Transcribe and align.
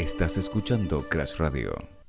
Estás 0.00 0.38
escuchando 0.38 1.06
Crash 1.10 1.36
Radio. 1.36 1.99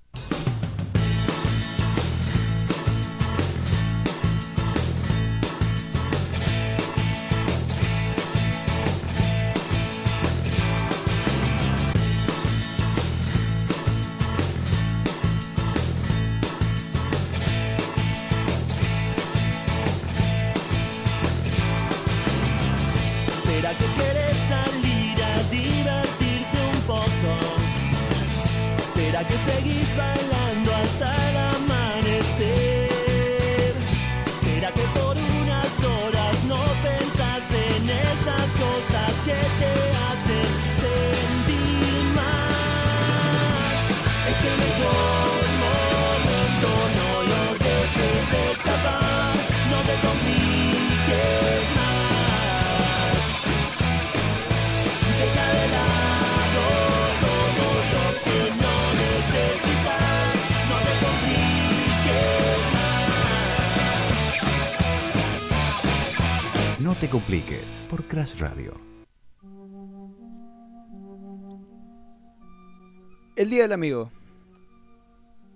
Amigo. 73.74 74.12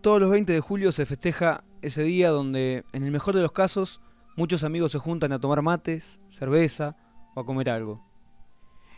Todos 0.01 0.21
los 0.21 0.29
20 0.29 0.53
de 0.53 0.59
julio 0.59 0.91
se 0.91 1.05
festeja 1.05 1.63
ese 1.81 2.03
día 2.03 2.29
donde, 2.29 2.83
en 2.93 3.03
el 3.03 3.11
mejor 3.11 3.35
de 3.35 3.41
los 3.41 3.51
casos, 3.51 4.01
muchos 4.35 4.63
amigos 4.63 4.91
se 4.91 4.99
juntan 4.99 5.31
a 5.31 5.39
tomar 5.39 5.61
mates, 5.61 6.19
cerveza 6.29 6.95
o 7.33 7.41
a 7.41 7.45
comer 7.45 7.69
algo. 7.69 8.03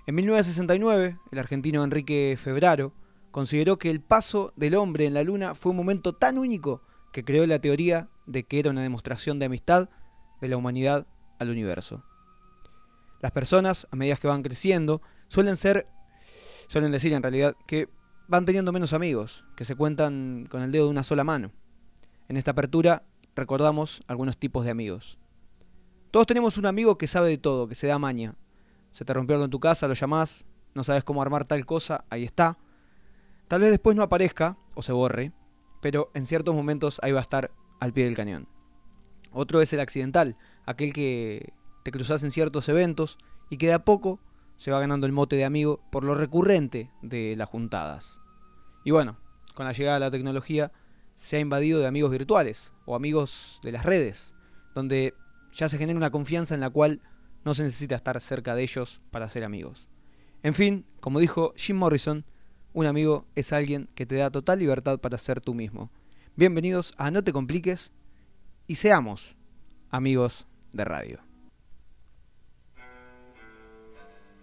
En 0.05 0.15
1969, 0.15 1.17
el 1.31 1.39
argentino 1.39 1.83
Enrique 1.83 2.37
Febraro 2.37 2.93
consideró 3.31 3.77
que 3.77 3.89
el 3.89 4.01
paso 4.01 4.53
del 4.55 4.75
hombre 4.75 5.05
en 5.05 5.13
la 5.13 5.23
luna 5.23 5.55
fue 5.55 5.71
un 5.71 5.77
momento 5.77 6.13
tan 6.13 6.37
único 6.37 6.81
que 7.11 7.23
creó 7.23 7.45
la 7.45 7.59
teoría 7.59 8.09
de 8.25 8.43
que 8.43 8.59
era 8.59 8.69
una 8.69 8.81
demostración 8.81 9.39
de 9.39 9.45
amistad 9.45 9.89
de 10.41 10.47
la 10.47 10.57
humanidad 10.57 11.07
al 11.39 11.49
universo. 11.49 12.03
Las 13.21 13.31
personas, 13.31 13.87
a 13.91 13.95
medida 13.95 14.15
que 14.17 14.27
van 14.27 14.43
creciendo, 14.43 15.02
suelen 15.27 15.57
ser, 15.57 15.87
suelen 16.67 16.91
decir 16.91 17.13
en 17.13 17.23
realidad, 17.23 17.55
que 17.65 17.89
van 18.28 18.45
teniendo 18.45 18.72
menos 18.72 18.94
amigos, 18.94 19.44
que 19.56 19.66
se 19.66 19.75
cuentan 19.75 20.47
con 20.50 20.61
el 20.61 20.72
dedo 20.72 20.86
de 20.86 20.92
una 20.92 21.03
sola 21.03 21.23
mano. 21.23 21.52
En 22.28 22.38
esta 22.38 22.52
apertura 22.52 23.03
recordamos 23.36 24.03
algunos 24.08 24.38
tipos 24.38 24.66
de 24.66 24.72
amigos. 24.72 25.17
Todos 26.11 26.28
tenemos 26.28 26.58
un 26.58 26.66
amigo 26.66 26.98
que 26.98 27.08
sabe 27.08 27.30
de 27.30 27.38
todo, 27.38 27.67
que 27.67 27.75
se 27.75 27.88
da 27.88 28.00
maña. 28.00 28.36
Se 28.92 29.05
te 29.05 29.14
rompió 29.14 29.36
algo 29.36 29.45
en 29.45 29.52
tu 29.52 29.59
casa, 29.59 29.88
lo 29.88 29.94
llamás, 29.94 30.45
no 30.73 30.83
sabes 30.83 31.03
cómo 31.03 31.22
armar 31.22 31.45
tal 31.45 31.66
cosa, 31.66 32.05
ahí 32.09 32.23
está. 32.23 32.58
Tal 33.48 33.61
vez 33.61 33.72
después 33.72 33.95
no 33.95 34.03
aparezca 34.03 34.58
o 34.75 34.81
se 34.81 34.92
borre, 34.92 35.31
pero 35.81 36.11
en 36.14 36.25
ciertos 36.25 36.53
momentos 36.53 36.99
ahí 37.04 37.11
va 37.11 37.20
a 37.20 37.23
estar 37.23 37.52
al 37.80 37.93
pie 37.93 38.05
del 38.05 38.16
cañón. 38.16 38.48
Otro 39.32 39.61
es 39.61 39.71
el 39.73 39.80
accidental, 39.80 40.36
aquel 40.66 40.93
que 40.93 41.54
te 41.83 41.92
cruzas 41.92 42.23
en 42.23 42.32
ciertos 42.32 42.67
eventos 42.70 43.17
y 43.49 43.58
que 43.58 43.67
de 43.67 43.73
a 43.73 43.86
poco 43.86 44.20
se 44.57 44.71
va 44.71 44.79
ganando 44.79 45.05
el 45.05 45.13
mote 45.13 45.35
de 45.35 45.45
amigo 45.45 45.79
por 45.91 46.03
lo 46.03 46.15
recurrente 46.15 46.91
de 47.01 47.35
las 47.35 47.49
juntadas. 47.49 48.19
Y 48.83 48.91
bueno, 48.91 49.17
con 49.53 49.65
la 49.65 49.71
llegada 49.71 49.99
de 49.99 50.05
la 50.05 50.11
tecnología 50.11 50.71
se 51.15 51.37
ha 51.37 51.39
invadido 51.39 51.79
de 51.79 51.87
amigos 51.87 52.11
virtuales 52.11 52.73
o 52.85 52.95
amigos 52.95 53.59
de 53.63 53.71
las 53.71 53.85
redes, 53.85 54.33
donde 54.73 55.13
ya 55.51 55.69
se 55.69 55.77
genera 55.77 55.97
una 55.97 56.11
confianza 56.11 56.53
en 56.53 56.61
la 56.61 56.69
cual 56.69 57.01
no 57.43 57.53
se 57.53 57.63
necesita 57.63 57.95
estar 57.95 58.19
cerca 58.21 58.55
de 58.55 58.63
ellos 58.63 59.01
para 59.11 59.29
ser 59.29 59.43
amigos. 59.43 59.87
En 60.43 60.53
fin, 60.53 60.85
como 60.99 61.19
dijo 61.19 61.53
Jim 61.55 61.77
Morrison, 61.77 62.25
un 62.73 62.85
amigo 62.85 63.25
es 63.35 63.53
alguien 63.53 63.89
que 63.95 64.05
te 64.05 64.15
da 64.15 64.29
total 64.29 64.59
libertad 64.59 64.99
para 64.99 65.17
ser 65.17 65.41
tú 65.41 65.53
mismo. 65.53 65.89
Bienvenidos 66.35 66.93
a 66.97 67.09
No 67.09 67.23
te 67.23 67.33
compliques 67.33 67.91
y 68.67 68.75
seamos 68.75 69.35
amigos 69.89 70.45
de 70.73 70.85
radio. 70.85 71.27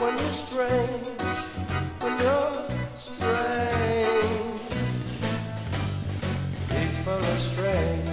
when 0.00 0.16
you're 0.16 0.32
strange, 0.32 1.06
when 2.00 2.18
you're 2.18 2.68
strange. 2.94 4.60
People 6.70 7.20
are 7.32 7.38
strange 7.38 8.08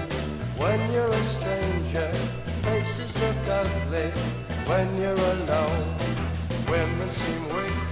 when 0.58 0.92
you're 0.92 1.08
a 1.08 1.24
stranger. 1.24 2.12
Faces 2.64 3.16
look 3.22 3.48
ugly 3.48 4.10
when 4.70 4.98
you're 5.02 5.16
alone. 5.16 5.96
Women 6.70 7.10
seem 7.10 7.44
wicked 7.56 7.87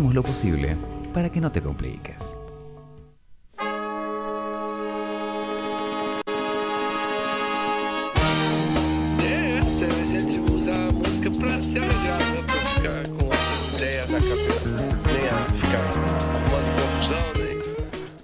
hacemos 0.00 0.14
lo 0.14 0.22
posible 0.22 0.76
para 1.12 1.28
que 1.28 1.42
no 1.42 1.52
te 1.52 1.60
compliques. 1.60 2.40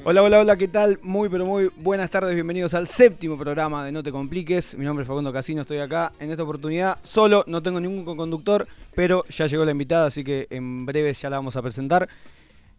Hola, 0.08 0.22
hola, 0.22 0.38
hola, 0.38 0.56
¿qué 0.56 0.68
tal? 0.68 1.00
Muy, 1.02 1.28
pero 1.28 1.44
muy 1.44 1.68
buenas 1.76 2.08
tardes, 2.10 2.32
bienvenidos 2.32 2.74
al 2.74 2.86
séptimo 2.86 3.36
programa 3.36 3.84
de 3.84 3.90
No 3.90 4.04
Te 4.04 4.12
Compliques. 4.12 4.78
Mi 4.78 4.84
nombre 4.84 5.02
es 5.02 5.08
Facundo 5.08 5.32
Casino, 5.32 5.62
estoy 5.62 5.78
acá 5.78 6.12
en 6.20 6.30
esta 6.30 6.44
oportunidad 6.44 6.98
solo, 7.02 7.42
no 7.48 7.60
tengo 7.60 7.80
ningún 7.80 8.16
conductor, 8.16 8.68
pero 8.96 9.24
ya 9.28 9.46
llegó 9.46 9.64
la 9.64 9.70
invitada, 9.70 10.06
así 10.06 10.24
que 10.24 10.48
en 10.50 10.86
breve 10.86 11.12
ya 11.12 11.30
la 11.30 11.36
vamos 11.36 11.54
a 11.54 11.62
presentar. 11.62 12.08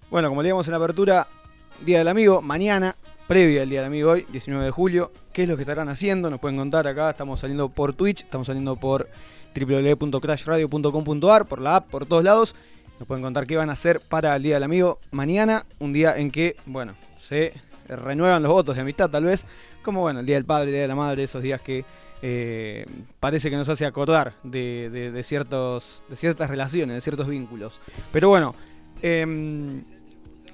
Bueno, 0.09 0.29
como 0.29 0.41
leíamos 0.41 0.67
en 0.67 0.71
la 0.71 0.77
apertura, 0.77 1.27
Día 1.85 1.99
del 1.99 2.07
Amigo, 2.07 2.41
mañana, 2.41 2.95
previa 3.27 3.61
al 3.61 3.69
Día 3.69 3.81
del 3.81 3.87
Amigo 3.87 4.11
hoy, 4.11 4.25
19 4.31 4.65
de 4.65 4.71
julio. 4.71 5.11
¿Qué 5.31 5.43
es 5.43 5.49
lo 5.49 5.55
que 5.55 5.61
estarán 5.61 5.89
haciendo? 5.89 6.31
Nos 6.31 6.39
pueden 6.39 6.57
contar 6.57 6.87
acá, 6.87 7.11
estamos 7.11 7.39
saliendo 7.39 7.69
por 7.69 7.93
Twitch, 7.93 8.23
estamos 8.23 8.47
saliendo 8.47 8.75
por 8.77 9.07
www.crashradio.com.ar, 9.55 11.45
por 11.45 11.61
la 11.61 11.75
app, 11.77 11.87
por 11.87 12.07
todos 12.07 12.23
lados. 12.23 12.55
Nos 12.97 13.07
pueden 13.07 13.23
contar 13.23 13.45
qué 13.45 13.55
van 13.55 13.69
a 13.69 13.73
hacer 13.73 13.99
para 13.99 14.35
el 14.35 14.41
Día 14.41 14.55
del 14.55 14.63
Amigo 14.63 14.99
mañana, 15.11 15.67
un 15.77 15.93
día 15.93 16.17
en 16.17 16.31
que, 16.31 16.55
bueno, 16.65 16.95
se 17.21 17.53
renuevan 17.87 18.41
los 18.41 18.51
votos 18.51 18.75
de 18.75 18.81
amistad 18.81 19.11
tal 19.11 19.25
vez, 19.25 19.45
como 19.83 20.01
bueno, 20.01 20.21
el 20.21 20.25
Día 20.25 20.37
del 20.37 20.45
Padre, 20.45 20.65
el 20.65 20.71
Día 20.71 20.81
de 20.81 20.87
la 20.87 20.95
Madre, 20.95 21.23
esos 21.23 21.43
días 21.43 21.61
que 21.61 21.85
eh, 22.21 22.85
parece 23.19 23.49
que 23.49 23.57
nos 23.57 23.69
hace 23.69 23.85
acordar 23.85 24.33
de, 24.43 25.21
ciertas 25.23 26.01
relaciones, 26.49 26.95
de 26.95 27.01
ciertos 27.01 27.27
vínculos. 27.27 27.79
Pero 28.11 28.29
bueno, 28.29 28.55
em, 29.01 29.83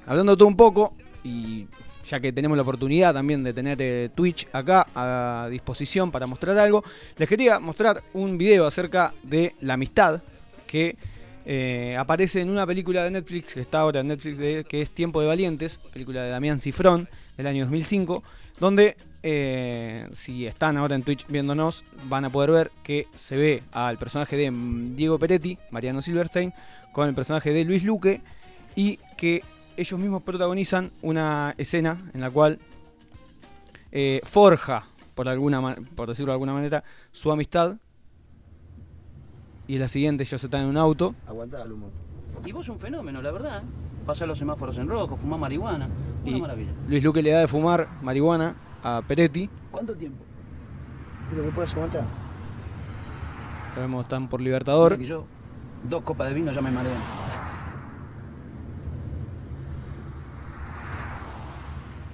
hablando 0.06 0.36
todo 0.36 0.48
un 0.48 0.58
poco, 0.58 0.94
y 1.24 1.68
ya 2.06 2.20
que 2.20 2.34
tenemos 2.34 2.58
la 2.58 2.64
oportunidad 2.64 3.14
también 3.14 3.44
de 3.44 3.54
tener 3.54 3.78
eh, 3.82 4.10
Twitch 4.14 4.48
acá 4.52 4.88
a 4.94 5.48
disposición 5.50 6.12
para 6.12 6.28
mostrar 6.28 6.58
algo, 6.58 6.84
les 7.18 7.30
quería 7.30 7.60
mostrar 7.60 8.04
un 8.14 8.38
video 8.38 8.66
acerca 8.66 9.14
de 9.24 9.56
la 9.62 9.76
amistad 9.76 10.22
que 10.68 10.98
eh, 11.46 11.96
aparece 11.98 12.42
en 12.42 12.50
una 12.50 12.66
película 12.66 13.04
de 13.04 13.12
Netflix 13.12 13.54
que 13.54 13.62
está 13.62 13.80
ahora 13.80 14.02
en 14.02 14.08
Netflix, 14.08 14.66
que 14.66 14.82
es 14.82 14.90
Tiempo 14.92 15.22
de 15.22 15.28
Valientes, 15.28 15.80
película 15.92 16.24
de 16.24 16.30
Damián 16.30 16.60
Cifrón 16.60 17.08
del 17.38 17.48
año 17.48 17.64
2005, 17.64 18.24
donde 18.60 18.98
eh, 19.24 20.08
si 20.12 20.46
están 20.46 20.78
ahora 20.78 20.96
en 20.96 21.04
Twitch 21.04 21.26
viéndonos, 21.28 21.84
van 22.10 22.26
a 22.26 22.30
poder 22.30 22.52
ver 22.52 22.72
que 22.84 23.08
se 23.16 23.36
ve 23.38 23.64
al 23.72 23.98
personaje 23.98 24.36
de 24.38 24.52
mm, 24.52 24.96
Diego 24.96 25.18
Peretti, 25.18 25.58
Mariano 25.72 26.02
Silverstein, 26.02 26.54
con 26.92 27.08
el 27.08 27.16
personaje 27.16 27.52
de 27.54 27.64
Luis 27.66 27.84
Luque, 27.84 28.22
y 28.76 28.98
que 29.18 29.44
ellos 29.78 30.00
mismos 30.00 30.22
protagonizan 30.24 30.92
una 31.02 31.56
escena 31.58 32.12
en 32.14 32.22
la 32.22 32.30
cual 32.30 32.60
eh, 33.92 34.22
forja, 34.24 34.86
por, 35.16 35.28
alguna, 35.30 35.62
ma- 35.62 35.76
por 35.96 36.10
decirlo 36.10 36.32
de 36.32 36.36
alguna 36.36 36.54
manera, 36.54 36.84
su 37.12 37.32
amistad. 37.32 37.78
Y 39.68 39.76
es 39.76 39.80
la 39.82 39.88
siguiente, 39.88 40.24
ellos 40.24 40.44
están 40.44 40.62
en 40.64 40.68
un 40.68 40.78
auto. 40.78 41.14
Aguantá, 41.28 41.64
Lumo. 41.66 41.90
Y 42.46 42.52
vos 42.52 42.68
un 42.70 42.80
fenómeno, 42.80 43.22
la 43.22 43.32
verdad. 43.32 43.60
¿eh? 43.64 43.66
Pasar 44.06 44.28
los 44.28 44.38
semáforos 44.38 44.78
en 44.78 44.90
rojo, 44.90 45.16
fumar 45.16 45.40
marihuana. 45.40 45.88
Una 46.26 46.38
Y 46.38 46.42
maravilla. 46.42 46.72
Luis 46.90 47.02
Luque 47.04 47.22
le 47.24 47.30
da 47.32 47.40
de 47.40 47.48
fumar 47.48 47.88
marihuana 48.02 48.56
a 48.84 49.02
Peretti. 49.02 49.50
¿Cuánto 49.72 49.96
tiempo? 49.96 50.24
¿Qué 51.30 51.36
es 51.36 51.42
lo 51.42 51.46
que 51.50 51.56
puedes 51.56 51.74
aguantar? 51.74 52.04
Lo 53.76 53.82
vemos, 53.82 54.04
están 54.04 54.28
por 54.28 54.42
Libertador. 54.42 54.98
Que 54.98 55.06
yo, 55.06 55.26
dos 55.90 56.04
copas 56.04 56.30
de 56.30 56.36
vino 56.36 56.52
ya 56.52 56.62
me 56.62 56.70
marean. 56.70 56.98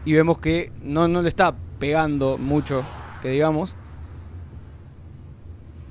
Y 0.05 0.13
vemos 0.13 0.37
que 0.37 0.71
no, 0.81 1.07
no 1.07 1.21
le 1.21 1.29
está 1.29 1.55
pegando 1.79 2.37
mucho, 2.37 2.85
que 3.21 3.29
digamos. 3.29 3.75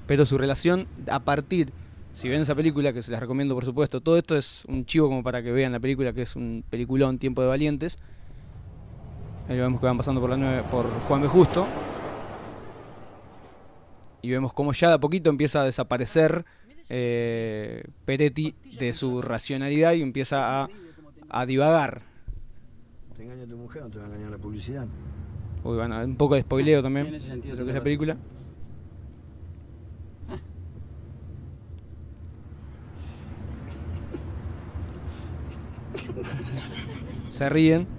Pero 0.07 0.25
su 0.25 0.39
relación 0.39 0.89
a 1.11 1.21
partir, 1.21 1.73
si 2.15 2.29
ven 2.29 2.41
esa 2.41 2.55
película, 2.55 2.95
que 2.95 3.03
se 3.03 3.13
las 3.13 3.21
recomiendo 3.21 3.55
por 3.55 3.67
supuesto, 3.67 4.01
todo 4.01 4.17
esto 4.17 4.37
es 4.37 4.65
un 4.67 4.87
chivo 4.87 5.09
como 5.09 5.23
para 5.23 5.43
que 5.43 5.53
vean 5.53 5.73
la 5.73 5.81
película, 5.81 6.15
que 6.15 6.23
es 6.23 6.35
un 6.35 6.65
peliculón, 6.71 7.19
Tiempo 7.19 7.43
de 7.43 7.49
Valientes. 7.49 7.99
Ahí 9.49 9.57
vemos 9.57 9.81
que 9.81 9.87
van 9.87 9.97
pasando 9.97 10.21
por 10.21 10.29
la 10.29 10.37
9, 10.37 10.63
por 10.71 10.87
Juan 11.09 11.23
B. 11.23 11.29
Justo. 11.29 11.67
Y 14.21 14.31
vemos 14.31 14.53
cómo 14.53 14.73
ya 14.73 14.89
de 14.89 14.95
a 14.95 14.99
poquito 14.99 15.31
empieza 15.31 15.63
a 15.63 15.65
desaparecer 15.65 16.45
eh, 16.91 17.83
Peretti 18.05 18.55
de 18.79 18.93
su 18.93 19.23
racionalidad 19.23 19.95
y 19.95 20.03
empieza 20.03 20.65
a, 20.65 20.69
a 21.31 21.47
divagar. 21.47 22.03
Te 23.17 23.23
engaña 23.23 23.47
tu 23.47 23.57
mujer, 23.57 23.83
no 23.83 23.89
te 23.89 23.99
va 23.99 24.05
a 24.05 24.09
engañar 24.09 24.31
la 24.31 24.39
publicidad. 24.39 24.87
Uy, 25.65 25.77
bueno, 25.77 26.05
un 26.05 26.17
poco 26.17 26.35
de 26.35 26.43
spoileo 26.43 26.83
también 26.83 27.07
En 27.07 27.15
ese 27.15 27.29
sentido 27.29 27.55
de 27.55 27.61
lo 27.61 27.65
que 27.65 27.71
es 27.71 27.75
la 27.77 27.83
película. 27.83 28.17
Se 37.31 37.49
ríen. 37.49 37.98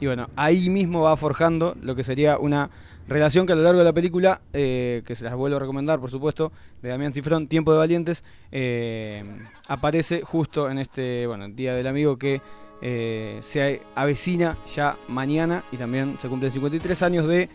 Y 0.00 0.06
bueno, 0.06 0.28
ahí 0.36 0.68
mismo 0.68 1.02
va 1.02 1.16
forjando 1.16 1.76
lo 1.82 1.96
que 1.96 2.04
sería 2.04 2.38
una 2.38 2.70
relación 3.08 3.46
que 3.46 3.52
a 3.54 3.56
lo 3.56 3.62
largo 3.62 3.80
de 3.80 3.84
la 3.84 3.92
película, 3.92 4.42
eh, 4.52 5.02
que 5.06 5.16
se 5.16 5.24
las 5.24 5.34
vuelvo 5.34 5.56
a 5.56 5.60
recomendar, 5.60 5.98
por 5.98 6.10
supuesto, 6.10 6.52
de 6.82 6.90
Damián 6.90 7.12
Cifrón, 7.12 7.48
Tiempo 7.48 7.72
de 7.72 7.78
Valientes, 7.78 8.22
eh, 8.52 9.24
aparece 9.66 10.22
justo 10.22 10.70
en 10.70 10.78
este 10.78 11.26
bueno, 11.26 11.48
Día 11.48 11.74
del 11.74 11.86
Amigo 11.86 12.16
que 12.16 12.40
eh, 12.80 13.38
se 13.40 13.80
avecina 13.94 14.58
ya 14.72 14.96
mañana 15.08 15.64
y 15.72 15.78
también 15.78 16.16
se 16.20 16.28
cumplen 16.28 16.52
53 16.52 17.02
años 17.02 17.26
de 17.26 17.48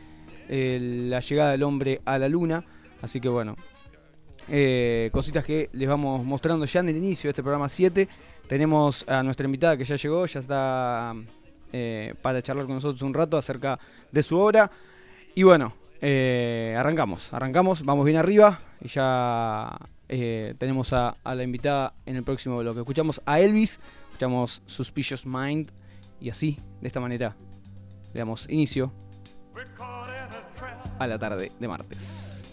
la 0.49 1.21
llegada 1.21 1.51
del 1.51 1.63
hombre 1.63 2.01
a 2.03 2.17
la 2.17 2.27
luna. 2.27 2.65
Así 3.01 3.21
que 3.21 3.29
bueno, 3.29 3.55
cositas 5.11 5.45
que 5.45 5.69
les 5.71 5.87
vamos 5.87 6.25
mostrando 6.25 6.65
ya 6.65 6.81
en 6.81 6.89
el 6.89 6.97
inicio 6.97 7.29
de 7.29 7.31
este 7.31 7.43
programa 7.43 7.69
7. 7.69 8.07
Tenemos 8.47 9.07
a 9.07 9.23
nuestra 9.23 9.45
invitada 9.45 9.77
que 9.77 9.85
ya 9.85 9.95
llegó, 9.95 10.25
ya 10.25 10.41
está 10.41 11.15
eh, 11.73 12.13
para 12.21 12.43
charlar 12.43 12.67
con 12.67 12.75
nosotros 12.75 13.01
un 13.01 13.15
rato 13.15 13.35
acerca 13.35 13.79
de 14.11 14.21
su 14.21 14.37
obra. 14.37 14.69
Y 15.33 15.41
bueno, 15.41 15.73
eh, 16.01 16.75
arrancamos, 16.77 17.33
arrancamos, 17.33 17.83
vamos 17.83 18.05
bien 18.05 18.17
arriba 18.17 18.59
y 18.79 18.89
ya 18.89 19.75
eh, 20.07 20.53
tenemos 20.59 20.93
a, 20.93 21.15
la 21.23 21.43
invitada 21.43 21.95
en 22.05 22.15
el 22.15 22.23
próximo 22.23 22.59
bloque. 22.59 22.81
Escuchamos 22.81 23.21
a 23.25 23.39
Elvis, 23.39 23.79
escuchamos 24.09 24.61
Suspicious 24.67 25.25
Mind 25.25 25.71
y 26.21 26.29
así, 26.29 26.59
de 26.79 26.87
esta 26.87 26.99
manera, 26.99 27.35
le 28.13 28.19
damos 28.19 28.47
inicio 28.49 28.93
a 30.99 31.07
la 31.07 31.17
tarde 31.17 31.51
de 31.59 31.67
martes. 31.67 32.43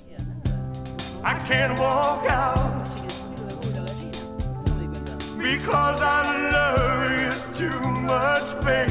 Because 5.41 6.01
I 6.03 6.23
love 6.53 7.11
you 7.21 7.69
too 7.69 7.81
much, 8.03 8.61
baby. 8.65 8.91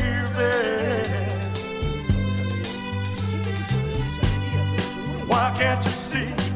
Why 5.28 5.56
can't 5.58 5.86
you 5.86 5.92
see 5.92 6.49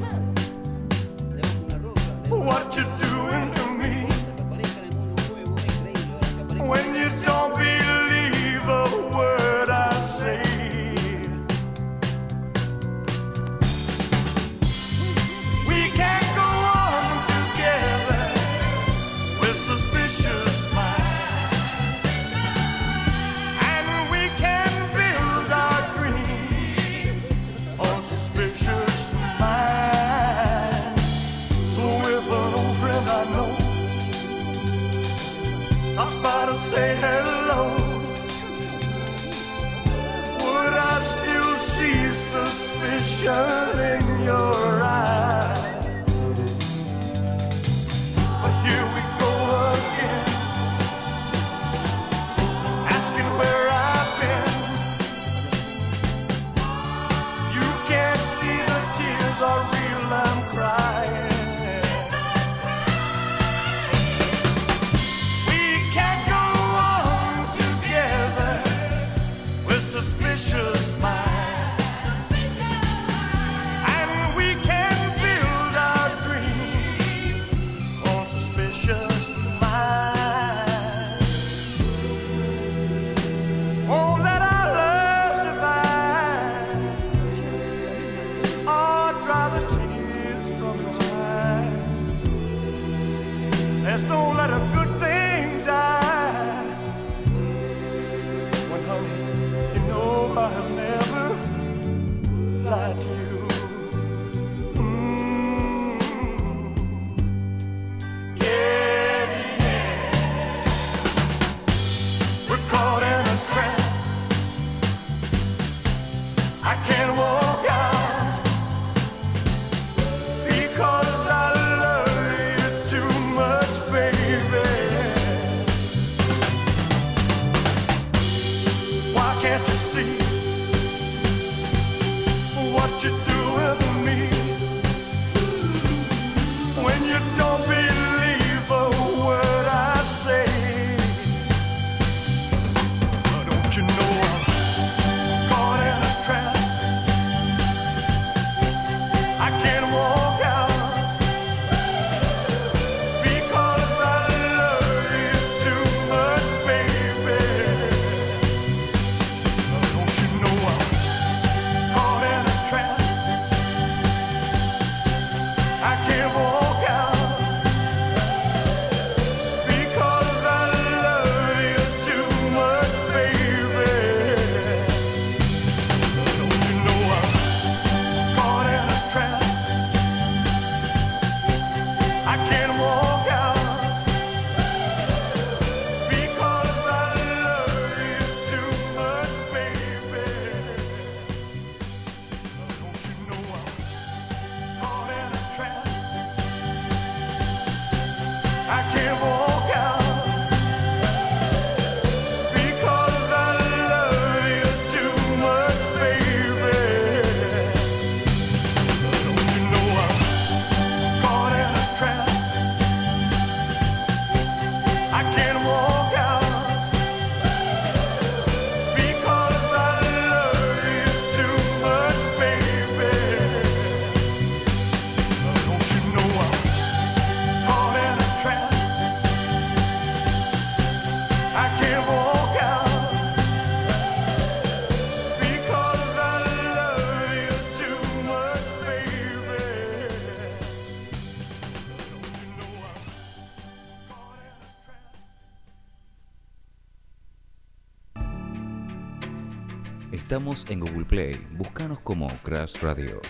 Estamos 250.33 250.65
en 250.67 250.79
Google 250.79 251.05
Play. 251.05 251.39
Búscanos 251.51 251.99
como 251.99 252.27
Crash 252.41 252.81
Radio. 252.81 253.21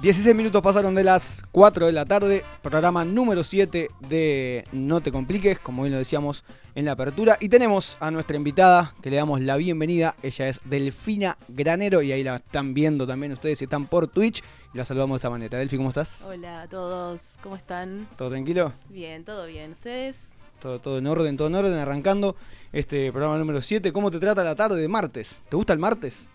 16 0.00 0.36
minutos 0.36 0.62
pasaron 0.62 0.94
de 0.94 1.02
las 1.02 1.42
4 1.50 1.86
de 1.86 1.92
la 1.92 2.06
tarde, 2.06 2.44
programa 2.62 3.04
número 3.04 3.42
7 3.42 3.90
de 4.08 4.64
No 4.70 5.00
te 5.00 5.10
compliques, 5.10 5.58
como 5.58 5.82
bien 5.82 5.92
lo 5.92 5.98
decíamos 5.98 6.44
en 6.76 6.84
la 6.84 6.92
apertura. 6.92 7.36
Y 7.40 7.48
tenemos 7.48 7.96
a 7.98 8.12
nuestra 8.12 8.36
invitada, 8.36 8.94
que 9.02 9.10
le 9.10 9.16
damos 9.16 9.40
la 9.40 9.56
bienvenida. 9.56 10.14
Ella 10.22 10.46
es 10.48 10.60
Delfina 10.64 11.36
Granero 11.48 12.00
y 12.00 12.12
ahí 12.12 12.22
la 12.22 12.36
están 12.36 12.74
viendo 12.74 13.08
también 13.08 13.32
ustedes 13.32 13.60
están 13.60 13.88
por 13.88 14.06
Twitch. 14.06 14.42
Y 14.72 14.78
la 14.78 14.84
saludamos 14.84 15.16
de 15.16 15.18
esta 15.18 15.30
manera. 15.30 15.58
Delfi, 15.58 15.76
¿cómo 15.76 15.88
estás? 15.88 16.22
Hola 16.22 16.62
a 16.62 16.68
todos, 16.68 17.36
¿cómo 17.42 17.56
están? 17.56 18.06
¿Todo 18.16 18.30
tranquilo? 18.30 18.72
Bien, 18.88 19.24
todo 19.24 19.46
bien. 19.46 19.72
¿Ustedes? 19.72 20.32
Todo, 20.60 20.78
todo 20.78 20.98
en 20.98 21.08
orden, 21.08 21.36
todo 21.36 21.48
en 21.48 21.56
orden, 21.56 21.74
arrancando 21.74 22.36
este 22.72 23.10
programa 23.10 23.36
número 23.36 23.60
7. 23.60 23.92
¿Cómo 23.92 24.12
te 24.12 24.20
trata 24.20 24.44
la 24.44 24.54
tarde 24.54 24.80
de 24.80 24.86
martes? 24.86 25.42
¿Te 25.48 25.56
gusta 25.56 25.72
el 25.72 25.80
martes? 25.80 26.28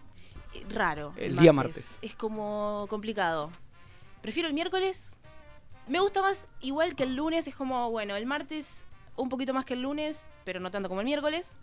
Eh, 0.54 0.66
Raro. 0.70 1.14
El 1.16 1.38
día 1.38 1.54
martes. 1.54 1.98
Es 2.02 2.14
como 2.16 2.88
complicado. 2.90 3.52
Prefiero 4.22 4.50
el 4.50 4.54
miércoles. 4.54 5.16
Me 5.88 6.02
gusta 6.02 6.22
más 6.22 6.50
igual 6.60 6.94
que 6.96 7.04
el 7.04 7.16
lunes. 7.16 7.48
Es 7.48 7.56
como, 7.56 7.90
bueno, 7.90 8.18
el 8.18 8.26
martes 8.26 8.84
un 9.16 9.30
poquito 9.30 9.54
más 9.54 9.64
que 9.64 9.76
el 9.76 9.82
lunes, 9.82 10.26
pero 10.44 10.60
no 10.60 10.72
tanto 10.72 10.90
como 10.90 11.00
el 11.00 11.06
miércoles. 11.06 11.58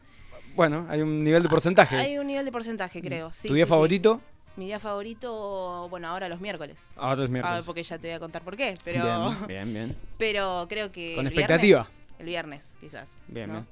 Bueno, 0.55 0.87
hay 0.89 1.03
un 1.03 1.23
nivel 1.23 1.43
de 1.43 1.51
porcentaje. 1.51 1.97
Hay 1.97 2.17
un 2.17 2.27
nivel 2.27 2.47
de 2.47 2.53
porcentaje, 2.53 3.03
creo. 3.03 3.31
Sí, 3.31 3.49
¿Tu 3.49 3.55
día 3.55 3.67
sí, 3.67 3.73
sí. 3.73 4.21
Mi 4.57 4.67
día 4.67 4.79
favorito, 4.79 5.87
bueno, 5.89 6.09
ahora 6.09 6.29
los 6.29 6.41
miércoles. 6.41 6.79
Ahora 6.97 7.25
Ah, 7.25 7.29
miércoles. 7.29 7.65
porque 7.65 7.83
ya 7.83 7.97
te 7.99 8.09
voy 8.09 8.17
a 8.17 8.21
contar 8.21 8.43
por 8.43 8.55
qué. 8.57 8.77
Pero, 8.85 9.03
Bien, 9.05 9.47
bien, 9.49 9.73
bien. 9.73 9.97
pero 10.19 10.67
creo 10.69 10.93
que. 10.93 11.15
Con 11.15 11.27
el 11.27 11.33
expectativa. 11.33 11.83
viernes- 11.85 12.03
el 12.19 12.27
viernes, 12.27 12.75
quizás. 12.81 13.11
Bien, 13.29 13.49
¿no? 13.49 13.55
bien. 13.55 13.67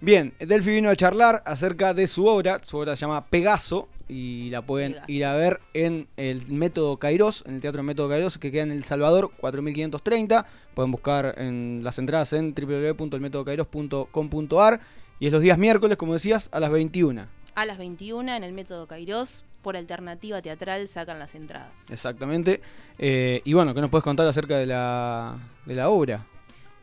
Bien, 0.00 0.34
Delphi 0.40 0.70
vino 0.70 0.88
a 0.90 0.96
charlar 0.96 1.42
acerca 1.46 1.94
de 1.94 2.06
su 2.06 2.26
obra. 2.26 2.60
Su 2.64 2.78
obra 2.78 2.96
se 2.96 3.02
llama 3.02 3.24
Pegaso 3.26 3.88
y 4.08 4.50
la 4.50 4.62
pueden 4.62 4.92
Pegaso. 4.92 5.12
ir 5.12 5.24
a 5.24 5.34
ver 5.36 5.60
en 5.72 6.08
el 6.16 6.46
Método 6.50 6.96
Kairos, 6.98 7.44
en 7.46 7.54
el 7.56 7.60
Teatro 7.60 7.82
Método 7.82 8.08
Kairos, 8.08 8.38
que 8.38 8.50
queda 8.50 8.62
en 8.64 8.72
El 8.72 8.82
Salvador, 8.84 9.30
4530. 9.38 10.46
Pueden 10.74 10.90
buscar 10.90 11.34
en 11.38 11.80
las 11.84 11.98
entradas 11.98 12.32
en 12.32 12.54
www.elmetodokairos.com.ar 12.54 14.80
y 15.20 15.26
es 15.26 15.32
los 15.32 15.42
días 15.42 15.58
miércoles, 15.58 15.96
como 15.96 16.12
decías, 16.14 16.48
a 16.52 16.60
las 16.60 16.70
21. 16.70 17.26
A 17.54 17.64
las 17.66 17.78
21 17.78 18.34
en 18.34 18.42
el 18.44 18.52
método 18.52 18.86
Kairos, 18.88 19.44
por 19.64 19.76
alternativa 19.76 20.40
teatral, 20.40 20.86
sacan 20.86 21.18
las 21.18 21.34
entradas. 21.34 21.72
Exactamente. 21.90 22.60
Eh, 22.98 23.42
y 23.44 23.52
bueno, 23.54 23.74
¿qué 23.74 23.80
nos 23.80 23.90
puedes 23.90 24.04
contar 24.04 24.28
acerca 24.28 24.56
de 24.58 24.66
la, 24.66 25.36
de 25.66 25.74
la 25.74 25.88
obra? 25.88 26.24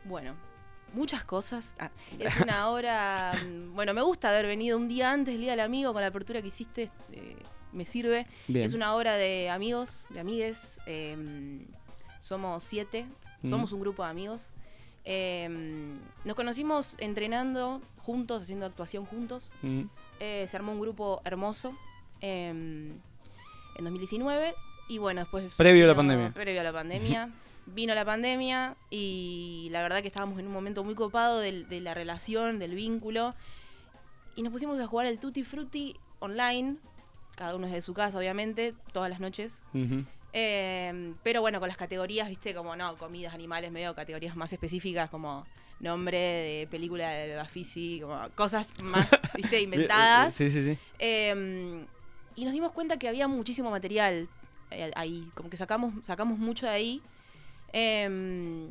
Bueno, 0.04 0.34
muchas 0.92 1.24
cosas. 1.24 1.74
Ah, 1.78 1.90
es 2.18 2.38
una 2.42 2.68
obra. 2.70 3.32
mm, 3.42 3.74
bueno, 3.74 3.94
me 3.94 4.02
gusta 4.02 4.28
haber 4.28 4.46
venido 4.46 4.76
un 4.76 4.88
día 4.88 5.10
antes 5.12 5.32
del 5.32 5.40
Día 5.40 5.52
del 5.52 5.60
Amigo 5.60 5.92
con 5.94 6.02
la 6.02 6.08
apertura 6.08 6.42
que 6.42 6.48
hiciste. 6.48 6.90
eh, 7.12 7.36
me 7.72 7.86
sirve. 7.86 8.26
Bien. 8.48 8.66
Es 8.66 8.74
una 8.74 8.94
obra 8.94 9.14
de 9.16 9.48
amigos, 9.48 10.04
de 10.10 10.20
amigues. 10.20 10.78
eh, 10.84 11.64
somos 12.20 12.62
siete. 12.64 13.06
Mm. 13.42 13.48
Somos 13.48 13.72
un 13.72 13.80
grupo 13.80 14.02
de 14.04 14.10
amigos. 14.10 14.42
eh, 15.04 15.48
nos 16.24 16.36
conocimos 16.36 16.94
entrenando 16.98 17.80
juntos, 17.96 18.42
haciendo 18.42 18.66
actuación 18.66 19.04
juntos. 19.06 19.52
Mm, 19.62 19.82
se 20.18 20.50
armó 20.56 20.72
un 20.72 20.80
grupo 20.80 21.20
hermoso 21.24 21.72
eh, 22.22 22.48
en 22.48 23.00
2019 23.84 24.54
y 24.88 24.98
bueno, 24.98 25.20
después... 25.20 25.52
Previo 25.56 25.84
a 25.84 25.88
la 25.88 25.94
pandemia. 25.94 26.30
Previo 26.32 26.60
a 26.60 26.64
la 26.64 26.72
pandemia. 26.72 27.30
vino 27.66 27.94
la 27.94 28.04
pandemia 28.04 28.74
y 28.90 29.68
la 29.70 29.82
verdad 29.82 30.00
que 30.02 30.08
estábamos 30.08 30.38
en 30.38 30.46
un 30.46 30.52
momento 30.52 30.82
muy 30.84 30.94
copado 30.94 31.38
del- 31.40 31.68
de, 31.68 31.80
la 31.80 31.94
relación, 31.94 32.58
del 32.58 32.74
vínculo. 32.74 33.34
Y 34.36 34.42
nos 34.42 34.52
pusimos 34.52 34.80
a 34.80 34.86
jugar 34.86 35.06
el 35.06 35.18
Tutti 35.18 35.44
Frutti 35.44 35.94
online, 36.18 36.76
cada 37.36 37.54
uno 37.56 37.66
desde 37.66 37.82
su 37.82 37.94
casa 37.94 38.18
obviamente, 38.18 38.74
todas 38.92 39.08
las 39.10 39.20
noches. 39.20 39.60
Eh, 40.32 41.14
pero 41.22 41.40
bueno, 41.42 41.60
con 41.60 41.68
las 41.68 41.76
categorías, 41.76 42.28
viste, 42.28 42.54
como 42.54 42.74
no, 42.76 42.96
comidas, 42.96 43.34
animales, 43.34 43.70
medio 43.70 43.94
categorías 43.94 44.34
más 44.36 44.52
específicas 44.52 45.10
como 45.10 45.46
nombre 45.80 46.16
de 46.18 46.68
película 46.70 47.10
de 47.10 47.36
Bafisi, 47.36 48.00
como 48.02 48.18
cosas 48.34 48.72
más, 48.82 49.08
viste, 49.36 49.60
inventadas. 49.60 50.32
Sí, 50.34 50.50
sí, 50.50 50.62
sí. 50.64 50.78
Eh, 50.98 51.84
y 52.36 52.44
nos 52.44 52.52
dimos 52.52 52.72
cuenta 52.72 52.98
que 52.98 53.08
había 53.08 53.28
muchísimo 53.28 53.70
material 53.70 54.28
eh, 54.70 54.90
ahí, 54.94 55.30
como 55.34 55.50
que 55.50 55.56
sacamos, 55.56 55.92
sacamos 56.04 56.38
mucho 56.38 56.66
de 56.66 56.72
ahí. 56.72 57.02
Eh, 57.72 58.68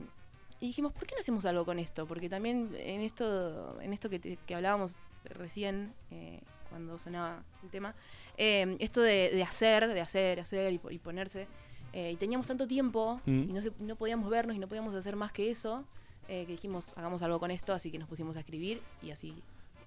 y 0.60 0.68
dijimos, 0.68 0.94
¿por 0.94 1.08
qué 1.08 1.16
no 1.16 1.22
hacemos 1.22 1.46
algo 1.46 1.66
con 1.66 1.80
esto? 1.80 2.06
Porque 2.06 2.30
también 2.30 2.70
en 2.78 3.02
esto, 3.02 3.80
en 3.82 3.94
esto 3.94 4.10
que, 4.10 4.20
te- 4.20 4.38
que 4.46 4.56
hablábamos 4.56 4.96
recién, 5.26 5.94
eh, 6.12 6.40
cuando 6.70 7.00
sonaba 7.00 7.44
el 7.64 7.70
tema, 7.70 7.96
eh, 8.38 8.78
esto 8.80 9.02
de, 9.02 9.32
de 9.34 9.44
hacer, 9.44 9.88
de 9.92 10.02
hacer, 10.02 10.40
hacer 10.40 10.72
y, 10.74 10.78
po- 10.78 10.92
y 10.92 11.00
ponerse. 11.00 11.48
eh, 11.94 12.12
y 12.12 12.16
teníamos 12.16 12.48
tanto 12.48 12.68
tiempo 12.68 13.20
Mm. 13.26 13.50
y 13.50 13.54
no, 13.54 13.62
se- 13.62 13.72
no 13.80 13.96
podíamos 13.96 14.30
vernos 14.30 14.56
y 14.56 14.60
no 14.60 14.68
podíamos 14.68 14.94
hacer 14.96 15.16
más 15.16 15.32
que 15.32 15.50
eso, 15.50 15.84
que 16.28 16.46
dijimos, 16.46 16.92
hagamos 16.96 17.22
algo 17.24 17.42
con 17.42 17.52
esto, 17.52 17.74
así 17.74 17.92
que 17.92 18.00
nos 18.00 18.08
pusimos 18.08 18.38
a 18.38 18.40
escribir 18.40 18.82
y 19.02 19.12
así 19.12 19.34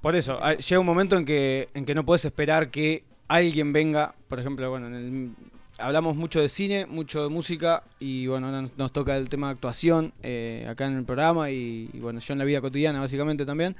Por 0.02 0.14
eso, 0.14 0.38
ah, 0.42 0.52
llega 0.52 0.78
un 0.78 0.84
momento 0.84 1.16
en 1.16 1.24
que, 1.24 1.70
en 1.72 1.86
que 1.86 1.94
no 1.94 2.04
puedes 2.04 2.22
esperar 2.26 2.70
que 2.70 3.02
alguien 3.28 3.72
venga, 3.72 4.14
por 4.28 4.40
ejemplo, 4.40 4.68
bueno, 4.70 4.88
en 4.88 4.94
el 4.94 5.30
hablamos 5.78 6.16
mucho 6.16 6.40
de 6.40 6.48
cine, 6.48 6.86
mucho 6.86 7.22
de 7.22 7.28
música 7.28 7.82
y 7.98 8.26
bueno, 8.26 8.46
ahora 8.46 8.62
nos, 8.62 8.76
nos 8.76 8.92
toca 8.92 9.16
el 9.16 9.28
tema 9.28 9.48
de 9.48 9.52
actuación 9.54 10.12
eh, 10.22 10.66
acá 10.68 10.86
en 10.86 10.96
el 10.96 11.04
programa 11.04 11.50
y, 11.50 11.90
y, 11.92 11.98
bueno, 11.98 12.20
yo 12.20 12.32
en 12.32 12.38
la 12.38 12.44
vida 12.44 12.60
cotidiana 12.60 13.00
básicamente 13.00 13.44
también. 13.44 13.76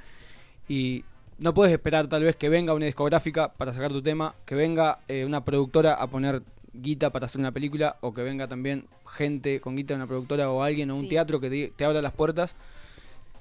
Y 0.67 1.03
no 1.37 1.53
puedes 1.53 1.73
esperar 1.73 2.07
tal 2.07 2.23
vez 2.23 2.35
que 2.35 2.49
venga 2.49 2.73
una 2.73 2.85
discográfica 2.85 3.53
para 3.53 3.73
sacar 3.73 3.91
tu 3.91 4.01
tema, 4.01 4.33
que 4.45 4.55
venga 4.55 4.99
eh, 5.07 5.25
una 5.25 5.43
productora 5.43 5.93
a 5.93 6.07
poner 6.07 6.41
guita 6.73 7.09
para 7.09 7.25
hacer 7.25 7.39
una 7.39 7.51
película 7.51 7.97
o 8.01 8.13
que 8.13 8.21
venga 8.21 8.47
también 8.47 8.85
gente 9.07 9.61
con 9.61 9.75
guita 9.75 9.93
de 9.93 9.97
una 9.97 10.07
productora 10.07 10.49
o 10.51 10.63
alguien 10.63 10.91
o 10.91 10.95
un 10.95 11.07
teatro 11.07 11.39
que 11.39 11.49
te, 11.49 11.73
te 11.75 11.85
abra 11.85 12.01
las 12.01 12.13
puertas. 12.13 12.55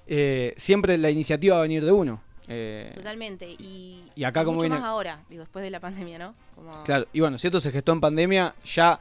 Eh, 0.06 0.54
siempre 0.56 0.98
la 0.98 1.10
iniciativa 1.10 1.56
va 1.56 1.60
a 1.60 1.62
venir 1.62 1.84
de 1.84 1.92
uno. 1.92 2.20
Eh, 2.48 2.92
Totalmente. 2.94 3.50
Y, 3.50 4.04
Y 4.14 4.24
acá 4.24 4.44
como 4.44 4.60
viene- 4.60 4.76
más 4.76 4.84
ahora, 4.84 5.22
digo, 5.30 5.40
después 5.42 5.62
de 5.64 5.70
la 5.70 5.80
pandemia, 5.80 6.18
¿no? 6.18 6.34
Como- 6.54 6.82
Claro, 6.84 7.06
y 7.12 7.20
bueno, 7.20 7.38
si 7.38 7.46
esto 7.46 7.60
se 7.60 7.70
gestó 7.72 7.92
en 7.92 8.00
pandemia, 8.00 8.54
ya 8.64 9.00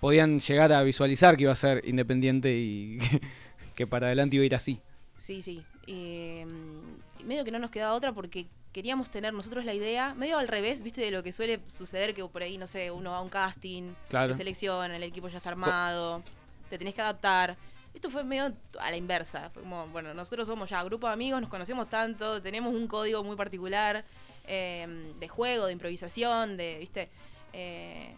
podían 0.00 0.38
llegar 0.40 0.72
a 0.72 0.82
visualizar 0.82 1.36
que 1.36 1.44
iba 1.44 1.52
a 1.52 1.56
ser 1.56 1.86
independiente 1.88 2.52
y 2.56 2.98
que 3.74 3.86
para 3.86 4.06
adelante 4.08 4.36
iba 4.36 4.42
a 4.42 4.46
ir 4.46 4.54
así. 4.54 4.80
Sí, 5.16 5.40
sí. 5.42 5.62
Eh, 5.86 6.44
medio 7.24 7.44
que 7.44 7.50
no 7.50 7.58
nos 7.58 7.70
quedaba 7.70 7.94
otra 7.94 8.12
porque 8.12 8.46
queríamos 8.72 9.10
tener 9.10 9.32
nosotros 9.34 9.64
la 9.64 9.74
idea, 9.74 10.14
medio 10.14 10.38
al 10.38 10.48
revés, 10.48 10.82
viste, 10.82 11.00
de 11.02 11.10
lo 11.10 11.22
que 11.22 11.32
suele 11.32 11.60
suceder 11.66 12.14
que 12.14 12.24
por 12.24 12.42
ahí, 12.42 12.56
no 12.58 12.66
sé, 12.66 12.90
uno 12.90 13.10
va 13.10 13.18
a 13.18 13.20
un 13.20 13.28
casting, 13.28 13.92
Claro. 14.08 14.32
te 14.32 14.38
selecciona, 14.38 14.96
el 14.96 15.02
equipo 15.02 15.28
ya 15.28 15.36
está 15.38 15.50
armado, 15.50 16.22
te 16.70 16.78
tenés 16.78 16.94
que 16.94 17.02
adaptar. 17.02 17.56
Esto 17.94 18.10
fue 18.10 18.24
medio 18.24 18.52
a 18.80 18.90
la 18.90 18.96
inversa. 18.96 19.50
Fue 19.50 19.62
como, 19.62 19.86
bueno, 19.88 20.14
nosotros 20.14 20.46
somos 20.48 20.70
ya 20.70 20.82
grupo 20.84 21.06
de 21.06 21.12
amigos, 21.12 21.40
nos 21.40 21.50
conocemos 21.50 21.88
tanto, 21.90 22.40
tenemos 22.42 22.74
un 22.74 22.86
código 22.86 23.22
muy 23.22 23.36
particular 23.36 24.04
eh, 24.46 25.12
de 25.20 25.28
juego, 25.28 25.66
de 25.66 25.72
improvisación, 25.72 26.56
de, 26.56 26.78
viste. 26.78 27.10
Eh, 27.52 28.14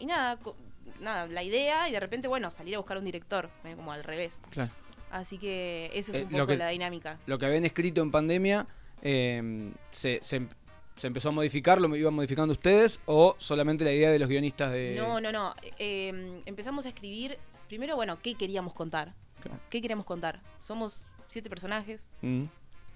y 0.00 0.06
nada, 0.06 0.36
co- 0.38 0.56
nada, 1.00 1.26
la 1.26 1.42
idea 1.42 1.88
y 1.88 1.92
de 1.92 2.00
repente, 2.00 2.28
bueno, 2.28 2.50
salir 2.50 2.74
a 2.74 2.78
buscar 2.78 2.98
un 2.98 3.04
director, 3.04 3.48
como 3.76 3.92
al 3.92 4.02
revés. 4.04 4.32
Claro. 4.50 4.70
Así 5.10 5.38
que 5.38 5.90
esa 5.94 6.10
fue 6.12 6.22
Eh, 6.22 6.24
un 6.24 6.32
lo 6.32 6.38
poco 6.38 6.48
que- 6.48 6.56
la 6.56 6.68
dinámica. 6.68 7.18
Lo 7.26 7.38
que 7.38 7.46
habían 7.46 7.64
escrito 7.64 8.02
en 8.02 8.10
pandemia 8.10 8.66
eh, 9.00 9.72
se, 9.90 10.18
se- 10.22 10.48
se 10.96 11.06
empezó 11.06 11.28
a 11.28 11.32
modificar, 11.32 11.80
lo 11.80 11.94
iban 11.96 12.14
modificando 12.14 12.52
ustedes 12.52 13.00
o 13.06 13.36
solamente 13.38 13.84
la 13.84 13.92
idea 13.92 14.10
de 14.10 14.18
los 14.18 14.28
guionistas 14.28 14.72
de... 14.72 14.94
No, 14.96 15.20
no, 15.20 15.30
no. 15.32 15.54
Eh, 15.78 16.42
empezamos 16.46 16.84
a 16.86 16.88
escribir, 16.88 17.38
primero, 17.74 17.96
bueno, 17.96 18.18
¿qué 18.22 18.34
queríamos 18.34 18.74
contar? 18.74 19.14
Claro. 19.42 19.58
¿Qué 19.70 19.80
queríamos 19.82 20.06
contar? 20.06 20.40
Somos 20.58 21.04
siete 21.28 21.48
personajes, 21.50 22.08
Mm, 22.22 22.44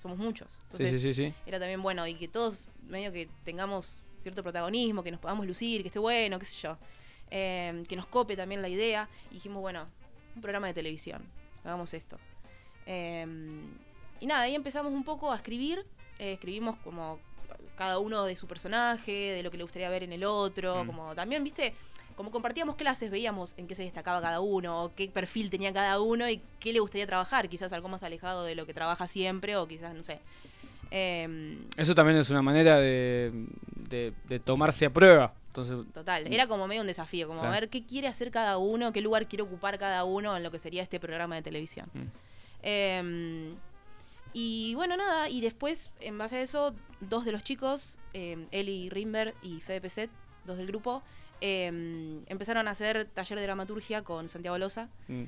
somos 0.03 0.19
muchos. 0.19 0.53
Sí, 0.53 0.59
Entonces, 0.65 1.03
sí, 1.03 1.15
sí, 1.15 1.15
sí. 1.29 1.35
era 1.47 1.59
también 1.59 1.83
bueno 1.83 2.07
y 2.07 2.15
que 2.15 2.29
todos 2.29 2.69
medio 2.87 3.13
que 3.13 3.29
tengamos 3.45 4.01
cierto 4.21 4.43
protagonismo, 4.43 5.03
que 5.03 5.11
nos 5.11 5.21
podamos 5.21 5.47
lucir, 5.47 5.83
que 5.83 5.89
esté 5.89 5.99
bueno, 5.99 6.39
qué 6.39 6.45
sé 6.45 6.57
yo. 6.61 6.79
Eh, 7.31 7.83
que 7.89 7.97
nos 7.97 8.07
cope 8.07 8.37
también 8.37 8.63
la 8.63 8.69
idea. 8.69 9.09
Y 9.31 9.35
dijimos, 9.35 9.61
bueno, 9.61 9.87
un 10.35 10.41
programa 10.43 10.67
de 10.69 10.75
televisión, 10.75 11.23
hagamos 11.65 11.93
esto. 11.95 12.19
Eh, 12.87 13.27
y 14.21 14.27
nada, 14.27 14.43
ahí 14.43 14.55
empezamos 14.55 14.93
un 14.93 15.05
poco 15.05 15.31
a 15.33 15.37
escribir. 15.37 15.85
eh, 16.19 16.33
escribimos 16.33 16.77
como 16.79 17.19
cada 17.77 17.99
uno 17.99 18.25
de 18.25 18.35
su 18.35 18.47
personaje, 18.49 19.13
de 19.13 19.43
lo 19.43 19.51
que 19.51 19.57
le 19.57 19.63
gustaría 19.63 19.89
ver 19.91 20.03
en 20.03 20.13
el 20.13 20.25
otro. 20.25 20.83
Mm. 20.85 20.87
Como 20.87 21.15
también, 21.15 21.45
viste, 21.45 21.75
como 22.19 22.33
compartíamos 22.33 22.75
clases, 22.75 23.13
veíamos 23.13 23.55
en 23.57 23.69
qué 23.69 23.77
se 23.77 23.85
destacaba 23.85 24.21
cada 24.21 24.41
uno, 24.41 24.83
o 24.83 24.93
qué 24.97 25.07
perfil 25.09 25.51
tenía 25.51 25.73
cada 25.73 26.01
uno 26.01 26.29
y 26.29 26.43
qué 26.59 26.73
le 26.73 26.81
gustaría 26.81 27.07
trabajar. 27.07 27.49
Quizás 27.49 27.73
algo 27.73 27.89
más 27.89 28.03
alejado 28.03 28.43
de 28.43 28.57
lo 28.57 28.67
que 28.67 28.75
trabaja 28.75 29.07
siempre, 29.07 29.55
o 29.55 29.69
quizás, 29.69 29.95
no 29.95 30.03
sé. 30.03 30.19
Em, 30.91 31.59
Eso 31.77 31.95
también 31.95 32.19
es 32.19 32.29
una 32.31 32.43
manera 32.43 32.81
de, 32.81 33.31
de- 33.89 34.13
de 34.29 34.41
tomarse 34.41 34.85
a 34.87 34.91
prueba. 34.91 35.33
Entonces, 35.47 35.77
Total, 35.95 36.27
era 36.33 36.49
como 36.49 36.67
medio 36.67 36.81
un 36.81 36.89
desafío, 36.89 37.29
como 37.29 37.41
Claro. 37.41 37.55
a 37.57 37.61
ver 37.61 37.69
qué 37.69 37.85
quiere 37.85 38.09
hacer 38.09 38.33
cada 38.33 38.59
uno, 38.59 38.93
qué 38.93 39.01
lugar 39.01 39.29
quiere 39.29 39.45
ocupar 39.45 39.79
cada 39.79 40.03
uno 40.05 40.37
en 40.37 40.43
lo 40.43 40.51
que 40.51 40.59
sería 40.59 40.83
este 40.83 40.99
programa 40.99 41.37
de 41.37 41.43
televisión. 41.43 41.89
Mm. 41.95 42.01
Eh, 42.65 43.55
y 44.33 44.75
bueno, 44.75 44.97
nada, 44.97 45.29
y 45.29 45.41
después, 45.41 45.95
en 46.01 46.19
base 46.19 46.37
a 46.39 46.43
eso, 46.43 46.75
dos 47.01 47.25
de 47.25 47.31
los 47.33 47.45
chicos, 47.45 47.99
eh, 48.13 48.47
Eli 48.51 48.89
Rimber 48.91 49.35
y 49.43 49.61
Fede 49.61 49.81
Peset, 49.81 50.11
dos 50.47 50.57
del 50.59 50.67
grupo, 50.67 51.03
eh, 51.41 52.21
empezaron 52.27 52.69
a 52.69 52.73
hacer 52.73 53.07
taller 53.07 53.39
de 53.39 53.45
dramaturgia 53.45 54.03
con 54.03 54.29
Santiago 54.29 54.59
Loza, 54.59 54.89
mm, 55.09 55.25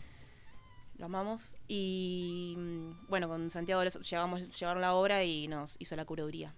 lo 0.99 1.07
amamos, 1.07 1.57
y 1.69 2.55
mm, 2.59 3.09
bueno, 3.09 3.29
con 3.29 3.51
Santiago 3.51 3.83
Loza 3.85 4.01
llevamos, 4.01 4.43
llevaron 4.59 4.81
la 4.83 4.95
obra 4.95 5.25
y 5.25 5.49
nos 5.49 5.77
hizo 5.79 5.97
la 5.97 6.05
curaduría, 6.05 6.55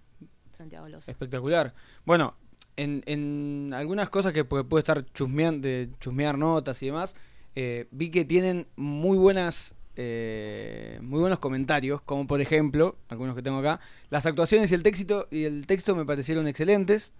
Santiago 0.51 0.87
Loza. 0.89 1.11
espectacular. 1.11 1.73
Bueno, 2.05 2.35
en, 2.75 3.03
en 3.05 3.73
algunas 3.75 4.09
cosas 4.09 4.33
que 4.33 4.47
pu- 4.47 4.67
puede 4.67 4.81
estar 4.81 5.05
chusmeando, 5.13 5.67
de 5.67 5.89
chusmear 5.99 6.37
notas 6.37 6.81
y 6.83 6.87
demás, 6.87 7.15
eh, 7.55 7.87
vi 7.91 8.09
que 8.09 8.25
tienen 8.25 8.67
muy 8.75 9.17
buenas 9.17 9.75
eh, 9.95 10.97
muy 11.03 11.19
buenos 11.19 11.37
comentarios, 11.37 12.01
como 12.01 12.25
por 12.25 12.41
ejemplo, 12.41 12.95
algunos 13.09 13.35
que 13.35 13.43
tengo 13.43 13.59
acá, 13.59 13.79
las 14.09 14.25
actuaciones 14.25 14.71
y 14.71 14.75
el 14.75 14.81
texto, 14.81 15.27
y 15.29 15.43
el 15.43 15.67
texto 15.67 15.95
me 15.95 16.03
parecieron 16.03 16.47
excelentes, 16.47 17.11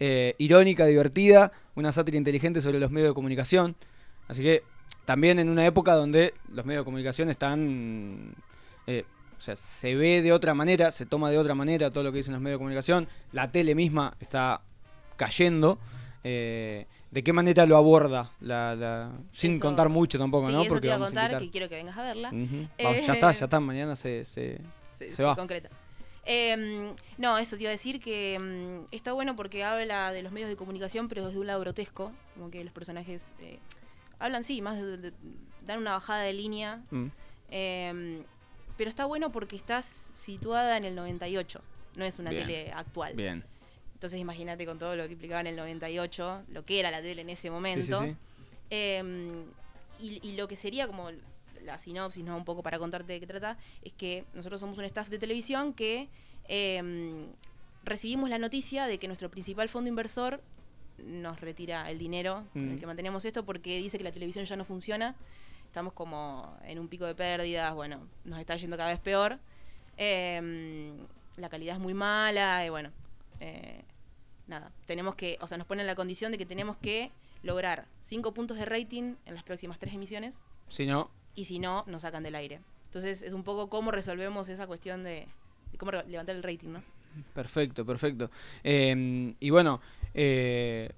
eh, 0.00 0.34
irónica, 0.38 0.86
divertida, 0.86 1.52
una 1.74 1.92
sátira 1.92 2.16
inteligente 2.16 2.60
sobre 2.60 2.78
los 2.78 2.90
medios 2.90 3.10
de 3.10 3.14
comunicación, 3.14 3.76
así 4.28 4.42
que 4.42 4.62
también 5.04 5.38
en 5.38 5.48
una 5.48 5.66
época 5.66 5.94
donde 5.94 6.34
los 6.52 6.64
medios 6.64 6.82
de 6.82 6.84
comunicación 6.84 7.28
están, 7.30 8.34
eh, 8.86 9.04
o 9.38 9.40
sea, 9.40 9.56
se 9.56 9.94
ve 9.94 10.22
de 10.22 10.32
otra 10.32 10.54
manera, 10.54 10.90
se 10.90 11.04
toma 11.06 11.30
de 11.30 11.38
otra 11.38 11.54
manera 11.54 11.90
todo 11.90 12.04
lo 12.04 12.12
que 12.12 12.18
dicen 12.18 12.32
los 12.32 12.42
medios 12.42 12.56
de 12.58 12.60
comunicación, 12.60 13.08
la 13.32 13.50
tele 13.52 13.74
misma 13.74 14.14
está 14.20 14.60
cayendo. 15.16 15.78
eh, 16.24 16.86
¿De 17.10 17.22
qué 17.22 17.32
manera 17.32 17.64
lo 17.66 17.76
aborda? 17.76 18.32
La, 18.40 18.74
la- 18.74 19.12
sin 19.30 19.52
Eso- 19.52 19.60
contar 19.60 19.88
mucho 19.88 20.18
tampoco, 20.18 20.46
sí, 20.46 20.52
¿no? 20.52 20.62
eso 20.62 20.80
te 20.80 20.86
iba 20.88 20.96
a 20.96 20.98
contar, 20.98 21.38
que 21.38 21.48
quiero 21.50 21.68
que 21.68 21.76
vengas 21.76 21.96
a 21.96 22.02
verla. 22.02 22.30
Eh, 22.32 22.66
Vamos, 22.82 23.06
ya 23.06 23.12
está, 23.12 23.30
ya 23.30 23.44
está. 23.44 23.60
Mañana 23.60 23.94
se, 23.94 24.24
se, 24.24 24.58
se, 24.98 25.10
se 25.10 25.16
se 25.16 25.22
va. 25.22 25.36
concreta. 25.36 25.68
Eh, 26.26 26.94
no, 27.18 27.36
eso 27.38 27.56
te 27.56 27.62
iba 27.62 27.68
a 27.70 27.72
decir 27.72 28.00
que 28.00 28.38
mm, 28.38 28.94
está 28.94 29.12
bueno 29.12 29.36
porque 29.36 29.62
habla 29.64 30.12
de 30.12 30.22
los 30.22 30.32
medios 30.32 30.48
de 30.48 30.56
comunicación, 30.56 31.08
pero 31.08 31.26
desde 31.26 31.38
un 31.38 31.46
lado 31.46 31.60
grotesco, 31.60 32.12
como 32.34 32.50
que 32.50 32.64
los 32.64 32.72
personajes 32.72 33.34
eh, 33.40 33.58
hablan, 34.18 34.42
sí, 34.44 34.62
más 34.62 34.76
de, 34.76 34.96
de- 34.96 35.12
dan 35.66 35.78
una 35.80 35.92
bajada 35.92 36.22
de 36.22 36.32
línea, 36.32 36.82
Mm, 36.90 37.06
eh, 37.50 38.22
pero 38.76 38.90
está 38.90 39.04
bueno 39.04 39.30
porque 39.30 39.54
estás 39.56 39.84
situada 39.86 40.76
en 40.76 40.84
el 40.84 40.94
98, 40.94 41.60
no 41.96 42.04
es 42.04 42.18
una 42.18 42.30
Bien. 42.30 42.46
tele 42.46 42.72
actual. 42.72 43.14
Bien. 43.14 43.44
Entonces 43.94 44.18
imagínate 44.18 44.66
con 44.66 44.78
todo 44.78 44.96
lo 44.96 45.06
que 45.06 45.12
implicaba 45.12 45.40
en 45.42 45.46
el 45.48 45.56
98, 45.56 46.42
lo 46.48 46.64
que 46.64 46.80
era 46.80 46.90
la 46.90 47.00
tele 47.00 47.22
en 47.22 47.30
ese 47.30 47.50
momento. 47.50 48.00
Sí, 48.00 48.08
sí, 48.08 48.16
sí. 48.70 49.04
Y, 50.00 50.20
y 50.28 50.32
lo 50.36 50.48
que 50.48 50.56
sería 50.56 50.86
como 50.86 51.08
la 51.64 51.78
sinopsis, 51.78 52.24
¿no? 52.24 52.36
Un 52.36 52.44
poco 52.44 52.62
para 52.62 52.78
contarte 52.78 53.12
de 53.14 53.20
qué 53.20 53.26
trata, 53.26 53.56
es 53.82 53.92
que 53.92 54.24
nosotros 54.34 54.60
somos 54.60 54.78
un 54.78 54.84
staff 54.84 55.08
de 55.08 55.18
televisión 55.18 55.72
que 55.72 56.08
eh, 56.48 57.26
recibimos 57.84 58.28
la 58.30 58.38
noticia 58.38 58.86
de 58.86 58.98
que 58.98 59.06
nuestro 59.06 59.30
principal 59.30 59.68
fondo 59.68 59.88
inversor 59.88 60.40
nos 60.98 61.40
retira 61.40 61.90
el 61.90 61.98
dinero 61.98 62.44
con 62.52 62.68
el 62.68 62.76
Mm. 62.76 62.78
que 62.78 62.86
mantenemos 62.86 63.24
esto 63.24 63.44
porque 63.44 63.78
dice 63.78 63.98
que 63.98 64.04
la 64.04 64.12
televisión 64.12 64.44
ya 64.44 64.56
no 64.56 64.64
funciona. 64.64 65.14
Estamos 65.66 65.92
como 65.92 66.56
en 66.64 66.78
un 66.78 66.86
pico 66.88 67.04
de 67.04 67.14
pérdidas, 67.16 67.74
bueno, 67.74 68.06
nos 68.24 68.38
está 68.38 68.54
yendo 68.56 68.76
cada 68.76 68.90
vez 68.90 69.00
peor. 69.00 69.38
Eh, 69.96 70.92
la 71.36 71.48
calidad 71.48 71.74
es 71.74 71.80
muy 71.80 71.94
mala 71.94 72.64
y 72.64 72.68
bueno, 72.68 72.90
eh, 73.40 73.82
nada, 74.46 74.70
tenemos 74.86 75.16
que, 75.16 75.36
o 75.40 75.48
sea, 75.48 75.58
nos 75.58 75.66
ponen 75.66 75.86
la 75.86 75.94
condición 75.96 76.30
de 76.30 76.38
que 76.38 76.46
tenemos 76.46 76.76
que 76.76 77.10
lograr 77.42 77.86
5 78.02 78.32
puntos 78.32 78.56
de 78.56 78.64
rating 78.64 79.16
en 79.26 79.34
las 79.34 79.42
próximas 79.42 79.78
tres 79.78 79.94
emisiones 79.94 80.38
Si 80.68 80.86
no, 80.86 81.10
y 81.34 81.44
si 81.46 81.58
no, 81.58 81.84
nos 81.86 82.02
sacan 82.02 82.22
del 82.22 82.34
aire. 82.34 82.60
Entonces 82.86 83.22
es 83.22 83.32
un 83.32 83.42
poco 83.42 83.68
cómo 83.68 83.90
resolvemos 83.90 84.48
esa 84.48 84.66
cuestión 84.66 85.02
de, 85.04 85.26
de 85.72 85.78
cómo 85.78 85.90
levantar 85.92 86.36
el 86.36 86.42
rating, 86.42 86.68
¿no? 86.72 86.82
perfecto, 87.32 87.84
perfecto. 87.86 88.28
Eh, 88.64 89.34
y 89.38 89.50
bueno, 89.50 89.80
eh, 90.14 90.90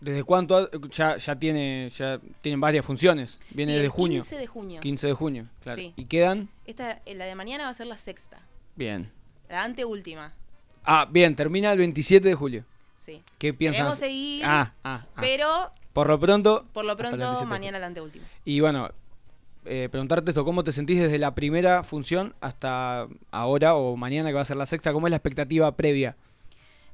¿desde 0.00 0.22
cuánto? 0.24 0.70
Ya, 0.90 1.16
ya, 1.16 1.36
tiene, 1.36 1.88
ya 1.96 2.20
tienen 2.42 2.60
varias 2.60 2.84
funciones. 2.84 3.38
Viene 3.50 3.72
Sí, 3.72 3.76
desde 3.76 3.84
el 3.86 3.90
junio. 3.90 4.20
15 4.22 4.36
de 4.38 4.46
junio. 4.46 4.80
15 4.80 5.06
de 5.06 5.12
junio, 5.14 5.46
claro. 5.62 5.80
Sí. 5.80 5.92
¿Y 5.96 6.04
quedan? 6.06 6.48
Esta, 6.66 7.00
eh, 7.06 7.14
la 7.14 7.24
de 7.24 7.34
mañana 7.34 7.64
va 7.64 7.70
a 7.70 7.74
ser 7.74 7.86
la 7.86 7.96
sexta, 7.96 8.40
Bien. 8.76 9.10
la 9.48 9.62
anteúltima, 9.64 10.32
Ah, 10.84 11.06
bien, 11.08 11.36
termina 11.36 11.70
el 11.72 11.78
27 11.78 12.28
de 12.28 12.34
julio. 12.34 12.64
sí. 12.98 13.22
¿Qué 13.38 13.54
piensas? 13.54 13.78
Queremos 13.78 13.98
seguir, 13.98 14.42
Ah, 14.44 14.72
ah, 14.84 15.06
ah. 15.14 15.20
pero 15.20 15.70
Por 15.92 16.08
lo 16.08 16.18
pronto. 16.18 16.64
por 16.72 16.84
lo 16.84 16.96
pronto 16.96 17.16
27 17.18 17.44
de 17.44 17.48
mañana 17.50 17.78
la 17.78 17.86
anteúltima. 17.86 18.24
Y 18.44 18.60
bueno, 18.60 18.90
eh, 19.64 19.88
preguntarte 19.90 20.30
esto, 20.30 20.44
¿cómo 20.44 20.64
te 20.64 20.72
sentís 20.72 21.00
desde 21.00 21.18
la 21.18 21.34
primera 21.34 21.82
función 21.82 22.34
hasta 22.40 23.06
ahora 23.30 23.74
o 23.74 23.96
mañana 23.96 24.30
que 24.30 24.34
va 24.34 24.40
a 24.40 24.44
ser 24.44 24.56
la 24.56 24.66
sexta? 24.66 24.92
¿Cómo 24.92 25.06
es 25.06 25.10
la 25.10 25.16
expectativa 25.16 25.74
previa? 25.76 26.16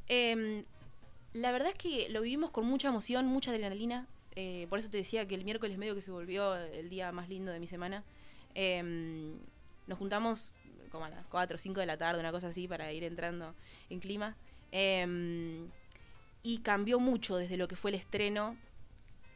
Em, 0.08 0.64
la 1.32 1.52
verdad 1.52 1.68
es 1.68 1.74
que 1.76 2.08
lo 2.10 2.22
vivimos 2.22 2.50
con 2.50 2.66
mucha 2.66 2.88
emoción, 2.88 3.26
mucha 3.26 3.50
adrenalina. 3.50 4.06
eh, 4.36 4.66
por 4.70 4.78
eso 4.78 4.88
te 4.88 4.98
decía 4.98 5.26
que 5.26 5.34
el 5.34 5.44
miércoles 5.44 5.78
medio 5.78 5.96
que 5.96 6.00
se 6.00 6.12
volvió 6.12 6.54
el 6.54 6.88
día 6.88 7.10
más 7.10 7.28
lindo 7.28 7.50
de 7.50 7.58
mi 7.58 7.66
semana. 7.66 8.04
Em, 8.54 9.32
nos 9.88 9.98
juntamos 9.98 10.52
como 10.90 11.04
a 11.06 11.08
las 11.10 11.26
4 11.26 11.56
o 11.56 11.58
5 11.58 11.80
de 11.80 11.86
la 11.86 11.96
tarde, 11.96 12.20
una 12.20 12.30
cosa 12.30 12.48
así, 12.48 12.68
para 12.68 12.92
ir 12.92 13.02
entrando 13.02 13.54
en 13.90 13.98
clima. 13.98 14.36
Em, 14.70 15.68
y 16.42 16.58
cambió 16.58 17.00
mucho 17.00 17.36
desde 17.36 17.56
lo 17.56 17.66
que 17.66 17.74
fue 17.76 17.90
el 17.90 17.96
estreno 17.96 18.56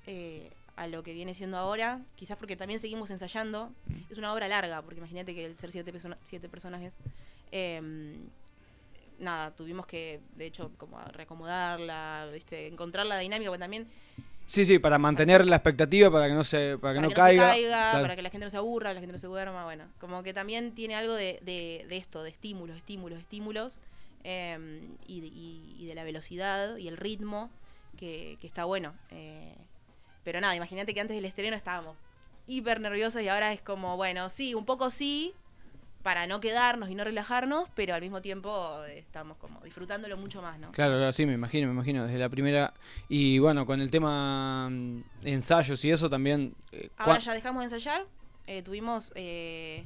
eh, 0.06 0.50
a 0.76 0.86
lo 0.86 1.02
que 1.02 1.12
viene 1.12 1.34
siendo 1.34 1.56
ahora, 1.58 2.00
quizás 2.16 2.36
porque 2.38 2.56
también 2.56 2.80
seguimos 2.80 3.10
ensayando. 3.10 3.72
Es 4.10 4.18
una 4.18 4.32
obra 4.32 4.48
larga, 4.48 4.82
porque 4.82 4.98
imagínate 4.98 5.34
que 5.34 5.44
el 5.46 5.58
ser 5.58 5.70
siete, 5.72 5.92
persona- 5.92 6.18
siete 6.24 6.48
personajes, 6.48 6.94
eh, 7.50 8.18
nada, 9.18 9.50
tuvimos 9.52 9.86
que, 9.86 10.20
de 10.36 10.46
hecho, 10.46 10.70
como 10.78 10.98
reacomodarla, 11.00 12.28
¿viste? 12.32 12.66
encontrar 12.66 13.06
la 13.06 13.18
dinámica, 13.18 13.50
porque 13.50 13.60
también 13.60 13.86
Sí, 14.48 14.66
sí, 14.66 14.78
para 14.78 14.98
mantener 14.98 15.46
la 15.46 15.56
expectativa, 15.56 16.10
para 16.10 16.28
que 16.28 16.34
no 16.34 16.44
se, 16.44 16.76
para 16.78 16.94
que 16.94 16.98
para 16.98 17.00
no 17.02 17.08
que 17.08 17.14
caiga. 17.14 17.42
no 17.48 17.52
se 17.54 17.60
caiga, 17.60 17.90
Claro. 17.90 18.02
para 18.02 18.16
que 18.16 18.22
la 18.22 18.30
gente 18.30 18.44
no 18.44 18.50
se 18.50 18.56
aburra, 18.58 18.92
la 18.92 19.00
gente 19.00 19.12
no 19.12 19.18
se 19.18 19.26
duerma, 19.26 19.64
bueno, 19.64 19.84
como 19.98 20.22
que 20.22 20.34
también 20.34 20.74
tiene 20.74 20.94
algo 20.94 21.14
de, 21.14 21.38
de- 21.42 21.86
de 21.88 21.96
esto, 21.96 22.22
de 22.22 22.30
estímulos, 22.30 22.76
estímulos, 22.76 23.18
estímulos, 23.20 23.78
eh, 24.24 24.88
y, 25.06 25.20
de- 25.20 25.26
y- 25.28 25.76
y 25.78 25.86
de 25.86 25.94
la 25.94 26.04
velocidad 26.04 26.76
y 26.76 26.88
el 26.88 26.96
ritmo, 26.96 27.50
que, 27.96 28.36
que 28.40 28.46
está 28.46 28.64
bueno. 28.64 28.94
eh, 29.10 29.54
pero 30.24 30.40
nada, 30.40 30.54
imagínate 30.56 30.94
que 30.94 31.00
antes 31.00 31.16
del 31.16 31.24
estreno 31.24 31.56
estábamos 31.56 31.96
hiper 32.46 32.80
nerviosos 32.80 33.22
y 33.22 33.28
ahora 33.28 33.52
es 33.52 33.60
como, 33.62 33.96
bueno, 33.96 34.28
sí, 34.28 34.54
un 34.54 34.64
poco 34.64 34.90
sí, 34.90 35.32
para 36.02 36.26
no 36.26 36.40
quedarnos 36.40 36.90
y 36.90 36.94
no 36.96 37.04
relajarnos, 37.04 37.68
pero 37.76 37.94
al 37.94 38.00
mismo 38.00 38.20
tiempo 38.20 38.84
eh, 38.86 38.98
estamos 38.98 39.36
como 39.36 39.60
disfrutándolo 39.60 40.16
mucho 40.16 40.42
más, 40.42 40.58
¿no? 40.58 40.72
Claro, 40.72 40.96
claro, 40.96 41.12
sí, 41.12 41.24
me 41.26 41.34
imagino, 41.34 41.68
me 41.68 41.74
imagino, 41.74 42.04
desde 42.06 42.18
la 42.18 42.28
primera. 42.28 42.74
Y 43.08 43.38
bueno, 43.38 43.64
con 43.64 43.80
el 43.80 43.90
tema 43.90 44.68
mm, 44.68 45.00
ensayos 45.24 45.84
y 45.84 45.90
eso 45.92 46.10
también. 46.10 46.54
eh, 46.72 46.90
Ahora 46.96 47.18
cua- 47.20 47.22
ya 47.22 47.34
dejamos 47.34 47.60
de 47.60 47.64
ensayar. 47.76 48.04
eh, 48.48 48.62
tuvimos, 48.62 49.12
eh, 49.14 49.84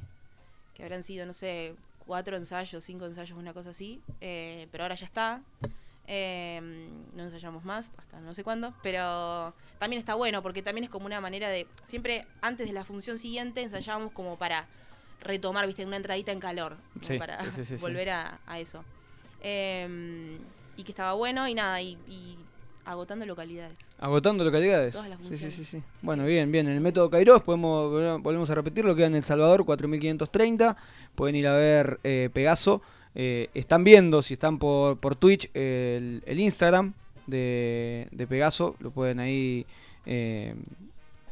que 0.73 0.81
habrán 0.83 1.03
sido, 1.03 1.27
no 1.27 1.33
sé, 1.33 1.75
cuatro 2.07 2.35
ensayos, 2.35 2.83
cinco 2.83 3.05
ensayos, 3.05 3.37
una 3.37 3.53
cosa 3.53 3.69
así. 3.69 4.01
eh, 4.19 4.67
pero 4.71 4.83
ahora 4.85 4.95
ya 4.95 5.05
está. 5.05 5.41
Eh, 6.07 6.59
no 7.15 7.23
ensayamos 7.23 7.63
más, 7.63 7.91
hasta 7.97 8.19
no 8.21 8.33
sé 8.33 8.43
cuándo. 8.43 8.73
Pero 8.81 9.53
también 9.79 9.99
está 9.99 10.15
bueno, 10.15 10.41
porque 10.41 10.61
también 10.61 10.85
es 10.85 10.89
como 10.89 11.05
una 11.05 11.21
manera 11.21 11.49
de. 11.49 11.67
Siempre 11.85 12.25
antes 12.41 12.67
de 12.67 12.73
la 12.73 12.83
función 12.83 13.17
siguiente 13.17 13.61
ensayábamos 13.61 14.11
como 14.11 14.37
para 14.37 14.65
retomar, 15.21 15.65
viste, 15.67 15.85
una 15.85 15.97
entradita 15.97 16.31
en 16.31 16.39
calor. 16.39 16.77
Sí, 17.01 17.17
para 17.17 17.51
sí, 17.51 17.65
sí, 17.65 17.75
volver 17.75 18.09
a, 18.09 18.39
a 18.47 18.59
eso. 18.59 18.83
Eh, 19.41 20.37
y 20.75 20.83
que 20.83 20.91
estaba 20.91 21.13
bueno 21.13 21.47
y 21.47 21.53
nada, 21.55 21.81
y, 21.81 21.97
y 22.07 22.37
agotando 22.85 23.25
localidades. 23.25 23.77
Agotando 23.99 24.43
localidades. 24.43 24.93
Todas 24.93 25.09
las 25.09 25.19
Sí, 25.27 25.51
sí, 25.51 25.65
sí. 25.65 25.83
Bueno, 26.01 26.25
bien, 26.25 26.51
bien. 26.51 26.67
En 26.67 26.73
el 26.73 26.81
método 26.81 27.09
Kairos 27.09 27.41
podemos, 27.43 28.21
volvemos 28.21 28.49
a 28.49 28.55
repetirlo, 28.55 28.95
queda 28.95 29.07
en 29.07 29.15
El 29.15 29.23
Salvador 29.23 29.65
4530. 29.65 30.77
Pueden 31.15 31.35
ir 31.35 31.47
a 31.47 31.53
ver 31.53 31.99
eh, 32.03 32.29
Pegaso. 32.31 32.81
Eh, 33.15 33.49
están 33.55 33.83
viendo, 33.83 34.21
si 34.21 34.35
están 34.35 34.59
por, 34.59 34.99
por 34.99 35.15
Twitch, 35.15 35.49
el, 35.55 36.23
el 36.25 36.39
Instagram 36.39 36.93
de, 37.27 38.07
de 38.11 38.27
Pegaso. 38.27 38.75
Lo 38.79 38.91
pueden 38.91 39.19
ahí 39.19 39.65
eh, 40.05 40.55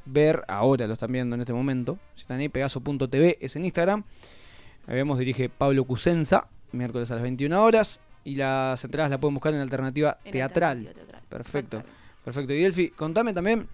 ver. 0.05 0.43
Ahora 0.47 0.88
lo 0.88 0.93
están 0.93 1.12
viendo 1.12 1.36
en 1.36 1.41
este 1.41 1.53
momento. 1.53 1.97
Si 2.15 2.21
están 2.21 2.39
ahí, 2.39 2.49
pegaso.tv 2.49 3.38
es 3.41 3.55
en 3.55 3.65
Instagram. 3.65 4.03
Ahí 4.88 4.95
vemos, 4.95 5.17
dirige 5.17 5.49
Pablo 5.49 5.84
Cusenza, 5.86 6.47
miércoles 6.71 7.10
a 7.12 7.15
las 7.15 7.23
21 7.23 7.63
horas. 7.63 7.99
Y 8.23 8.36
las 8.36 8.84
entradas 8.84 9.10
las 9.10 9.19
pueden 9.19 9.36
buscar 9.36 9.53
en 9.53 9.62
alternativa 9.62 10.17
En 10.25 10.31
teatral. 10.31 10.77
alternativa 10.77 11.05
teatral. 11.05 11.23
Perfecto. 11.29 11.84
Perfecto. 12.23 12.53
Y 12.53 12.62
Delphi, 12.62 12.89
contame 12.89 13.34
también 13.34 13.67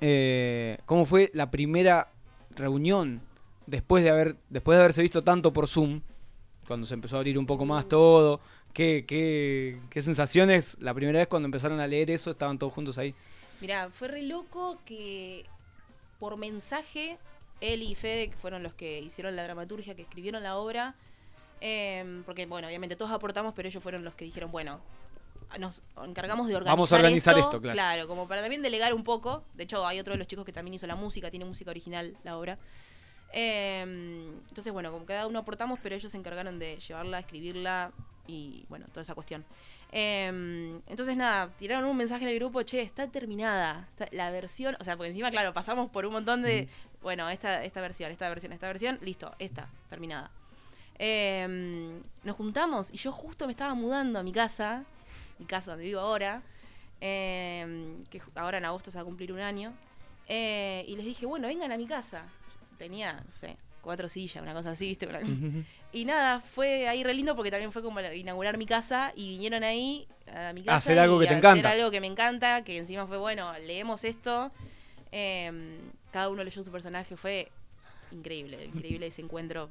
eh, 0.00 0.78
cómo 0.84 1.06
fue 1.06 1.30
la 1.32 1.50
primera 1.50 2.08
reunión 2.54 3.22
después 3.66 4.04
de 4.04 4.10
haber 4.10 4.36
después 4.50 4.76
de 4.76 4.82
haberse 4.84 5.02
visto 5.02 5.24
tanto 5.24 5.52
por 5.52 5.66
Zoom, 5.66 6.00
cuando 6.68 6.86
se 6.86 6.94
empezó 6.94 7.16
a 7.16 7.20
abrir 7.20 7.38
un 7.38 7.46
poco 7.46 7.64
más 7.64 7.88
todo. 7.88 8.40
¿Qué, 8.76 9.06
qué, 9.08 9.80
qué 9.88 10.02
sensaciones 10.02 10.76
la 10.80 10.92
primera 10.92 11.18
vez 11.18 11.28
cuando 11.28 11.46
empezaron 11.46 11.80
a 11.80 11.86
leer 11.86 12.10
eso? 12.10 12.30
Estaban 12.30 12.58
todos 12.58 12.74
juntos 12.74 12.98
ahí. 12.98 13.14
Mirá, 13.62 13.88
fue 13.88 14.06
re 14.06 14.20
loco 14.20 14.78
que 14.84 15.46
por 16.18 16.36
mensaje, 16.36 17.16
él 17.62 17.82
y 17.82 17.94
Fede, 17.94 18.28
que 18.28 18.36
fueron 18.36 18.62
los 18.62 18.74
que 18.74 19.00
hicieron 19.00 19.34
la 19.34 19.44
dramaturgia, 19.44 19.94
que 19.94 20.02
escribieron 20.02 20.42
la 20.42 20.58
obra, 20.58 20.94
eh, 21.62 22.20
porque, 22.26 22.44
bueno, 22.44 22.68
obviamente 22.68 22.96
todos 22.96 23.12
aportamos, 23.12 23.54
pero 23.56 23.66
ellos 23.66 23.82
fueron 23.82 24.04
los 24.04 24.14
que 24.14 24.26
dijeron, 24.26 24.52
bueno, 24.52 24.78
nos 25.58 25.82
encargamos 26.04 26.46
de 26.46 26.56
organizar 26.56 26.76
Vamos 26.76 26.92
a 26.92 26.96
organizar 26.96 27.38
esto, 27.38 27.58
claro. 27.62 28.06
como 28.06 28.28
para 28.28 28.42
también 28.42 28.60
delegar 28.60 28.92
un 28.92 29.04
poco. 29.04 29.42
De 29.54 29.64
hecho, 29.64 29.86
hay 29.86 30.00
otro 30.00 30.12
de 30.12 30.18
los 30.18 30.26
chicos 30.26 30.44
que 30.44 30.52
también 30.52 30.74
hizo 30.74 30.86
la 30.86 30.96
música, 30.96 31.30
tiene 31.30 31.46
música 31.46 31.70
original 31.70 32.14
la 32.24 32.36
obra. 32.36 32.58
Eh, 33.32 33.80
entonces, 34.50 34.70
bueno, 34.70 34.92
como 34.92 35.06
cada 35.06 35.26
uno 35.26 35.38
aportamos, 35.38 35.78
pero 35.82 35.94
ellos 35.94 36.12
se 36.12 36.18
encargaron 36.18 36.58
de 36.58 36.76
llevarla, 36.76 37.20
escribirla 37.20 37.90
y, 38.26 38.64
bueno, 38.68 38.86
toda 38.88 39.02
esa 39.02 39.14
cuestión. 39.14 39.44
Eh, 39.92 40.80
entonces, 40.88 41.16
nada, 41.16 41.48
tiraron 41.58 41.88
un 41.88 41.96
mensaje 41.96 42.24
en 42.24 42.30
el 42.30 42.36
grupo, 42.36 42.62
che, 42.62 42.82
está 42.82 43.06
terminada 43.08 43.88
está- 43.90 44.08
la 44.12 44.30
versión, 44.30 44.76
o 44.80 44.84
sea, 44.84 44.96
porque 44.96 45.10
encima, 45.10 45.30
claro, 45.30 45.52
pasamos 45.54 45.90
por 45.90 46.04
un 46.06 46.12
montón 46.12 46.42
de, 46.42 46.68
bueno, 47.02 47.28
esta, 47.28 47.64
esta 47.64 47.80
versión, 47.80 48.10
esta 48.10 48.28
versión, 48.28 48.52
esta 48.52 48.66
versión, 48.66 48.98
listo, 49.02 49.34
esta, 49.38 49.68
terminada. 49.88 50.30
Eh, 50.98 52.00
nos 52.24 52.36
juntamos 52.36 52.90
y 52.92 52.96
yo 52.96 53.12
justo 53.12 53.46
me 53.46 53.52
estaba 53.52 53.74
mudando 53.74 54.18
a 54.18 54.22
mi 54.22 54.32
casa, 54.32 54.84
mi 55.38 55.46
casa 55.46 55.72
donde 55.72 55.84
vivo 55.84 56.00
ahora, 56.00 56.42
eh, 57.00 57.96
que 58.10 58.20
ahora 58.34 58.58
en 58.58 58.64
agosto 58.64 58.90
se 58.90 58.98
va 58.98 59.02
a 59.02 59.04
cumplir 59.04 59.32
un 59.32 59.40
año, 59.40 59.72
eh, 60.28 60.84
y 60.88 60.96
les 60.96 61.04
dije, 61.04 61.26
bueno, 61.26 61.46
vengan 61.48 61.70
a 61.72 61.76
mi 61.76 61.86
casa. 61.86 62.24
Tenía, 62.78 63.22
no 63.24 63.30
sé, 63.32 63.56
cuatro 63.80 64.08
sillas, 64.08 64.42
una 64.42 64.52
cosa 64.52 64.72
así, 64.72 64.88
¿viste? 64.88 65.06
Y 65.96 66.04
nada, 66.04 66.40
fue 66.40 66.86
ahí 66.88 67.02
re 67.02 67.14
lindo 67.14 67.34
porque 67.34 67.50
también 67.50 67.72
fue 67.72 67.82
como 67.82 68.00
inaugurar 68.00 68.58
mi 68.58 68.66
casa 68.66 69.12
y 69.16 69.30
vinieron 69.30 69.64
ahí 69.64 70.06
a 70.30 70.52
mi 70.52 70.62
casa. 70.62 70.76
Hacer 70.76 70.98
algo 70.98 71.16
y 71.16 71.24
que 71.24 71.28
te 71.28 71.38
encanta. 71.38 71.68
Hacer 71.68 71.80
algo 71.80 71.90
que 71.90 72.00
me 72.02 72.06
encanta, 72.06 72.62
que 72.64 72.76
encima 72.76 73.06
fue, 73.06 73.16
bueno, 73.16 73.50
leemos 73.66 74.04
esto. 74.04 74.50
eh, 75.10 75.78
cada 76.12 76.28
uno 76.28 76.44
leyó 76.44 76.62
su 76.62 76.70
personaje, 76.70 77.16
fue 77.16 77.50
increíble, 78.12 78.64
increíble 78.66 79.06
ese 79.06 79.22
encuentro. 79.22 79.70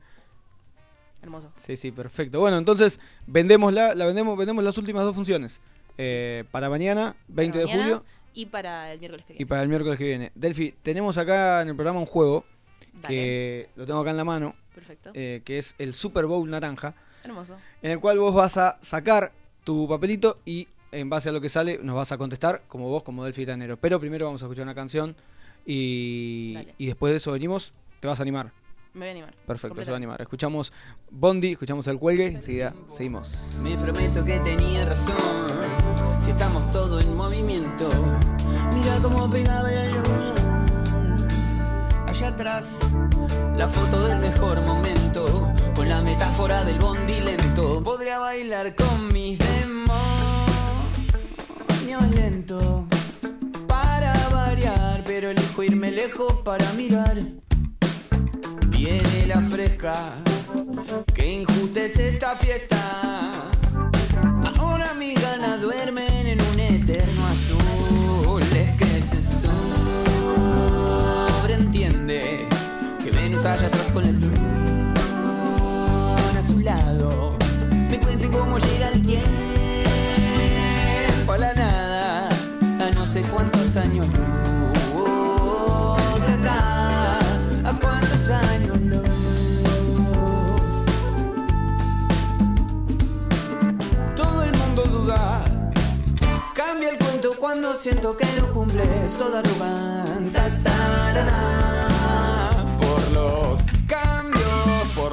Hermoso. 1.21 1.51
Sí, 1.57 1.77
sí, 1.77 1.91
perfecto. 1.91 2.39
Bueno, 2.39 2.57
entonces 2.57 2.99
vendemos 3.27 3.73
la, 3.73 3.95
la 3.95 4.05
vendemos, 4.05 4.37
vendemos 4.37 4.63
las 4.63 4.77
últimas 4.77 5.03
dos 5.03 5.15
funciones. 5.15 5.61
Eh, 5.97 6.43
para 6.51 6.69
mañana, 6.69 7.15
20 7.29 7.59
Para 7.59 7.71
de 7.71 7.79
julio, 7.83 8.05
Y 8.33 8.45
para 8.47 8.91
el 8.91 8.99
miércoles 8.99 9.25
que 9.25 9.33
y 9.33 9.37
viene. 9.37 9.49
para 9.49 9.61
el 9.63 9.69
miércoles 9.69 9.97
que 9.97 10.05
viene. 10.05 10.31
Delphi, 10.35 10.73
tenemos 10.83 11.17
acá 11.17 11.61
en 11.61 11.69
el 11.69 11.75
programa 11.75 11.99
un 11.99 12.05
juego 12.05 12.45
Dale, 12.93 13.07
que 13.07 13.69
lo 13.75 13.85
tengo 13.85 13.99
acá 13.99 14.11
en 14.11 14.17
la 14.17 14.23
mano, 14.25 14.55
perfecto. 14.75 15.11
eh, 15.15 15.41
que 15.43 15.57
es 15.57 15.73
el 15.79 15.93
Super 15.95 16.25
Bowl 16.27 16.47
naranja, 16.49 16.93
Hermoso. 17.23 17.57
en 17.81 17.91
el 17.91 17.99
cual 17.99 18.19
vos 18.19 18.35
vas 18.35 18.57
a 18.57 18.77
sacar 18.81 19.31
tu 19.63 19.87
papelito 19.87 20.37
y 20.45 20.67
en 20.91 21.09
base 21.09 21.29
a 21.29 21.31
lo 21.31 21.41
que 21.41 21.49
sale 21.49 21.79
nos 21.81 21.95
vas 21.95 22.11
a 22.11 22.17
contestar 22.17 22.61
como 22.67 22.87
vos, 22.89 23.01
como 23.03 23.23
Delphi 23.25 23.45
Tanero. 23.45 23.77
Pero 23.77 23.99
primero 23.99 24.25
vamos 24.27 24.41
a 24.43 24.45
escuchar 24.45 24.63
una 24.63 24.75
canción 24.75 25.15
y, 25.65 26.53
Dale. 26.53 26.75
y 26.77 26.85
después 26.85 27.11
de 27.11 27.17
eso 27.17 27.31
venimos, 27.31 27.73
te 27.99 28.07
vas 28.07 28.19
a 28.19 28.21
animar. 28.21 28.51
Me 28.93 28.99
voy 29.01 29.07
a 29.07 29.11
animar. 29.11 29.33
Perfecto, 29.45 29.83
se 29.83 29.91
va 29.91 29.95
a 29.95 29.97
animar. 29.97 30.21
Escuchamos 30.21 30.71
Bondi, 31.11 31.51
escuchamos 31.53 31.85
el 31.87 31.97
cuelgue, 31.99 32.27
enseguida 32.27 32.73
seguimos. 32.87 33.45
Me 33.61 33.75
prometo 33.77 34.23
que 34.23 34.39
tenía 34.39 34.85
razón. 34.85 35.15
Si 36.19 36.29
estamos 36.31 36.71
todos 36.71 37.03
en 37.03 37.13
movimiento, 37.13 37.89
mira 38.73 38.97
cómo 39.01 39.29
pegaba 39.29 39.69
la 39.69 39.85
luna. 39.89 40.35
Allá 42.15 42.29
atrás, 42.29 42.79
la 43.57 43.67
foto 43.67 44.07
del 44.07 44.19
mejor 44.19 44.61
momento, 44.61 45.51
con 45.75 45.89
la 45.89 46.01
metáfora 46.01 46.63
del 46.63 46.79
bondi 46.79 47.19
lento. 47.19 47.83
Podría 47.83 48.19
bailar 48.19 48.73
con 48.73 49.11
mis 49.11 49.37
demonios 49.37 49.99
lento 52.15 52.87
para 53.67 54.13
variar, 54.29 55.03
pero 55.05 55.31
elijo 55.31 55.61
irme 55.63 55.91
lejos 55.91 56.31
para 56.45 56.71
mirar. 56.71 57.21
Viene 58.67 59.25
la 59.27 59.41
fresca, 59.41 60.13
que 61.13 61.33
injusta 61.41 61.81
es 61.81 61.99
esta 61.99 62.37
fiesta. 62.37 62.79
Ahora 64.57 64.93
mis 64.93 65.21
ganas 65.21 65.59
duermen 65.59 66.27
en 66.27 66.41
un 66.41 66.59
eterno 66.61 67.27
azul. 67.27 68.41
Es 68.53 68.71
que 68.77 69.01
se 69.01 69.19
allá 73.53 73.67
atrás 73.67 73.91
con 73.91 74.03
el 74.05 74.19
luna 74.19 74.39
a 76.37 76.43
su 76.43 76.59
lado. 76.59 77.37
Me 77.89 77.99
cuenten 77.99 78.31
cómo 78.31 78.57
llega 78.57 78.89
el 78.89 79.05
tiempo 79.05 79.31
a 81.31 81.37
la 81.37 81.53
nada, 81.53 82.29
a 82.79 82.89
no 82.91 83.05
sé 83.05 83.21
cuántos 83.23 83.77
años 83.77 84.07
luz 84.07 84.39
acá, 86.27 87.19
a 87.63 87.79
cuántos 87.79 88.29
años 88.29 88.81
luz. 88.81 89.01
todo 94.15 94.43
el 94.43 94.57
mundo 94.57 94.83
duda. 94.85 95.43
Cambia 96.55 96.89
el 96.89 96.97
cuento 96.97 97.33
cuando 97.39 97.75
siento 97.75 98.17
que 98.17 98.25
lo 98.39 98.51
cumples. 98.51 99.13
Toda 99.19 99.39
arrogan. 99.39 100.31
Ta, 100.31 100.49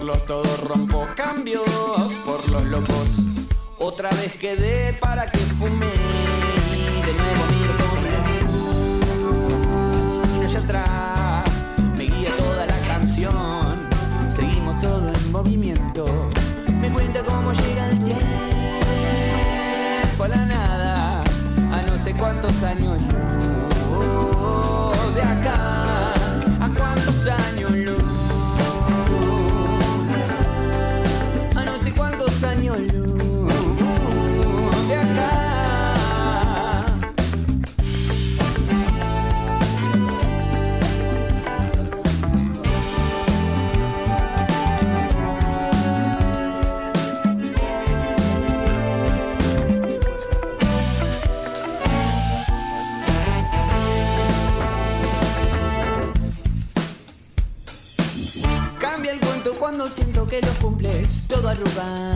los 0.03 0.27
todos 0.27 0.61
rompo 0.61 1.07
cambios 1.15 1.63
por 2.25 2.51
los 2.51 2.65
locos. 2.65 3.09
Otra 3.79 4.11
vez 4.11 4.37
quedé 4.37 4.93
para 4.95 5.31
que 5.31 5.39
fume 5.39 5.87
y 6.73 7.03
de 7.07 7.13
nuevo 7.15 7.47
miro 7.51 7.73
como 7.79 8.03
la 8.11 8.19
luna 10.41 10.45
allá 10.45 10.61
atrás 10.61 11.51
me 11.97 12.05
guía 12.05 12.31
toda 12.37 12.67
la 12.67 12.79
canción. 12.81 13.89
Seguimos 14.29 14.79
todo 14.81 15.13
en 15.13 15.33
movimiento. 15.33 16.05
Me 16.81 16.91
cuenta 16.93 17.23
cómo 17.25 17.53
llega 17.53 17.87
el 17.91 17.99
tiempo 18.03 18.25
a 20.25 20.29
la 20.29 20.47
nada. 20.47 21.23
A 21.73 21.83
no 21.83 21.97
sé 21.97 22.13
cuántos 22.15 22.63
años 22.65 23.01
cumples 61.63 61.75
todo 61.75 62.12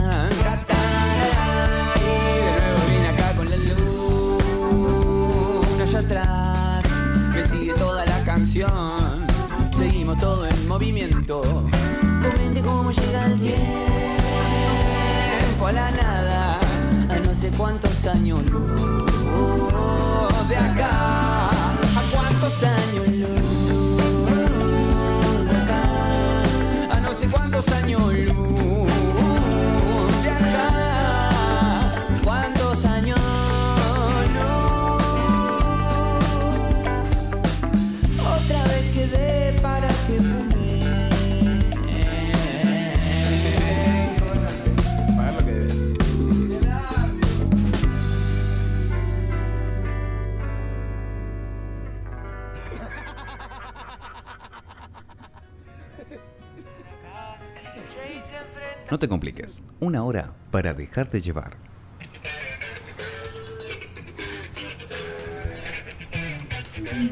No 58.97 59.01
te 59.01 59.07
compliques. 59.07 59.61
Una 59.79 60.03
hora 60.03 60.33
para 60.49 60.73
dejarte 60.73 61.21
llevar. 61.21 61.55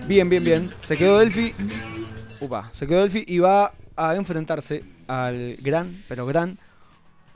Bien, 0.07 0.27
bien, 0.27 0.43
bien. 0.43 0.71
Se 0.79 0.97
quedó 0.97 1.19
Delphi. 1.19 1.53
Upa, 2.41 2.71
se 2.73 2.87
quedó 2.87 3.01
Delphi 3.01 3.23
y 3.27 3.37
va 3.37 3.71
a 3.95 4.15
enfrentarse 4.15 4.83
al 5.05 5.57
gran, 5.57 5.95
pero 6.09 6.25
gran 6.25 6.57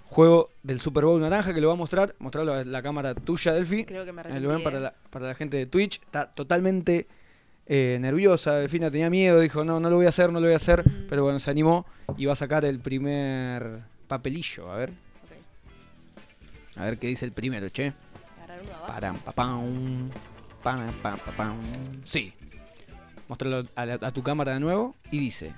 juego 0.06 0.50
del 0.64 0.80
Super 0.80 1.06
Bowl 1.06 1.22
naranja 1.22 1.54
que 1.54 1.62
lo 1.62 1.68
va 1.68 1.76
a 1.76 1.78
mostrar. 1.78 2.16
Mostrarlo 2.18 2.54
a 2.54 2.66
la 2.66 2.82
cámara 2.82 3.14
tuya, 3.14 3.54
Delphi. 3.54 3.86
Creo 3.86 4.04
que 4.04 4.14
me 4.14 4.24
Eh, 4.24 4.40
Lo 4.40 4.50
ven 4.50 4.64
para 4.64 4.80
eh. 4.80 4.82
la, 4.82 4.94
para 5.12 5.28
la 5.28 5.36
gente 5.36 5.58
de 5.58 5.68
Twitch. 5.68 6.02
Está 6.02 6.26
totalmente 6.26 7.08
eh, 7.68 8.00
nerviosa. 8.02 8.56
Delfina 8.56 8.90
tenía 8.90 9.12
miedo. 9.12 9.42
Dijo, 9.42 9.64
no, 9.64 9.80
no 9.80 9.92
lo 9.92 9.98
voy 9.98 10.08
a 10.08 10.10
hacer, 10.10 10.34
no 10.34 10.40
lo 10.40 10.48
voy 10.48 10.54
a 10.54 10.56
hacer. 10.56 10.84
Mm. 10.84 11.06
Pero 11.08 11.24
bueno, 11.24 11.40
se 11.40 11.52
animó 11.52 11.86
y 12.18 12.26
va 12.26 12.34
a 12.34 12.36
sacar 12.36 12.66
el 12.66 12.80
primer 12.80 13.99
papelillo. 14.10 14.70
A 14.70 14.76
ver. 14.76 14.92
A 16.76 16.84
ver 16.84 16.98
qué 17.00 17.08
dice 17.08 17.24
el 17.26 17.32
primero, 17.32 17.70
che. 17.70 17.94
Param, 18.88 19.18
papam, 19.20 20.10
pam, 20.64 20.92
pam, 21.02 21.18
papam. 21.20 21.58
Sí. 22.04 22.34
Mostrarlo 23.28 23.68
a, 23.76 23.86
la- 23.86 24.00
a 24.02 24.12
tu 24.12 24.24
cámara 24.24 24.54
de 24.54 24.60
nuevo 24.60 24.96
y 25.12 25.20
dice: 25.20 25.54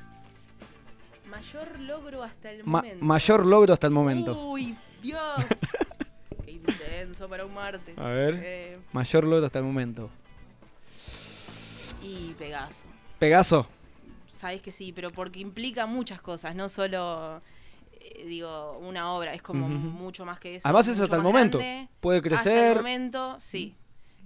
Mayor 1.29 1.79
logro 1.79 2.21
hasta 2.23 2.51
el 2.51 2.63
"Ma- 2.65 2.81
momento. 2.81 3.05
Mayor 3.05 3.45
logro 3.45 3.73
hasta 3.73 3.87
el 3.87 3.93
momento. 3.93 4.47
Uy, 4.49 4.75
Dios. 5.01 5.45
Qué 6.45 6.51
intenso 6.51 7.29
para 7.29 7.45
un 7.45 7.53
martes. 7.53 7.97
A 7.97 8.07
ver. 8.07 8.39
Eh, 8.43 8.79
Mayor 8.91 9.23
logro 9.23 9.45
hasta 9.45 9.59
el 9.59 9.65
momento. 9.65 10.09
y 12.03 12.33
Pegaso. 12.37 12.85
Pegaso. 13.19 13.67
Sabes 14.31 14.61
que 14.61 14.71
sí, 14.71 14.91
pero 14.91 15.11
porque 15.11 15.39
implica 15.39 15.85
muchas 15.85 16.19
cosas, 16.19 16.55
no 16.55 16.67
solo, 16.67 17.41
digo, 18.25 18.77
una 18.79 19.11
obra, 19.11 19.33
es 19.33 19.41
como 19.41 19.67
mucho 19.67 20.25
más 20.25 20.39
que 20.39 20.55
eso. 20.55 20.67
Además 20.67 20.87
es 20.87 20.99
hasta 20.99 21.15
el 21.15 21.23
momento. 21.23 21.57
grande. 21.57 21.89
Puede 21.99 22.17
Hasta 22.19 22.29
el 22.29 22.33
crecer. 22.43 22.75
momento, 22.77 23.37
sí. 23.39 23.75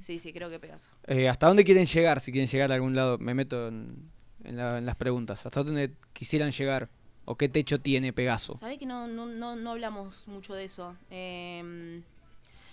Sí, 0.01 0.19
sí, 0.19 0.33
creo 0.33 0.49
que 0.49 0.59
Pegaso. 0.59 0.89
Eh, 1.07 1.29
¿Hasta 1.29 1.47
dónde 1.47 1.63
quieren 1.63 1.85
llegar? 1.85 2.19
Si 2.19 2.31
quieren 2.31 2.47
llegar 2.49 2.71
a 2.71 2.75
algún 2.75 2.95
lado, 2.95 3.17
me 3.17 3.33
meto 3.33 3.69
en, 3.69 4.09
en 4.43 4.57
la- 4.57 4.77
en 4.77 4.85
las 4.85 4.95
preguntas. 4.95 5.45
¿Hasta 5.45 5.63
dónde 5.63 5.91
quisieran 6.13 6.51
llegar? 6.51 6.89
¿O 7.25 7.35
qué 7.37 7.49
techo 7.49 7.79
tiene 7.79 8.13
Pegaso? 8.13 8.55
¿Sabes 8.57 8.77
que 8.77 8.85
no, 8.85 9.07
no, 9.07 9.25
no, 9.25 9.55
no 9.55 9.71
hablamos 9.71 10.27
mucho 10.27 10.53
de 10.53 10.65
eso? 10.65 10.95
Eh, 11.09 12.01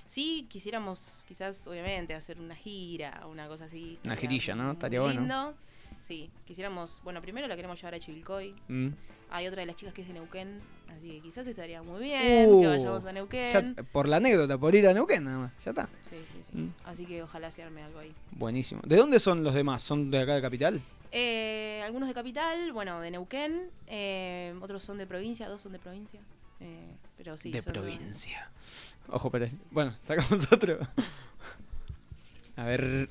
sí, 0.04 0.46
quisiéramos, 0.50 1.24
quizás, 1.26 1.66
obviamente, 1.66 2.12
hacer 2.14 2.38
una 2.38 2.54
gira, 2.56 3.22
una 3.30 3.48
cosa 3.48 3.64
así. 3.66 3.98
Una 4.04 4.16
girilla, 4.16 4.54
¿no? 4.54 4.72
Estaría 4.72 5.00
bueno. 5.00 5.54
Sí, 6.00 6.30
quisiéramos, 6.44 7.00
bueno, 7.04 7.22
primero 7.22 7.46
la 7.46 7.54
queremos 7.56 7.80
llevar 7.80 7.94
a 7.94 7.98
Chivilcoy. 8.00 8.54
Mm. 8.68 8.88
Hay 9.30 9.46
otra 9.46 9.60
de 9.60 9.66
las 9.66 9.76
chicas 9.76 9.94
que 9.94 10.02
es 10.02 10.08
de 10.08 10.14
Neuquén, 10.14 10.60
así 10.96 11.08
que 11.10 11.20
quizás 11.20 11.46
estaría 11.46 11.82
muy 11.82 12.02
bien 12.02 12.48
Uh, 12.48 12.60
que 12.60 12.66
vayamos 12.68 13.04
a 13.04 13.12
Neuquén. 13.12 13.74
ya- 13.76 13.82
por 13.84 14.08
la 14.08 14.16
anécdota, 14.16 14.58
por 14.58 14.74
ir 14.74 14.86
a 14.88 14.94
Neuquén 14.94 15.24
nada 15.24 15.38
más. 15.38 15.64
Ya 15.64 15.70
está. 15.70 15.88
Sí, 16.02 16.16
sí, 16.32 16.40
sí. 16.50 16.56
Mm. 16.58 16.72
Así 16.84 17.06
que 17.06 17.22
ojalá 17.22 17.50
se 17.50 17.62
arme 17.62 17.82
algo 17.82 17.98
ahí. 17.98 18.14
Buenísimo. 18.32 18.80
¿De 18.84 18.96
dónde 18.96 19.18
son 19.18 19.42
los 19.44 19.54
demás? 19.54 19.82
¿Son 19.82 20.10
de 20.10 20.20
acá 20.20 20.34
de 20.34 20.42
Capital? 20.42 20.82
Eh, 21.10 21.82
algunos 21.84 22.08
de 22.08 22.14
Capital, 22.14 22.72
bueno, 22.72 23.00
de 23.00 23.10
Neuquén, 23.10 23.70
eh, 23.86 24.54
otros 24.62 24.82
son 24.82 24.96
de 24.98 25.06
provincia, 25.06 25.48
dos 25.48 25.60
son 25.62 25.72
de 25.72 25.78
provincia. 25.78 26.20
eh, 26.60 26.94
pero 27.16 27.36
sí. 27.36 27.50
de 27.50 27.60
son- 27.60 27.72
provincia. 27.72 28.50
Ojo, 29.08 29.30
pero 29.30 29.46
bueno, 29.72 29.94
sacamos 30.02 30.46
otro. 30.52 30.78
A 32.56 32.64
ver. 32.64 33.08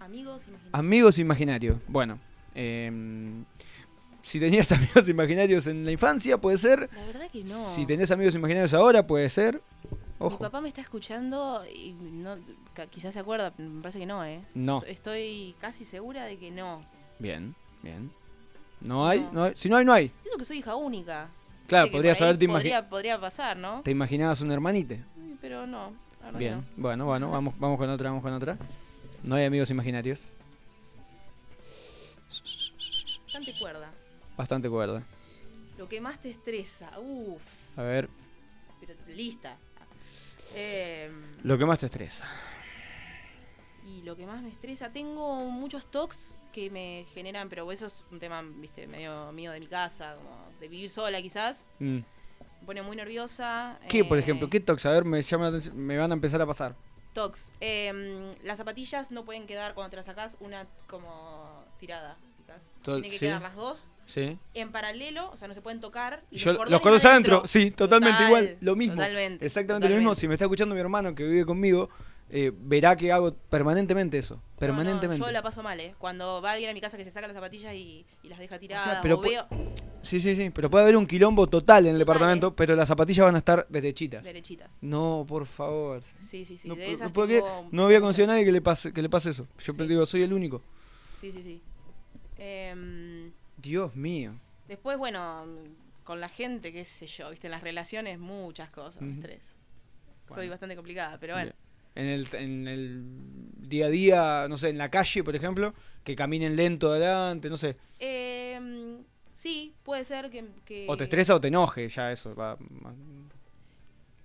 Amigos, 0.00 0.46
imagínate. 0.48 0.76
Amigos 0.78 1.18
imaginarios. 1.18 1.76
Bueno, 1.88 2.18
em, 2.54 3.44
si 4.22 4.38
tenías 4.40 4.70
amigos 4.72 5.08
imaginarios 5.08 5.66
en 5.66 5.84
la 5.84 5.92
infancia, 5.92 6.38
puede 6.38 6.56
ser. 6.58 6.88
La 6.94 7.04
verdad 7.06 7.30
que 7.30 7.44
no. 7.44 7.74
Si 7.74 7.86
tenés 7.86 8.10
amigos 8.10 8.34
imaginarios 8.34 8.72
ahora, 8.74 9.06
puede 9.06 9.28
ser. 9.28 9.60
Mi 10.20 10.26
Ojo. 10.26 10.38
papá 10.38 10.60
me 10.60 10.68
está 10.68 10.80
escuchando 10.80 11.64
y 11.66 11.92
no, 11.92 12.36
quizás 12.90 13.12
se 13.12 13.18
acuerda, 13.18 13.52
me 13.58 13.82
parece 13.82 13.98
que 13.98 14.06
no, 14.06 14.24
¿eh? 14.24 14.40
No. 14.54 14.80
Estoy 14.86 15.54
casi 15.60 15.84
segura 15.84 16.24
de 16.26 16.38
que 16.38 16.50
no. 16.52 16.84
Bien, 17.18 17.54
bien. 17.82 18.10
No 18.80 19.08
hay, 19.08 19.20
No. 19.20 19.32
no 19.32 19.44
hay. 19.44 19.52
Si 19.56 19.68
no 19.68 19.76
hay, 19.76 19.84
no 19.84 19.92
hay. 19.92 20.12
Eso 20.24 20.38
que 20.38 20.44
soy 20.44 20.58
hija 20.58 20.76
única. 20.76 21.28
Claro, 21.66 21.90
podrías 21.90 22.20
haberte 22.20 22.46
imagi- 22.46 22.88
podría, 22.88 23.18
pasar, 23.20 23.56
¿no? 23.56 23.80
Te 23.82 23.90
imaginabas 23.90 24.40
un 24.42 24.52
hermanite. 24.52 25.02
Pero 25.40 25.66
no. 25.66 25.92
Bien, 26.38 26.56
no. 26.58 26.64
bueno, 26.76 27.06
bueno, 27.06 27.30
vamos, 27.30 27.54
vamos 27.58 27.78
con 27.78 27.90
otra, 27.90 28.10
vamos 28.10 28.22
con 28.22 28.32
otra. 28.32 28.56
No 29.24 29.34
hay 29.34 29.44
amigos 29.44 29.70
imaginarios. 29.70 30.22
Bastante 33.24 33.54
cuerda. 33.58 33.90
Bastante 34.36 34.68
cuerda. 34.70 35.02
Lo 35.78 35.88
que 35.88 36.00
más 36.00 36.20
te 36.20 36.30
estresa. 36.30 36.90
Uf. 36.98 37.40
A 37.76 37.82
ver, 37.82 38.08
Pero 38.80 38.94
lista. 39.08 39.56
Eh, 40.54 41.10
lo 41.42 41.56
que 41.56 41.64
más 41.64 41.78
te 41.78 41.86
estresa. 41.86 42.26
y 43.86 44.02
lo 44.02 44.16
que 44.16 44.26
más 44.26 44.42
me 44.42 44.48
estresa, 44.48 44.90
tengo 44.92 45.44
muchos 45.50 45.90
talks 45.90 46.36
que 46.52 46.70
me 46.70 47.06
generan, 47.14 47.48
pero 47.48 47.70
eso 47.72 47.86
es 47.86 48.04
un 48.10 48.18
tema, 48.20 48.42
viste, 48.42 48.86
medio 48.86 49.32
mío 49.32 49.50
de 49.52 49.60
mi 49.60 49.66
casa, 49.66 50.16
como 50.16 50.50
de 50.60 50.68
vivir 50.68 50.90
sola 50.90 51.20
quizás. 51.22 51.66
Mm. 51.78 51.98
Me 52.60 52.66
pone 52.66 52.82
muy 52.82 52.96
nerviosa. 52.96 53.78
¿Qué, 53.88 54.04
por 54.04 54.18
eh, 54.18 54.20
ejemplo? 54.20 54.48
¿Qué 54.50 54.60
tox? 54.60 54.84
A 54.86 54.90
ver, 54.90 55.04
me, 55.04 55.20
llama 55.22 55.44
la 55.44 55.48
atención- 55.56 55.76
me 55.76 55.96
van 55.96 56.10
a 56.12 56.14
empezar 56.14 56.40
a 56.42 56.46
pasar. 56.46 56.76
Tox. 57.14 57.52
Eh, 57.60 58.32
las 58.44 58.58
zapatillas 58.58 59.10
no 59.10 59.24
pueden 59.24 59.46
quedar 59.46 59.74
cuando 59.74 59.90
te 59.90 59.96
las 59.96 60.06
sacás 60.06 60.36
una 60.40 60.66
como 60.86 61.61
tirada. 61.86 62.16
Tienen 62.84 63.02
que 63.02 63.10
sí. 63.10 63.18
quedar 63.18 63.42
las 63.42 63.54
dos 63.56 63.88
Sí. 64.06 64.38
en 64.54 64.70
paralelo, 64.72 65.30
o 65.32 65.36
sea, 65.36 65.48
no 65.48 65.54
se 65.54 65.62
pueden 65.62 65.80
tocar. 65.80 66.22
Y 66.30 66.36
Yo, 66.38 66.52
los 66.52 66.80
cordones 66.80 67.04
adentro, 67.04 67.42
sí, 67.46 67.70
totalmente 67.70 68.12
Total, 68.16 68.28
igual, 68.28 68.56
lo 68.60 68.76
mismo. 68.76 68.94
Totalmente. 68.94 69.44
Exactamente 69.46 69.88
lo 69.88 69.96
mismo. 69.96 70.14
Si 70.14 70.28
me 70.28 70.34
está 70.34 70.44
escuchando 70.44 70.74
mi 70.74 70.80
hermano 70.80 71.14
que 71.14 71.24
vive 71.24 71.44
conmigo, 71.44 71.88
eh, 72.28 72.50
verá 72.54 72.96
que 72.96 73.10
hago 73.12 73.34
permanentemente 73.34 74.18
eso. 74.18 74.34
No, 74.36 74.40
no, 74.40 74.58
Permanentemente. 74.58 75.24
yo 75.24 75.30
la 75.32 75.42
paso 75.42 75.62
mal, 75.62 75.78
¿eh? 75.80 75.94
Cuando 75.98 76.40
va 76.42 76.52
alguien 76.52 76.70
a 76.70 76.74
mi 76.74 76.80
casa 76.80 76.96
que 76.96 77.04
se 77.04 77.10
saca 77.10 77.26
las 77.26 77.34
zapatillas 77.34 77.74
y, 77.74 78.04
y 78.22 78.28
las 78.28 78.38
deja 78.38 78.58
tiradas, 78.58 78.98
pero 79.02 79.18
o 79.18 79.20
veo 79.20 79.46
Sí, 80.02 80.20
sí, 80.20 80.34
sí. 80.34 80.50
Pero 80.50 80.68
puede 80.70 80.82
haber 80.84 80.96
un 80.96 81.06
quilombo 81.06 81.46
total 81.46 81.86
en 81.86 81.92
el 81.92 81.98
departamento, 81.98 82.54
pero 82.56 82.74
las 82.74 82.88
zapatillas 82.88 83.24
van 83.26 83.34
a 83.36 83.38
estar 83.38 83.66
derechitas. 83.68 84.24
derechitas. 84.24 84.70
No, 84.82 85.24
por 85.28 85.46
favor. 85.46 86.02
Sí, 86.02 86.44
sí, 86.44 86.58
sí. 86.58 86.68
No, 86.68 86.74
de 86.74 86.92
esas 86.92 87.12
no 87.70 87.84
había 87.86 88.00
conocido 88.00 88.24
a 88.24 88.32
nadie 88.34 88.44
que 88.44 88.52
le 88.52 88.60
pase, 88.60 88.92
que 88.92 89.00
le 89.02 89.08
pase 89.08 89.30
eso. 89.30 89.46
Yo 89.58 89.72
Sí. 89.74 89.86
digo, 89.86 90.04
soy 90.06 90.22
el 90.22 90.32
único. 90.32 90.62
Sí, 91.20 91.30
sí, 91.30 91.42
sí. 91.42 91.62
Em, 92.44 93.30
Dios 93.56 93.94
mío. 93.94 94.34
después, 94.66 94.98
bueno, 94.98 95.44
con 96.02 96.20
la 96.20 96.28
gente, 96.28 96.72
qué 96.72 96.84
sé 96.84 97.06
yo, 97.06 97.30
viste, 97.30 97.46
en 97.46 97.52
las 97.52 97.62
relaciones, 97.62 98.18
muchas 98.18 98.68
cosas, 98.70 99.00
me 99.02 99.10
Ujú. 99.12 99.20
estreso. 99.20 99.52
Soy 100.34 100.48
bastante 100.48 100.74
complicada, 100.74 101.18
pero 101.20 101.34
bueno. 101.34 101.52
En 101.94 102.06
el, 102.06 102.26
en 102.32 102.66
el 102.66 103.02
día 103.68 103.86
a 103.86 103.90
día, 103.90 104.46
no 104.48 104.56
sé, 104.56 104.70
en 104.70 104.78
la 104.78 104.90
calle, 104.90 105.22
por 105.22 105.36
ejemplo, 105.36 105.74
que 106.02 106.16
caminen 106.16 106.56
lento 106.56 106.90
adelante, 106.90 107.48
no 107.50 107.56
sé. 107.56 107.76
Em, 108.00 109.04
sí, 109.32 109.74
puede 109.82 110.04
ser 110.04 110.30
que, 110.30 110.44
que- 110.64 110.86
O 110.88 110.96
te 110.96 111.04
estresa 111.04 111.34
o 111.34 111.40
te 111.40 111.48
enoje, 111.48 111.88
ya 111.88 112.10
eso. 112.10 112.34
Va, 112.34 112.54
va- 112.56 112.94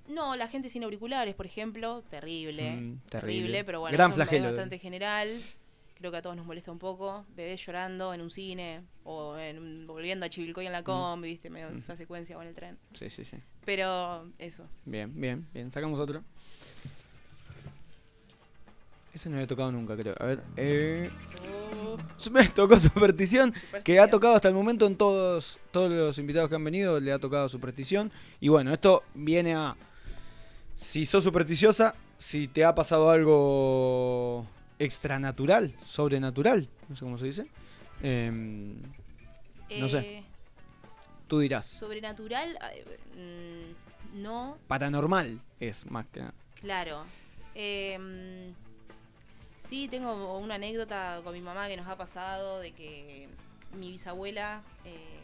No, 0.08 0.36
la 0.38 0.48
gente 0.48 0.70
sin 0.70 0.84
auriculares, 0.86 1.36
por 1.36 1.46
ejemplo, 1.46 2.02
terrible. 2.10 2.72
Mm, 2.78 3.00
terrible. 3.10 3.64
pero 3.66 3.82
bueno, 3.82 3.96
Gran 3.98 4.14
flagelo. 4.14 4.46
es 4.48 4.52
bastante 4.54 4.80
general. 4.80 5.40
Creo 5.98 6.12
que 6.12 6.18
a 6.18 6.22
todos 6.22 6.36
nos 6.36 6.46
molesta 6.46 6.72
un 6.72 6.78
poco. 6.78 7.26
Bebés 7.36 7.66
llorando 7.66 8.14
en 8.14 8.22
un 8.22 8.30
cine 8.30 8.84
o 9.04 9.36
en 9.38 9.88
volviendo 9.88 10.26
a 10.26 10.30
Chivilcoy 10.30 10.68
en 10.68 10.72
la 10.72 10.84
combi, 10.84 11.30
viste, 11.30 11.50
medio 11.50 11.70
esa 11.70 11.96
secuencia 11.96 12.38
o 12.38 12.42
en 12.42 12.50
el 12.50 12.56
tren. 12.56 12.78
Sí, 12.94 13.10
sí, 13.10 13.26
sí. 13.26 13.38
Pero 13.66 14.32
eso. 14.38 14.68
Bien, 14.86 15.12
bien, 15.20 15.48
bien. 15.54 15.72
Sacamos 15.72 16.00
otro. 16.00 16.24
Ese 19.12 19.30
no 19.30 19.38
había 19.38 19.48
tocado 19.48 19.72
nunca, 19.72 19.98
creo. 19.98 20.14
A 20.20 20.26
ver. 20.26 20.44
Eh... 20.56 21.10
Me 22.32 22.48
tocó 22.50 22.78
Superstición, 22.80 23.54
que 23.84 24.00
ha 24.00 24.08
tocado 24.08 24.36
hasta 24.36 24.48
el 24.48 24.54
momento 24.54 24.86
en 24.86 24.96
todos, 24.96 25.58
todos 25.72 25.92
los 25.92 26.20
invitados 26.20 26.50
que 26.50 26.56
han 26.56 26.64
venido, 26.64 27.00
le 27.00 27.12
ha 27.12 27.18
tocado 27.18 27.50
Superstición. 27.50 28.12
Y 28.40 28.50
bueno, 28.50 28.72
esto 28.72 29.04
viene 29.16 29.56
a... 29.56 29.76
Si 30.76 31.08
sos 31.08 31.24
supersticiosa, 31.24 31.96
si 32.20 32.48
te 32.48 32.64
ha 32.64 32.76
pasado 32.76 33.10
algo 33.10 34.46
extranatural, 34.80 35.74
sobrenatural, 35.86 36.68
no 36.90 36.96
sé 36.96 37.04
cómo 37.06 37.18
se 37.18 37.26
dice. 37.26 37.48
em, 38.02 38.76
No 39.80 39.90
sé. 39.90 40.00
Eh, 40.00 40.24
tú 41.28 41.40
dirás. 41.40 41.66
Sobrenatural, 41.66 42.58
mm, 43.16 44.22
no, 44.22 44.58
Paranormal 44.68 45.40
es 45.60 45.90
más 45.92 46.06
que 46.08 46.20
nada. 46.22 46.34
claro. 46.62 47.04
Em, 47.56 48.54
sí, 49.60 49.88
tengo 49.88 50.38
una 50.38 50.56
anécdota 50.56 51.22
con 51.24 51.34
mi 51.34 51.42
mamá 51.42 51.68
que 51.68 51.76
nos 51.76 51.88
ha 51.88 51.98
pasado 51.98 52.60
de 52.60 52.72
que 52.72 53.28
mi 53.78 53.92
bisabuela 53.92 54.62
eh, 54.86 55.18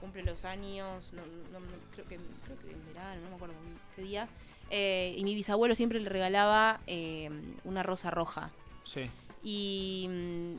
cumple 0.00 0.22
los 0.22 0.44
años, 0.44 1.12
no, 1.12 1.22
no- 1.52 1.58
no- 1.60 1.66
creo, 1.92 2.06
que, 2.08 2.16
creo 2.44 2.58
que 2.60 2.70
en 2.70 2.86
verano, 2.86 3.20
no 3.22 3.30
me 3.30 3.34
acuerdo 3.36 3.54
qué 3.96 4.02
día. 4.02 4.28
eh, 4.70 5.14
y 5.18 5.24
mi 5.24 5.34
bisabuelo 5.34 5.74
siempre 5.74 6.00
le 6.00 6.08
regalaba 6.08 6.80
eh, 6.86 7.28
una 7.64 7.82
rosa 7.82 8.10
roja. 8.10 8.50
Sí. 8.84 9.08
Y 9.42 10.06
mm, 10.08 10.56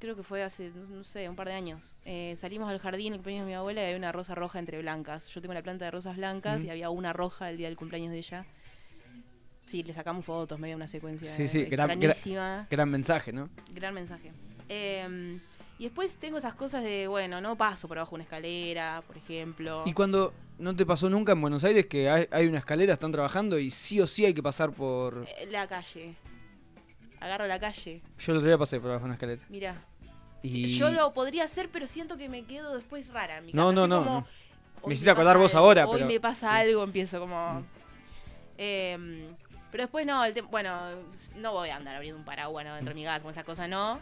creo 0.00 0.16
que 0.16 0.22
fue 0.22 0.42
hace, 0.42 0.70
no 0.70 0.86
no 0.88 1.04
sé, 1.04 1.28
un 1.28 1.36
par 1.36 1.48
de 1.48 1.54
años. 1.54 1.94
Eh, 2.04 2.34
salimos 2.38 2.68
al 2.70 2.78
jardín, 2.78 3.12
el 3.12 3.18
cumpleaños 3.18 3.46
de 3.46 3.50
mi 3.50 3.54
abuela, 3.54 3.82
y 3.82 3.84
había 3.86 3.96
una 3.96 4.12
rosa 4.12 4.34
roja 4.34 4.58
entre 4.58 4.80
blancas. 4.80 5.28
Yo 5.28 5.40
tengo 5.40 5.54
la 5.54 5.62
planta 5.62 5.84
de 5.84 5.90
rosas 5.90 6.16
blancas 6.16 6.62
Mm. 6.62 6.66
y 6.66 6.70
había 6.70 6.90
una 6.90 7.12
roja 7.12 7.50
el 7.50 7.56
día 7.56 7.68
del 7.68 7.76
cumpleaños 7.76 8.10
de 8.12 8.18
ella. 8.18 8.46
Sí, 9.66 9.82
le 9.82 9.92
sacamos 9.92 10.24
fotos, 10.24 10.60
medio 10.60 10.76
una 10.76 10.86
secuencia 10.86 11.28
Sí, 11.28 11.48
sí, 11.48 11.64
gran, 11.64 11.98
gran, 11.98 12.66
gran 12.70 12.88
mensaje, 12.90 13.32
¿no? 13.32 13.48
Gran 13.74 13.94
mensaje. 13.94 14.32
Eh, 14.68 15.38
y 15.78 15.84
después 15.84 16.16
tengo 16.18 16.38
esas 16.38 16.54
cosas 16.54 16.82
de, 16.84 17.08
bueno, 17.08 17.40
no 17.40 17.56
paso 17.56 17.88
por 17.88 17.98
abajo 17.98 18.14
una 18.14 18.22
escalera, 18.24 19.02
por 19.06 19.16
ejemplo. 19.16 19.82
Y 19.84 19.92
cuando 19.92 20.32
no 20.58 20.74
te 20.76 20.86
pasó 20.86 21.10
nunca 21.10 21.32
en 21.32 21.40
Buenos 21.40 21.64
Aires 21.64 21.86
que 21.86 22.08
hay, 22.08 22.26
hay 22.30 22.46
una 22.46 22.58
escalera, 22.58 22.92
están 22.94 23.10
trabajando 23.12 23.58
y 23.58 23.70
sí 23.72 24.00
o 24.00 24.06
sí 24.06 24.24
hay 24.24 24.32
que 24.34 24.42
pasar 24.42 24.70
por... 24.72 25.26
Eh, 25.40 25.48
La 25.50 25.66
calle. 25.66 26.14
Agarro 27.26 27.46
la 27.46 27.58
calle. 27.58 28.02
Yo 28.18 28.32
el 28.32 28.38
otro 28.38 28.48
día 28.48 28.58
pasé 28.58 28.80
por 28.80 28.90
abajo 28.90 29.02
de 29.02 29.06
una 29.06 29.14
escalera. 29.14 29.42
Mira. 29.48 29.82
Y... 30.42 30.66
Yo 30.66 30.90
lo 30.90 31.12
podría 31.12 31.44
hacer, 31.44 31.68
pero 31.70 31.86
siento 31.86 32.16
que 32.16 32.28
me 32.28 32.44
quedo 32.44 32.74
después 32.74 33.08
rara 33.08 33.38
en 33.38 33.46
mi 33.46 33.52
No, 33.52 33.64
casa. 33.66 33.74
no, 33.74 33.84
Estoy 33.84 33.88
no, 33.98 34.04
como, 34.04 34.20
no. 34.20 34.86
Me 34.86 34.92
hiciste 34.94 35.10
acordar 35.10 35.36
vos 35.38 35.54
algo, 35.54 35.66
ahora, 35.66 35.86
Hoy 35.86 35.94
pero- 35.96 36.06
me 36.06 36.20
pasa 36.20 36.50
sí. 36.50 36.56
algo, 36.68 36.84
empiezo 36.84 37.18
como... 37.18 37.60
Mm. 37.60 37.64
Em, 38.58 39.36
pero 39.72 39.82
después 39.84 40.06
no, 40.06 40.24
el 40.24 40.40
bueno, 40.42 40.70
no 41.36 41.52
voy 41.52 41.68
a 41.68 41.76
andar 41.76 41.96
abriendo 41.96 42.18
un 42.18 42.24
paraguas 42.24 42.64
¿no? 42.64 42.74
dentro 42.74 42.90
de 42.90 42.94
mi 42.94 43.04
casa, 43.04 43.20
con 43.20 43.32
esas 43.32 43.44
cosas 43.44 43.68
no. 43.68 43.98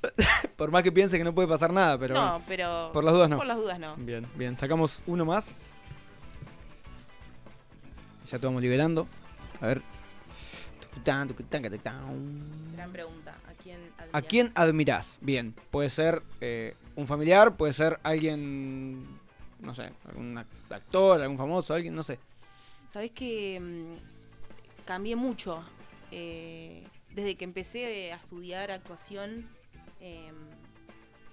Por 0.56 0.70
más 0.70 0.82
que 0.82 0.92
piense 0.92 1.18
que 1.18 1.24
no 1.24 1.34
puede 1.34 1.48
pasar 1.48 1.72
nada, 1.72 1.98
pero... 1.98 2.14
no, 2.14 2.40
pero... 2.46 2.90
Por 2.92 3.02
las 3.02 3.12
dudas 3.12 3.28
no. 3.28 3.36
Por 3.36 3.46
las 3.46 3.56
dudas 3.58 3.78
no. 3.80 3.96
Bien, 3.96 4.26
bien. 4.36 4.56
Sacamos 4.56 5.02
uno 5.06 5.24
más. 5.24 5.58
Ya 8.30 8.38
te 8.38 8.46
vamos 8.46 8.62
liberando. 8.62 9.08
A 9.60 9.66
ver. 9.66 9.82
Gran 11.04 12.92
pregunta. 12.92 13.34
¿A 13.48 13.52
quién 13.62 13.78
¿A 13.98 14.02
admirás? 14.02 14.24
quién 14.28 14.52
admirás? 14.54 15.18
Bien, 15.20 15.54
puede 15.70 15.90
ser 15.90 16.22
eh, 16.40 16.74
un 16.96 17.06
familiar, 17.06 17.56
puede 17.56 17.72
ser 17.72 17.98
alguien, 18.02 19.06
no 19.60 19.74
sé, 19.74 19.90
algún 20.08 20.36
act- 20.36 20.46
actor, 20.72 21.20
algún 21.20 21.36
famoso, 21.38 21.74
alguien, 21.74 21.94
no 21.94 22.02
sé. 22.02 22.18
Sabés 22.88 23.10
que 23.12 23.60
mm, 23.60 24.84
cambié 24.86 25.16
mucho. 25.16 25.62
eh, 26.12 26.84
desde 27.14 27.34
que 27.36 27.44
empecé 27.44 28.12
a 28.12 28.16
estudiar 28.16 28.70
actuación, 28.70 29.46
em, 30.00 30.34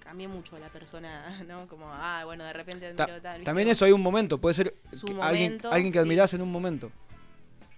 cambié 0.00 0.26
mucho 0.28 0.58
la 0.58 0.68
persona, 0.70 1.42
¿no? 1.48 1.66
Como, 1.68 1.86
ah, 1.90 2.22
bueno, 2.24 2.44
de 2.44 2.52
repente 2.52 2.92
Ta- 2.94 3.04
admiro 3.04 3.20
tal. 3.22 3.34
¿viste? 3.38 3.44
también 3.44 3.68
eso 3.68 3.84
hay 3.84 3.92
un 3.92 4.02
momento, 4.02 4.38
puede 4.38 4.54
ser 4.54 4.74
Su 4.92 5.06
que 5.06 5.12
alguien, 5.22 5.52
momento, 5.52 5.70
alguien 5.72 5.92
que 5.92 5.98
sí. 5.98 6.02
admirás 6.02 6.34
en 6.34 6.42
un 6.42 6.50
momento. 6.52 6.90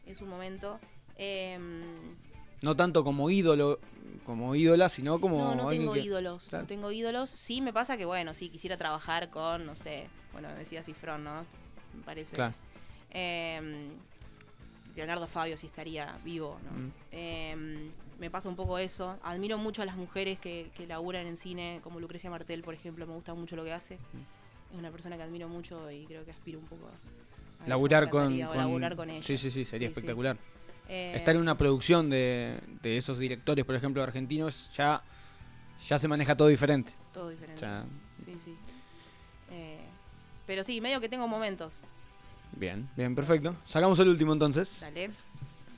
Es 0.07 0.21
un 0.23 0.29
momento. 0.29 0.81
Em, 1.23 1.83
No 2.63 2.77
tanto 2.77 3.05
como 3.05 3.31
ídolo, 3.31 3.79
como 4.27 4.55
ídola, 4.55 4.89
sino 4.89 5.21
como 5.21 5.39
no, 5.39 5.55
no 5.55 5.69
tengo 5.69 5.93
que- 5.95 6.01
ídolos. 6.01 6.49
Claro. 6.49 6.63
No 6.65 6.69
tengo 6.69 6.91
ídolos. 6.93 7.31
Sí 7.31 7.61
me 7.61 7.73
pasa 7.73 7.97
que, 7.97 8.05
bueno, 8.05 8.35
sí, 8.35 8.49
quisiera 8.49 8.77
trabajar 8.77 9.31
con, 9.31 9.65
no 9.67 9.75
sé, 9.77 10.09
bueno, 10.33 10.49
decía 10.55 10.83
Cifrón, 10.83 11.25
¿no? 11.25 11.45
Me 11.95 12.03
parece. 12.05 12.35
Claro. 12.37 12.55
Em, 13.11 13.91
Leonardo 14.97 15.27
Fabio 15.27 15.57
si 15.57 15.67
estaría 15.67 16.19
vivo, 16.25 16.59
¿no? 16.65 16.79
Mm. 16.79 16.93
Em, 17.13 17.91
me 18.19 18.31
pasa 18.31 18.49
un 18.49 18.57
poco 18.57 18.79
eso. 18.79 19.17
Admiro 19.23 19.57
mucho 19.57 19.83
a 19.83 19.87
las 19.87 19.97
mujeres 19.97 20.39
que, 20.39 20.71
que 20.75 20.87
laburan 20.87 21.27
en 21.27 21.37
cine, 21.37 21.81
como 21.83 22.01
Lucrecia 22.01 22.29
Martel, 22.31 22.63
por 22.63 22.75
ejemplo. 22.75 23.07
Me 23.07 23.15
gusta 23.15 23.35
mucho 23.35 23.57
lo 23.57 23.65
que 23.65 23.73
hace. 23.73 23.97
Mm. 23.97 24.73
Es 24.75 24.79
una 24.79 24.91
persona 24.91 25.17
que 25.17 25.23
admiro 25.23 25.49
mucho 25.49 25.91
y 25.91 26.05
creo 26.07 26.25
que 26.25 26.31
aspiro 26.31 26.59
un 26.59 26.67
poco 26.67 26.87
a, 26.87 26.91
eso. 26.91 27.69
Laburar 27.69 28.05
Me 28.05 28.11
con, 28.11 28.41
con- 28.41 28.57
laburar 28.57 28.97
con 28.97 29.11
ella. 29.11 29.23
Sí, 29.27 29.37
sí, 29.39 29.51
sí, 29.51 29.65
sería 29.65 29.89
Sí, 29.89 29.95
sí. 29.95 30.01
Eh, 30.93 31.13
Estar 31.15 31.37
en 31.37 31.41
una 31.41 31.57
producción 31.57 32.11
de, 32.11 32.61
de 32.83 32.97
esos 32.97 33.19
directores, 33.19 33.65
por 33.65 33.77
ejemplo, 33.77 34.03
argentinos, 34.03 34.69
ya, 34.77 35.01
ya 35.87 35.99
se 35.99 36.09
maneja 36.09 36.37
todo 36.37 36.49
diferente. 36.49 36.93
Todo 37.15 37.29
diferente. 37.29 37.61
Ya, 37.61 37.85
Sí, 38.25 38.37
sí. 38.45 38.55
Eh, 39.53 39.79
pero 40.47 40.65
sí, 40.65 40.81
medio 40.81 41.01
que 41.01 41.09
tengo 41.09 41.27
momentos. 41.29 41.75
bien, 42.53 42.89
bien, 42.97 43.15
perfecto. 43.15 43.55
Sacamos 43.65 43.99
el 44.01 44.09
último 44.09 44.33
entonces. 44.33 44.81
Dale. 44.81 45.11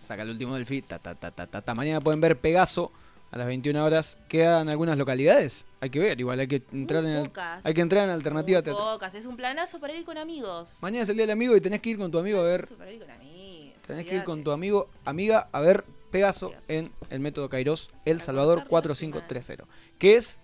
Saca 0.05 0.23
el 0.23 0.31
último 0.31 0.55
del 0.55 0.67
feed. 0.67 0.85
Ta, 0.85 0.99
ta, 0.99 1.15
ta, 1.15 1.31
ta, 1.31 1.47
ta, 1.47 1.61
ta. 1.63 1.75
Mañana 1.75 2.01
pueden 2.01 2.21
ver 2.21 2.37
Pegaso 2.39 2.91
a 3.31 3.37
las 3.39 3.47
21 3.47 3.85
horas. 3.85 4.19
Quedan 4.29 4.69
algunas 4.69 4.99
localidades. 4.99 5.65
Hay 5.81 5.91
que 5.91 6.01
ver, 6.01 6.19
igual 6.19 6.41
hay 6.41 6.49
que 6.49 6.63
entrar 6.73 7.05
en 7.05 7.11
Muy 7.13 7.21
el- 7.23 7.29
pocas. 7.29 7.65
hay 7.65 7.75
que 7.75 7.81
entrar 7.83 8.05
en 8.05 8.11
alternativa 8.11 8.59
Muy 8.59 8.65
teatral. 8.65 8.85
pocas. 8.95 9.15
Es 9.15 9.27
un 9.27 9.37
planazo 9.37 9.79
para 9.79 9.95
ir 9.95 10.05
con 10.05 10.19
amigos. 10.19 10.77
Mañana 10.81 11.05
es 11.05 11.09
el 11.11 11.17
día 11.17 11.25
del 11.25 11.33
amigo 11.33 11.55
y 11.57 11.61
tenés 11.61 11.81
que 11.81 11.91
ir 11.91 11.99
con 11.99 12.11
tu 12.11 12.19
amigo 12.19 12.41
a 12.41 12.45
ver. 12.45 12.67
Para 12.77 12.91
ir 12.91 12.99
con 13.01 13.11
amigos. 13.11 13.22
Tenés 13.87 14.07
que 14.07 14.17
ir 14.17 14.25
con 14.25 14.45
tu 14.45 14.51
amigo, 14.53 14.89
amiga, 15.05 15.49
a 15.53 15.61
ver 15.61 15.85
Pegaso 16.11 16.51
Pegaso. 16.51 16.73
en 16.73 16.93
el 17.11 17.21
método 17.21 17.49
Kairos, 17.49 17.91
El 18.05 18.17
Para 18.19 18.25
Salvador 18.27 18.55
cortar 18.59 18.69
4530. 18.71 19.65
Que 19.99 20.17
es. 20.17 20.39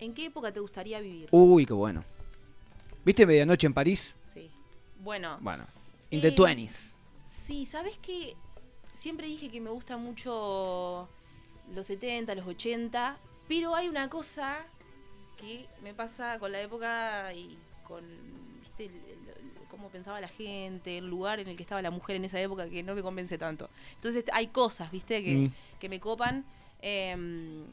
¿En 0.00 0.14
qué 0.14 0.26
época 0.26 0.52
te 0.52 0.60
gustaría 0.60 1.00
vivir? 1.00 1.28
Uy, 1.30 1.64
qué 1.64 1.72
bueno. 1.72 2.04
¿Viste 3.04 3.24
Medianoche 3.26 3.66
en 3.66 3.74
París? 3.74 4.16
Sí. 4.32 4.50
Bueno, 5.00 5.38
Bueno, 5.40 5.64
in 6.10 6.20
the 6.20 6.28
Eh, 6.28 6.36
20s. 6.36 6.94
sí, 7.28 7.66
¿sabes 7.66 7.98
qué? 8.02 8.36
Siempre 8.94 9.26
dije 9.26 9.50
que 9.50 9.60
me 9.60 9.70
gustan 9.70 10.00
mucho 10.02 11.08
los 11.74 11.86
70, 11.86 12.34
los 12.34 12.46
80, 12.46 13.16
pero 13.48 13.74
hay 13.74 13.88
una 13.88 14.08
cosa 14.08 14.64
que 15.36 15.66
me 15.82 15.94
pasa 15.94 16.38
con 16.38 16.52
la 16.52 16.60
época 16.60 17.32
y 17.34 17.56
con, 17.84 18.04
¿viste? 18.60 18.84
el- 18.86 19.21
cómo 19.72 19.88
pensaba 19.88 20.20
la 20.20 20.28
gente, 20.28 20.98
el 20.98 21.08
lugar 21.08 21.40
en 21.40 21.48
el 21.48 21.56
que 21.56 21.62
estaba 21.64 21.82
la 21.82 21.90
mujer 21.90 22.14
en 22.16 22.24
esa 22.26 22.40
época 22.40 22.68
que 22.68 22.82
no 22.84 22.94
me 22.94 23.02
convence 23.02 23.36
tanto. 23.38 23.68
Entonces 23.96 24.24
hay 24.32 24.46
cosas, 24.48 24.92
¿viste? 24.92 25.24
Que, 25.24 25.36
Mm. 25.36 25.52
que 25.80 25.88
me 25.88 25.98
copan. 25.98 26.44
em, 26.84 27.64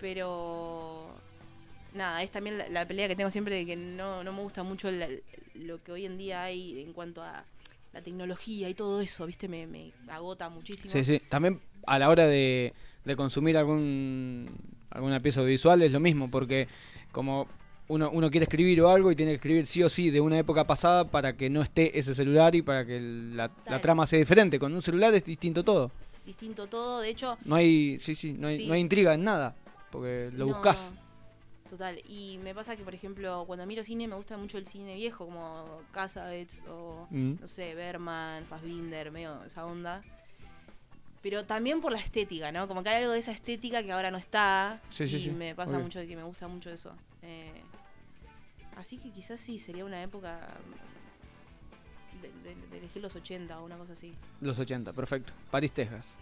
pero 0.00 1.06
nada, 1.94 2.22
es 2.22 2.30
también 2.30 2.58
la, 2.58 2.68
la 2.68 2.86
pelea 2.86 3.08
que 3.08 3.16
tengo 3.16 3.30
siempre 3.30 3.54
de 3.56 3.66
que 3.66 3.76
no, 3.76 4.22
no 4.24 4.32
me 4.32 4.40
gusta 4.42 4.62
mucho 4.62 4.90
la- 4.90 5.08
lo 5.54 5.82
que 5.82 5.92
hoy 5.92 6.06
en 6.06 6.18
día 6.18 6.42
hay 6.44 6.80
en 6.82 6.92
cuanto 6.92 7.22
a 7.22 7.44
la 7.92 8.02
tecnología 8.02 8.68
y 8.68 8.74
todo 8.74 9.00
eso, 9.00 9.26
¿viste? 9.26 9.48
Me, 9.48 9.66
me 9.66 9.92
agota 10.08 10.48
muchísimo. 10.48 10.90
Sí, 10.92 11.04
sí. 11.04 11.20
También 11.28 11.60
a 11.86 11.98
la 11.98 12.08
hora 12.08 12.26
de, 12.26 12.72
de 13.04 13.16
consumir 13.16 13.56
algún 13.56 14.50
alguna 14.90 15.20
pieza 15.20 15.40
audiovisual 15.40 15.80
es 15.82 15.92
lo 15.92 16.00
mismo, 16.00 16.30
porque 16.30 16.68
como 17.12 17.46
uno, 17.88 18.10
uno 18.12 18.30
quiere 18.30 18.44
escribir 18.44 18.80
o 18.82 18.88
algo 18.88 19.10
y 19.10 19.16
tiene 19.16 19.32
que 19.32 19.36
escribir 19.36 19.66
sí 19.66 19.82
o 19.82 19.88
sí 19.88 20.10
de 20.10 20.20
una 20.20 20.38
época 20.38 20.66
pasada 20.66 21.10
para 21.10 21.34
que 21.36 21.50
no 21.50 21.62
esté 21.62 21.98
ese 21.98 22.14
celular 22.14 22.54
y 22.54 22.62
para 22.62 22.86
que 22.86 22.96
el- 22.96 23.36
la, 23.36 23.50
trama 23.80 24.06
sea 24.06 24.18
diferente. 24.18 24.58
Con 24.58 24.72
un 24.74 24.82
celular 24.82 25.12
es 25.14 25.24
distinto 25.24 25.62
todo. 25.64 25.90
Distinto 26.24 26.66
todo, 26.68 27.00
de 27.00 27.08
hecho, 27.10 27.36
No 27.44 27.56
hay, 27.56 27.98
sí, 28.00 28.14
sí, 28.14 28.32
no 28.38 28.46
hay, 28.48 28.56
Sí. 28.58 28.66
no 28.66 28.74
hay 28.74 28.80
intriga 28.80 29.12
en 29.14 29.24
nada, 29.24 29.54
porque 29.90 30.30
lo 30.32 30.46
No, 30.46 30.52
buscas. 30.54 30.94
Total, 31.68 31.98
y 32.06 32.38
me 32.44 32.54
pasa 32.54 32.76
que, 32.76 32.82
por 32.84 32.94
ejemplo, 32.94 33.44
cuando 33.46 33.64
miro 33.66 33.82
cine 33.82 34.06
me 34.06 34.14
gusta 34.14 34.36
mucho 34.36 34.58
el 34.58 34.66
cine 34.66 34.94
viejo, 34.94 35.24
como 35.24 35.64
Casabets 35.90 36.62
o, 36.68 37.06
Mm. 37.10 37.32
no 37.40 37.48
sé, 37.48 37.74
Berman, 37.74 38.44
Fassbinder, 38.44 39.10
medio 39.10 39.42
esa 39.44 39.64
onda. 39.66 40.02
Pero 41.22 41.44
también 41.44 41.80
por 41.80 41.92
la 41.92 41.98
estética, 41.98 42.50
¿no? 42.50 42.66
Como 42.66 42.82
que 42.82 42.88
hay 42.88 43.02
algo 43.02 43.12
de 43.12 43.20
esa 43.20 43.30
estética 43.32 43.82
que 43.82 43.92
ahora 43.92 44.10
no 44.10 44.18
está. 44.18 44.80
Sí, 44.90 45.06
sí, 45.06 45.16
y 45.16 45.20
sí, 45.24 45.30
me 45.30 45.54
pasa 45.54 45.72
obvio. 45.72 45.84
mucho 45.84 45.98
de 46.00 46.06
que 46.08 46.16
me 46.16 46.24
gusta 46.24 46.48
mucho 46.48 46.68
eso. 46.70 46.92
Eh, 47.22 47.52
así 48.76 48.98
que 48.98 49.10
quizás 49.10 49.38
sí, 49.40 49.56
sería 49.58 49.84
una 49.84 50.02
época 50.02 50.40
de, 52.20 52.28
de- 52.50 52.66
de 52.70 52.78
elegir 52.78 53.02
los 53.02 53.14
80 53.14 53.60
o 53.60 53.64
una 53.64 53.76
cosa 53.76 53.92
así. 53.92 54.12
Los 54.40 54.58
80, 54.58 54.92
perfecto. 54.92 55.32
París, 55.50 55.72
Texas. 55.72 56.16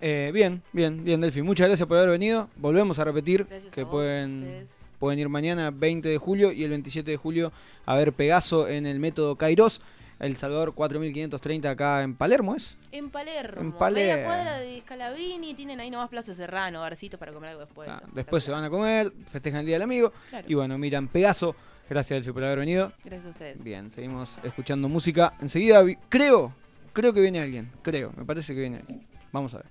Eh, 0.00 0.30
bien, 0.32 0.62
bien, 0.72 1.04
bien, 1.04 1.20
Delphi. 1.20 1.42
Muchas 1.42 1.68
gracias 1.68 1.86
por 1.88 1.96
haber 1.98 2.10
venido. 2.10 2.48
Volvemos 2.56 2.98
a 2.98 3.04
repetir 3.04 3.46
Gracias 3.48 3.72
que 3.72 3.82
a 3.82 3.84
vos, 3.84 3.92
pueden, 3.92 4.66
pueden 4.98 5.18
ir 5.18 5.28
mañana 5.28 5.70
20 5.70 6.08
de 6.08 6.18
julio 6.18 6.52
y 6.52 6.64
el 6.64 6.70
27 6.70 7.10
de 7.10 7.16
julio 7.16 7.52
a 7.86 7.94
ver 7.96 8.12
Pegaso 8.12 8.68
en 8.68 8.86
el 8.86 8.98
método 8.98 9.36
Kairos. 9.36 9.80
El 10.20 10.36
Salvador 10.36 10.74
4530 10.74 11.70
acá 11.70 12.02
en 12.02 12.14
Palermo, 12.14 12.54
¿es? 12.54 12.76
En 12.92 13.10
Palermo, 13.10 13.60
En 13.60 13.66
media 13.68 13.78
Palermo. 13.78 14.24
cuadra 14.24 14.58
de 14.58 14.80
Scalabrini, 14.80 15.54
tienen 15.54 15.80
ahí 15.80 15.90
nomás 15.90 16.08
Plaza 16.08 16.34
Serrano, 16.34 16.80
barcitos 16.80 17.18
para 17.18 17.32
comer 17.32 17.50
algo 17.50 17.62
después. 17.64 17.88
Ah, 17.88 18.02
después 18.14 18.44
se 18.44 18.50
van 18.52 18.64
a 18.64 18.70
comer, 18.70 19.12
festejan 19.30 19.60
el 19.60 19.66
Día 19.66 19.74
del 19.76 19.82
Amigo 19.82 20.12
Claro. 20.30 20.46
y 20.48 20.54
bueno, 20.54 20.78
miran 20.78 21.08
Pegaso. 21.08 21.56
Gracias, 21.90 22.16
Delphi, 22.18 22.32
por 22.32 22.44
haber 22.44 22.60
venido. 22.60 22.92
Gracias 23.04 23.26
a 23.26 23.30
ustedes. 23.30 23.62
Bien, 23.62 23.90
seguimos 23.90 24.38
escuchando 24.42 24.88
música. 24.88 25.34
Enseguida, 25.40 25.84
creo, 26.08 26.54
creo 26.94 27.12
que 27.12 27.20
viene 27.20 27.40
alguien. 27.40 27.70
Creo, 27.82 28.12
me 28.16 28.24
parece 28.24 28.54
que 28.54 28.60
viene 28.60 28.78
alguien. 28.78 29.06
Vamos 29.32 29.52
a 29.54 29.58
ver. 29.58 29.66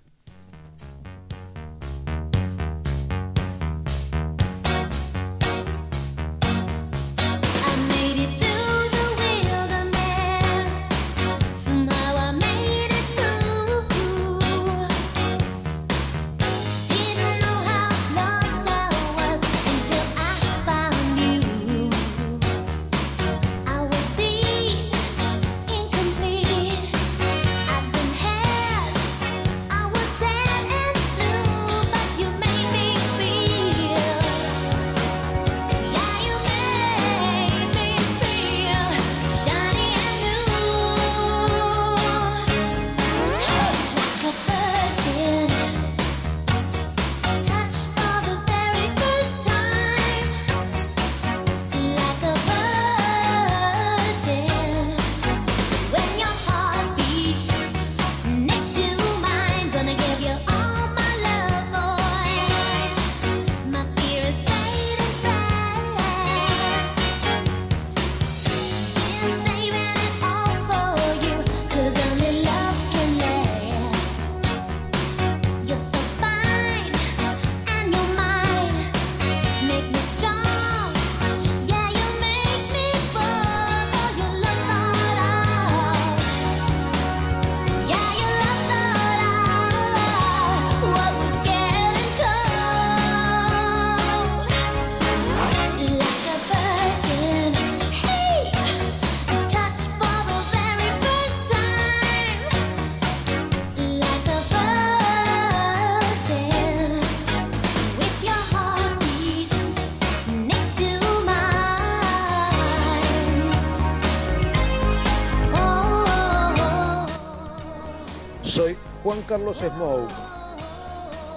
Carlos 119.23 119.57
Smoke 119.57 120.11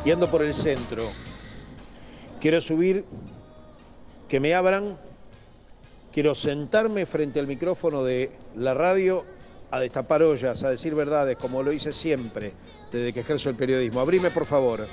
y 0.05 0.11
ando 0.11 0.31
por 0.31 0.43
el 0.43 0.55
centro. 0.55 1.05
Quiero 2.41 2.61
subir, 2.61 3.05
que 4.29 4.41
me 4.41 4.55
abran. 4.55 4.97
Quiero 6.13 6.35
sentarme 6.35 7.07
frente 7.07 7.41
al 7.41 7.47
micrófono 7.47 8.03
de 8.03 8.31
la 8.57 8.73
radio 8.73 9.25
a 9.71 9.81
destapar 9.81 10.23
ollas, 10.23 10.63
a 10.63 10.71
decir 10.71 10.95
verdades, 10.95 11.37
como 11.37 11.63
lo 11.63 11.73
hice 11.73 11.93
siempre 11.93 12.53
desde 12.91 13.13
que 13.13 13.21
ejerzo 13.21 13.51
el 13.51 13.57
periodismo. 13.57 14.01
Abrime, 14.01 14.31
por 14.31 14.47
favor. 14.47 14.87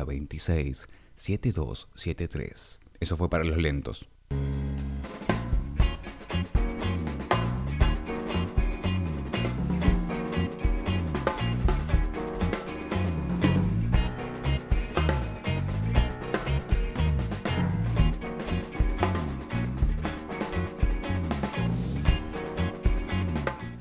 30 0.00 0.04
26 0.04 0.88
7273. 1.16 2.80
Eso 3.00 3.16
fue 3.16 3.28
para 3.28 3.44
los 3.44 3.58
lentos. 3.58 4.08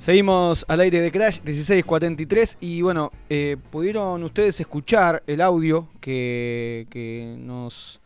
Seguimos 0.10 0.66
al 0.68 0.80
aire 0.80 1.02
de 1.02 1.12
Crash 1.12 1.36
1643 1.44 2.58
y 2.62 2.82
bueno, 2.82 3.12
eh, 3.30 3.58
pudieron 3.70 4.24
ustedes 4.24 4.60
escuchar 4.60 5.22
el 5.28 5.40
audio 5.40 5.88
que, 6.02 7.38
nos, 7.38 8.02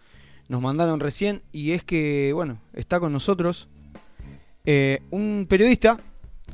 nos 0.49 0.61
mandaron 0.61 0.99
recién 0.99 1.43
y 1.53 1.71
es 1.71 1.81
que, 1.85 2.33
bueno, 2.33 2.59
está 2.73 2.99
con 2.99 3.13
nosotros 3.13 3.69
eh, 4.65 4.99
un 5.11 5.45
periodista 5.47 5.97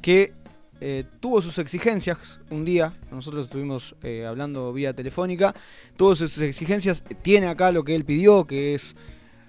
que 0.03 0.33
eh, 0.81 1.05
tuvo 1.19 1.41
sus 1.41 1.57
exigencias 1.57 2.41
un 2.51 2.63
día, 2.63 2.93
nosotros 3.09 3.47
estuvimos 3.47 3.95
hablando 4.27 4.71
vía 4.71 4.93
telefónica, 4.93 5.55
tuvo 5.97 6.13
sus 6.13 6.37
exigencias, 6.41 7.03
tiene 7.23 7.47
acá 7.47 7.71
lo 7.71 7.83
que 7.83 7.95
él 7.95 8.05
pidió, 8.05 8.45
que 8.45 8.75
es 8.75 8.95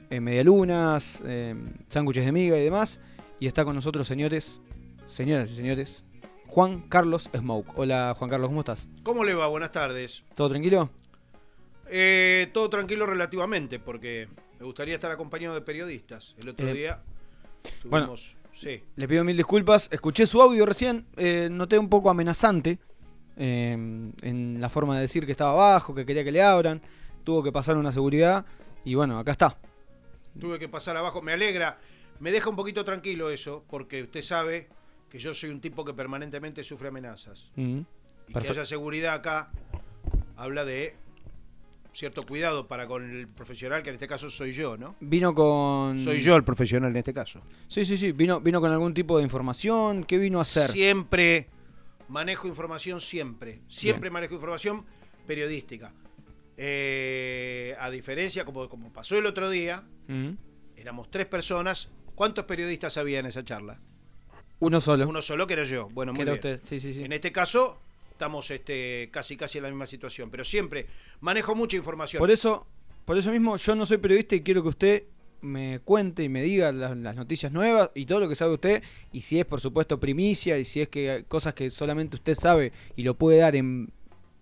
medialunas, 0.09 1.23
sándwiches 1.89 2.25
de 2.25 2.33
miga 2.33 2.57
y 2.57 2.65
demás, 2.65 3.01
y 3.39 3.47
está 3.47 3.67
con 3.67 3.75
nosotros, 3.75 4.09
señores, 4.09 4.63
señoras 5.11 5.51
y 5.51 5.57
señores, 5.57 6.05
Juan 6.47 6.83
Carlos 6.89 7.29
Smoke. 7.37 7.73
Hola 7.77 8.15
Juan 8.19 8.31
Carlos, 8.31 8.49
¿cómo 8.49 8.61
estás? 8.61 8.89
¿Cómo 9.03 9.25
le 9.25 9.35
va? 9.35 9.47
Buenas 9.49 9.71
tardes. 9.73 10.25
¿Todo 10.35 10.49
tranquilo? 10.49 10.91
Eh, 11.89 12.49
todo 12.53 12.71
tranquilo 12.71 13.07
relativamente, 13.07 13.79
porque 13.79 14.29
me 14.59 14.65
gustaría 14.67 14.95
estar 14.95 15.11
acompañado 15.11 15.55
de 15.55 15.61
periodistas. 15.63 16.35
El 16.39 16.49
otro 16.51 16.69
Eh, 16.69 16.75
día 16.75 17.03
bueno. 17.85 18.07
tuvimos... 18.07 18.37
sí. 18.55 18.83
Le 18.97 19.09
pido 19.09 19.25
mil 19.25 19.37
disculpas. 19.37 19.89
Escuché 19.93 20.27
su 20.27 20.41
audio 20.41 20.65
recién. 20.67 21.07
eh, 21.17 21.49
noté 21.51 21.79
un 21.79 21.89
poco 21.89 22.11
amenazante 22.11 22.79
eh, 23.37 23.73
en 24.23 24.61
la 24.61 24.69
forma 24.69 24.95
de 24.97 25.03
decir 25.03 25.27
que 25.27 25.33
estaba 25.33 25.51
abajo, 25.53 25.95
que 25.95 26.07
quería 26.07 26.23
que 26.25 26.33
le 26.33 26.43
abran. 26.43 26.81
Tuvo 27.25 27.43
que 27.43 27.53
pasar 27.53 27.77
una 27.77 27.93
seguridad. 27.93 28.47
Y 28.85 28.95
bueno, 28.95 29.19
acá 29.19 29.33
está. 29.33 29.59
Tuve 30.39 30.59
que 30.59 30.69
pasar 30.69 30.97
abajo. 30.97 31.21
Me 31.23 31.33
alegra. 31.33 31.79
Me 32.21 32.31
deja 32.33 32.51
un 32.51 32.57
poquito 32.57 32.85
tranquilo 32.85 33.31
eso, 33.31 33.65
porque 33.69 34.03
usted 34.03 34.23
sabe 34.23 34.69
que 35.11 35.19
yo 35.19 35.35
soy 35.35 35.51
un 35.51 35.61
tipo 35.61 35.85
que 35.85 35.93
permanentemente 35.93 36.63
sufre 36.65 36.89
amenazas. 36.89 37.51
Mm, 37.57 37.81
Y 38.29 38.33
que 38.33 38.49
haya 38.49 38.65
seguridad 38.65 39.15
acá 39.15 39.51
habla 40.37 40.65
de 40.65 40.95
cierto 41.93 42.25
cuidado 42.25 42.69
para 42.69 42.87
con 42.87 43.03
el 43.11 43.27
profesional, 43.27 43.83
que 43.83 43.89
en 43.91 43.97
este 43.97 44.07
caso 44.07 44.31
soy 44.31 44.53
yo, 44.53 44.77
¿no? 44.77 44.95
Vino 45.01 45.35
con. 45.35 45.99
Soy 45.99 46.21
yo 46.21 46.37
el 46.37 46.45
profesional 46.45 46.91
en 46.93 46.97
este 46.97 47.13
caso. 47.13 47.43
Sí, 47.67 47.85
sí, 47.85 47.97
sí. 47.97 48.13
Vino, 48.13 48.41
vino 48.41 48.61
con 48.61 48.71
algún 48.71 48.95
tipo 48.95 49.19
de 49.19 49.25
información. 49.25 50.05
¿Qué 50.05 50.17
vino 50.19 50.39
a 50.39 50.43
hacer? 50.43 50.71
Siempre 50.71 51.49
manejo 52.09 52.47
información, 52.47 53.01
siempre. 53.01 53.61
Siempre 53.69 54.09
manejo 54.11 54.35
información 54.35 54.87
periodística. 55.27 55.93
Eh, 56.57 57.75
a 57.81 57.91
diferencia, 57.91 58.45
como, 58.45 58.69
como 58.69 58.93
pasó 58.93 59.19
el 59.19 59.27
otro 59.27 59.51
día, 59.51 59.83
Mm, 60.09 60.31
éramos 60.77 61.11
tres 61.11 61.27
personas. 61.27 61.89
¿Cuántos 62.15 62.45
periodistas 62.45 62.97
había 62.97 63.19
en 63.21 63.27
esa 63.27 63.45
charla? 63.45 63.81
Uno 64.61 64.81
solo. 64.81 65.09
Uno 65.09 65.23
solo 65.23 65.47
que 65.47 65.55
era 65.55 65.65
yo. 65.65 65.89
Bueno, 65.91 66.13
muy 66.13 66.23
era 66.23 66.33
bien. 66.33 66.55
usted. 66.55 66.61
Sí, 66.63 66.79
sí, 66.81 66.95
sí. 66.95 67.03
En 67.03 67.13
este 67.13 67.33
caso, 67.33 67.79
estamos 68.13 68.51
este, 68.51 69.09
casi 69.11 69.37
casi 69.37 69.59
en 69.59 69.65
la 69.65 69.71
misma 69.71 69.87
situación. 69.87 70.31
Pero 70.31 70.45
siempre 70.45 70.87
manejo 71.21 71.55
mucha 71.55 71.77
información. 71.77 72.21
Por 72.21 72.31
eso, 72.31 72.67
por 73.05 73.19
eso 73.19 73.31
mismo, 73.31 73.57
yo 73.57 73.75
no 73.75 73.87
soy 73.87 73.99
periodista 73.99 74.37
y 74.37 74.43
quiero 74.43 74.63
que 74.63 74.69
usted 74.69 75.05
me 75.43 75.81
cuente 75.81 76.23
y 76.23 76.29
me 76.29 76.43
diga 76.43 76.71
las, 76.71 76.95
las 76.97 77.17
noticias 77.17 77.51
nuevas 77.51 77.91
y 77.95 78.05
todo 78.05 78.21
lo 78.21 78.29
que 78.29 78.35
sabe 78.35 78.53
usted. 78.53 78.83
Y 79.13 79.23
si 79.23 79.41
es, 79.41 79.47
por 79.47 79.61
supuesto, 79.61 79.99
primicia 79.99 80.59
y 80.59 80.65
si 80.65 80.83
es 80.83 80.89
que 80.89 81.11
hay 81.11 81.23
cosas 81.25 81.55
que 81.55 81.71
solamente 81.71 82.17
usted 82.17 82.35
sabe 82.35 82.73
y 82.97 83.03
lo 83.03 83.15
puede 83.15 83.39
dar 83.39 83.57
en 83.57 83.91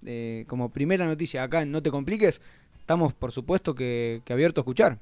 eh, 0.07 0.45
como 0.47 0.71
primera 0.71 1.07
noticia 1.07 1.43
acá 1.43 1.63
en 1.63 1.73
No 1.73 1.83
Te 1.83 1.91
Compliques, 1.91 2.41
estamos, 2.79 3.15
por 3.15 3.33
supuesto, 3.33 3.75
que, 3.75 4.23
que 4.25 4.33
abiertos 4.33 4.63
a 4.63 4.65
escuchar. 4.65 4.99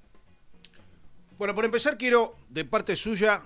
Bueno, 1.38 1.54
por 1.54 1.64
empezar 1.64 1.98
quiero, 1.98 2.34
de 2.48 2.64
parte 2.64 2.96
suya, 2.96 3.42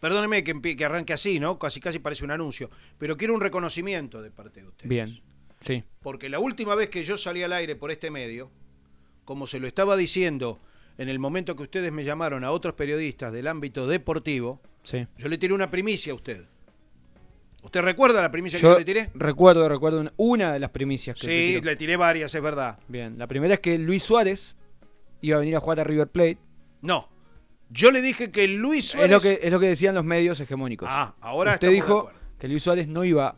perdóneme 0.00 0.42
que, 0.42 0.84
arranque 0.84 1.12
así, 1.12 1.38
¿no? 1.38 1.58
Casi 1.58 1.80
casi 1.80 1.98
parece 1.98 2.24
un 2.24 2.30
anuncio, 2.30 2.70
pero 2.98 3.16
quiero 3.16 3.34
un 3.34 3.40
reconocimiento 3.40 4.20
de 4.22 4.30
parte 4.30 4.60
de 4.62 4.68
usted. 4.68 4.88
Bien, 4.88 5.20
sí. 5.60 5.84
Porque 6.02 6.28
la 6.28 6.38
última 6.38 6.74
vez 6.74 6.88
que 6.90 7.04
yo 7.04 7.16
salí 7.18 7.42
al 7.42 7.52
aire 7.52 7.76
por 7.76 7.90
este 7.90 8.10
medio, 8.10 8.50
como 9.24 9.46
se 9.46 9.60
lo 9.60 9.66
estaba 9.68 9.96
diciendo 9.96 10.60
en 10.98 11.08
el 11.08 11.18
momento 11.18 11.54
que 11.56 11.62
ustedes 11.62 11.92
me 11.92 12.04
llamaron 12.04 12.44
a 12.44 12.50
otros 12.50 12.74
periodistas 12.74 13.32
del 13.32 13.46
ámbito 13.46 13.86
deportivo, 13.86 14.60
Sí. 14.82 15.06
yo 15.18 15.28
le 15.28 15.38
tiré 15.38 15.52
una 15.54 15.70
primicia 15.70 16.12
a 16.12 16.16
usted. 16.16 16.46
¿Usted 17.62 17.82
recuerda 17.82 18.22
la 18.22 18.30
primicia 18.30 18.58
que 18.58 18.62
Yo 18.62 18.78
le 18.78 18.84
tiré? 18.86 19.10
recuerdo, 19.14 19.68
recuerdo 19.68 20.00
una, 20.00 20.12
una 20.16 20.52
de 20.54 20.58
las 20.58 20.70
primicias 20.70 21.14
que 21.20 21.26
Sí, 21.26 21.52
tiró. 21.56 21.64
le 21.70 21.76
tiré 21.76 21.96
varias, 21.96 22.34
es 22.34 22.40
verdad. 22.42 22.78
Bien, 22.88 23.18
la 23.18 23.26
primera 23.26 23.54
es 23.54 23.60
que 23.60 23.76
Luis 23.76 24.02
Suárez 24.02 24.56
iba 25.20 25.36
a 25.36 25.40
venir 25.40 25.56
a 25.56 25.60
jugar 25.60 25.80
a 25.80 25.84
River 25.84 26.08
Plate. 26.08 26.38
No. 26.80 27.08
Yo 27.70 27.90
le 27.90 28.02
dije 28.02 28.30
que 28.30 28.48
Luis 28.48 28.88
Suárez... 28.88 29.10
Es 29.10 29.12
lo 29.12 29.20
que, 29.20 29.46
es 29.46 29.52
lo 29.52 29.60
que 29.60 29.66
decían 29.66 29.94
los 29.94 30.04
medios 30.04 30.40
hegemónicos. 30.40 30.88
Ah, 30.90 31.14
ahora 31.20 31.54
Usted 31.54 31.70
dijo 31.70 32.10
que 32.38 32.48
Luis 32.48 32.62
Suárez 32.62 32.88
no 32.88 33.04
iba 33.04 33.36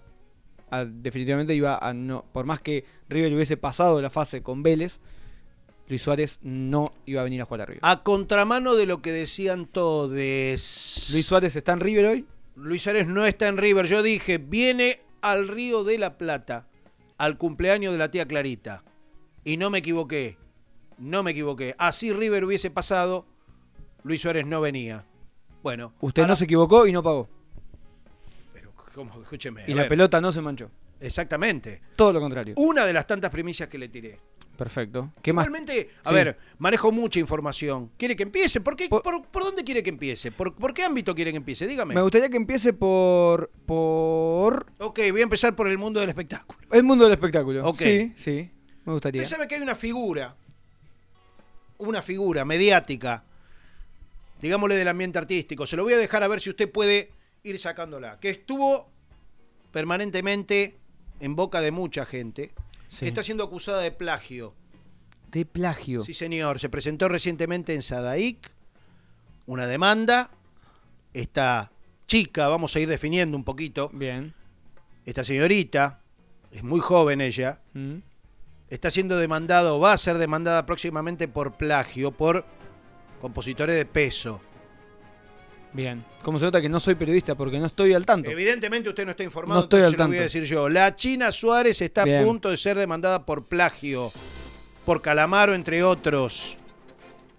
a, 0.71 0.85
definitivamente 0.87 1.55
iba 1.55 1.77
a 1.77 1.93
no, 1.93 2.25
por 2.33 2.47
más 2.47 2.61
que 2.61 2.85
River 3.09 3.35
hubiese 3.35 3.59
pasado 3.59 4.01
la 4.01 4.11
fase 4.11 4.43
con 4.43 4.63
Vélez, 4.63 5.01
Luis 5.89 6.01
Suárez 6.01 6.39
no 6.43 6.95
iba 7.05 7.21
a 7.21 7.25
venir 7.25 7.43
a 7.43 7.45
jugar 7.45 7.63
a 7.63 7.67
River. 7.67 7.81
A 7.83 8.03
contramano 8.03 8.75
de 8.75 8.87
lo 8.87 9.03
que 9.03 9.13
decían 9.13 9.67
todos. 9.67 10.11
Luis 10.11 11.27
Suárez 11.27 11.55
está 11.57 11.73
en 11.75 11.81
River 11.81 12.07
hoy. 12.07 12.27
Luis 12.57 12.83
Suárez 12.83 13.07
no 13.07 13.27
está 13.27 13.49
en 13.49 13.59
River. 13.59 13.87
Yo 13.87 14.03
dije, 14.03 14.39
viene 14.39 15.01
al 15.21 15.49
Río 15.49 15.85
de 15.85 15.99
la 15.99 16.17
Plata, 16.17 16.67
al 17.19 17.37
cumpleaños 17.37 17.93
de 17.93 17.99
la 17.99 18.11
tía 18.11 18.27
Clarita. 18.27 18.85
Y 19.45 19.59
no 19.59 19.69
me 19.69 19.79
equivoqué. 19.79 20.39
No 20.97 21.23
me 21.23 21.33
equivoqué. 21.33 21.75
Así 21.79 22.13
River 22.13 22.45
hubiese 22.45 22.71
pasado, 22.71 23.27
Luis 24.05 24.21
Suárez 24.21 24.47
no 24.47 24.61
venía. 24.61 25.05
Bueno. 25.63 25.93
Usted 26.01 26.23
ahora- 26.23 26.33
no 26.33 26.37
se 26.37 26.45
equivocó 26.45 26.87
y 26.87 26.93
no 26.93 27.03
pagó. 27.03 27.29
¿cómo? 28.95 29.23
Escúcheme. 29.23 29.65
Y 29.67 29.73
a 29.73 29.77
la 29.77 29.83
ver. 29.83 29.89
pelota 29.89 30.21
no 30.21 30.31
se 30.33 30.43
manchó. 30.43 30.71
Exactamente. 31.01 31.81
Todo 31.97 32.13
lo 32.13 32.21
contrario. 32.21 32.55
Una 32.59 32.85
de 32.85 32.93
las 32.93 33.07
tantas 33.07 33.31
primicias 33.31 33.69
que 33.69 33.79
le 33.79 33.89
tiré. 33.89 34.19
Perfecto. 34.57 35.13
¿Qué 35.23 35.33
más? 35.33 35.47
Igualmente, 35.47 35.89
a 36.05 36.11
Sí. 36.11 36.15
ver, 36.15 36.39
manejo 36.59 36.93
mucha 36.93 37.19
información. 37.19 37.91
¿Quiere 37.97 38.15
que 38.15 38.23
empiece? 38.23 38.61
¿Por, 38.61 38.77
qué, 38.77 38.89
por, 38.91 39.03
por 39.27 39.43
dónde 39.45 39.65
quiere 39.65 39.83
que 39.83 39.89
empiece? 39.89 40.31
¿Por, 40.31 40.55
por 40.55 40.75
qué 40.75 40.85
ámbito 40.85 41.15
quiere 41.15 41.31
que 41.31 41.39
empiece? 41.39 41.67
Dígame. 41.67 41.95
Me 41.95 42.03
gustaría 42.03 42.29
que 42.29 42.37
empiece 42.37 42.75
por 42.75 43.51
por 43.65 44.67
Ok, 44.79 45.01
voy 45.11 45.21
a 45.21 45.25
empezar 45.25 45.57
por 45.57 45.69
el 45.69 45.79
mundo 45.79 45.99
del 46.01 46.11
espectáculo. 46.11 46.59
el 46.71 46.83
mundo 46.85 47.05
del 47.05 47.15
espectáculo. 47.15 47.67
Ok. 47.67 47.77
Sí, 47.79 48.13
sí. 48.15 48.51
Me 48.85 48.93
gustaría. 48.93 49.23
Usted 49.23 49.37
sabe 49.37 49.49
que 49.49 49.55
hay 49.55 49.63
una 49.63 49.75
figura, 49.75 50.37
una 51.79 52.03
figura 52.03 52.45
mediática, 52.45 53.25
digámosle 54.43 54.75
del 54.77 54.89
ambiente 54.89 55.19
artístico, 55.19 55.67
se 55.67 55.77
lo 55.77 55.85
voy 55.85 55.95
a 55.95 55.97
dejar 55.99 56.23
a 56.23 56.29
ver 56.29 56.41
si 56.41 56.51
usted 56.51 56.71
puede 56.71 57.13
ir 57.45 57.59
sacándola, 57.59 58.19
que 58.21 58.29
estuvo 58.31 58.91
permanentemente 59.73 60.77
en 61.21 61.35
boca 61.37 61.61
de 61.61 61.71
mucha 61.71 62.05
gente, 62.05 62.53
Sí. 62.89 63.01
que 63.01 63.09
está 63.09 63.23
siendo 63.23 63.45
acusada 63.45 63.81
de 63.81 63.91
plagio. 63.91 64.55
De 65.31 65.47
plagio. 65.47 66.05
Sí, 66.05 66.13
señor, 66.13 66.59
se 66.61 66.69
presentó 66.69 67.09
recientemente 67.09 67.75
en 67.75 67.83
Sadaic 67.83 68.51
una 69.47 69.67
demanda. 69.67 70.31
Esta 71.15 71.73
chica, 72.07 72.49
vamos 72.49 72.77
a 72.77 72.81
ir 72.81 72.89
definiendo 72.89 73.37
un 73.37 73.45
poquito. 73.45 73.89
Bien. 73.95 74.35
Esta 75.07 75.25
señorita, 75.25 76.01
es 76.51 76.63
muy 76.63 76.81
joven 76.81 77.21
ella, 77.23 77.61
Mm. 77.73 77.97
está 78.69 78.91
siendo 78.91 79.17
demandado, 79.17 79.81
va 79.81 79.93
a 79.95 79.99
ser 79.99 80.19
demandada 80.19 80.67
próximamente 80.67 81.29
por 81.29 81.55
plagio, 81.57 82.11
por 82.13 82.45
compositores 83.23 83.77
de 83.77 83.87
peso. 83.87 84.41
Bien. 85.73 86.05
Como 86.23 86.39
se 86.39 86.45
nota 86.45 86.61
que 86.61 86.69
no 86.69 86.79
soy 86.79 86.97
periodista 86.97 87.35
porque 87.35 87.59
no 87.59 87.65
estoy 87.67 87.95
al 87.95 88.05
tanto. 88.05 88.31
Evidentemente 88.31 88.91
usted 88.91 89.07
no 89.07 89.13
está 89.13 89.23
informado, 89.23 89.61
No 89.61 89.65
estoy 89.65 89.79
entonces 89.81 89.87
al 89.87 89.93
se 89.97 89.99
lo 90.03 90.07
voy 90.09 90.17
a 90.17 90.19
tanto. 90.21 90.25
decir 90.25 90.45
yo. 90.45 90.69
La 90.69 90.95
China 90.95 91.33
Suárez 91.33 91.81
está 91.81 92.05
Bien. 92.05 92.21
a 92.23 92.25
punto 92.27 92.51
de 92.51 92.59
ser 92.59 92.77
demandada 92.77 93.25
por 93.25 93.45
plagio, 93.45 94.13
por 94.85 95.01
Calamaro, 95.01 95.55
entre 95.55 95.83
otros. 95.83 96.59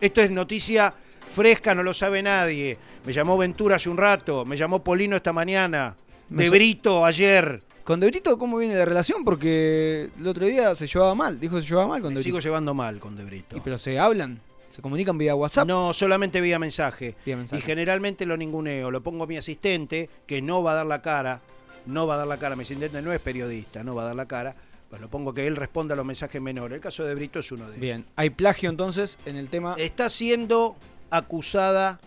Esto 0.02 0.22
es 0.22 0.32
noticia 0.32 0.96
fresca, 1.36 1.76
no 1.76 1.84
lo 1.84 1.94
sabe 1.94 2.24
nadie. 2.24 2.78
Me 3.06 3.14
llamó 3.14 3.38
Ventura 3.38 3.76
hace 3.76 3.90
un 3.90 3.98
rato, 3.98 4.46
me 4.46 4.58
llamó 4.58 4.84
Polino 4.84 5.16
esta 5.16 5.32
mañana, 5.34 5.96
Me 6.30 6.46
de 6.46 6.50
Brito 6.50 7.06
ayer. 7.06 7.62
¿Con 7.84 8.00
De 8.00 8.08
Brito 8.08 8.38
cómo 8.40 8.58
viene 8.58 8.76
la 8.76 8.86
relación? 8.86 9.24
Porque 9.26 10.10
el 10.18 10.28
otro 10.28 10.46
día 10.48 10.74
se 10.74 10.88
llevaba 10.88 11.14
mal. 11.14 11.40
Dijo 11.40 11.58
que 11.58 11.62
se 11.62 11.68
llevaba 11.68 11.90
mal 11.90 12.02
con 12.02 12.14
Me 12.14 12.18
De 12.18 12.24
sigo 12.24 12.38
Brito. 12.38 12.48
llevando 12.48 12.74
mal 12.74 13.00
con 13.00 13.16
De 13.16 13.26
Brito. 13.26 13.58
Y 13.58 13.60
pero 13.60 13.78
se 13.78 14.00
hablan, 14.00 14.40
se 14.74 14.82
comunican 14.82 15.20
vía 15.20 15.36
WhatsApp. 15.36 15.68
No, 15.68 15.94
solamente 15.94 16.42
vía 16.42 16.58
mensaje. 16.58 17.16
Vía 17.24 17.38
mensaje. 17.38 17.60
Y 17.60 17.64
generalmente 17.64 18.26
lo 18.26 18.36
ninguneo. 18.38 18.90
Lo 18.90 19.04
pongo 19.04 19.26
a 19.26 19.28
mi 19.28 19.38
asistente, 19.38 20.10
que 20.26 20.42
no 20.42 20.64
va 20.64 20.72
a 20.72 20.76
dar 20.76 20.88
la 20.88 21.04
cara. 21.04 21.42
No 21.86 22.08
va 22.08 22.16
a 22.16 22.18
dar 22.18 22.28
la 22.28 22.40
cara. 22.40 22.56
Mi 22.56 22.64
asistente 22.64 23.00
no 23.04 23.14
es 23.14 23.20
periodista, 23.20 23.84
no 23.84 23.94
va 23.94 24.02
a 24.02 24.06
dar 24.06 24.16
la 24.16 24.26
cara. 24.26 24.56
Pues 24.90 25.00
lo 25.00 25.10
pongo 25.10 25.32
que 25.32 25.46
él 25.46 25.58
responda 25.58 25.94
a 25.94 25.96
los 25.96 26.06
mensajes 26.06 26.42
menores. 26.42 26.76
El 26.76 26.82
caso 26.82 27.04
de 27.04 27.14
Brito 27.14 27.40
es 27.40 27.52
uno 27.52 27.66
de 27.66 27.74
ellos. 27.74 27.82
Bien. 27.82 28.06
Hay 28.16 28.32
plagio 28.32 28.72
entonces 28.72 29.20
en 29.28 29.36
el 29.36 29.50
tema. 29.50 29.76
Está 29.78 30.10
siendo 30.10 30.76
acusada, 31.12 32.00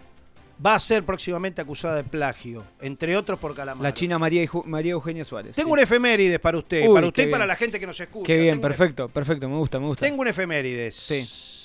va 0.64 0.74
a 0.74 0.80
ser 0.80 1.04
próximamente 1.04 1.62
acusada 1.62 1.94
de 1.94 2.02
plagio. 2.02 2.64
Entre 2.80 3.16
otros 3.16 3.38
por 3.38 3.54
Calamaro. 3.54 3.84
La 3.84 3.94
China 3.94 4.18
María, 4.18 4.48
María 4.64 4.92
Eugenia 4.92 5.24
Suárez. 5.24 5.54
Tengo 5.54 5.68
sí. 5.68 5.72
un 5.74 5.78
efemérides 5.78 6.40
para 6.40 6.58
usted. 6.58 6.88
Uy, 6.88 6.94
para 6.94 7.06
usted 7.06 7.28
y 7.28 7.30
para 7.30 7.46
la 7.46 7.54
gente 7.54 7.78
que 7.78 7.86
nos 7.86 8.00
escucha. 8.00 8.26
Qué 8.26 8.38
bien, 8.38 8.54
Tengo 8.54 8.62
perfecto, 8.62 9.08
perfecto. 9.08 9.48
Me 9.48 9.56
gusta, 9.56 9.78
me 9.78 9.86
gusta. 9.86 10.04
Tengo 10.04 10.22
un 10.22 10.28
efemérides. 10.28 10.96
Sí. 10.96 11.55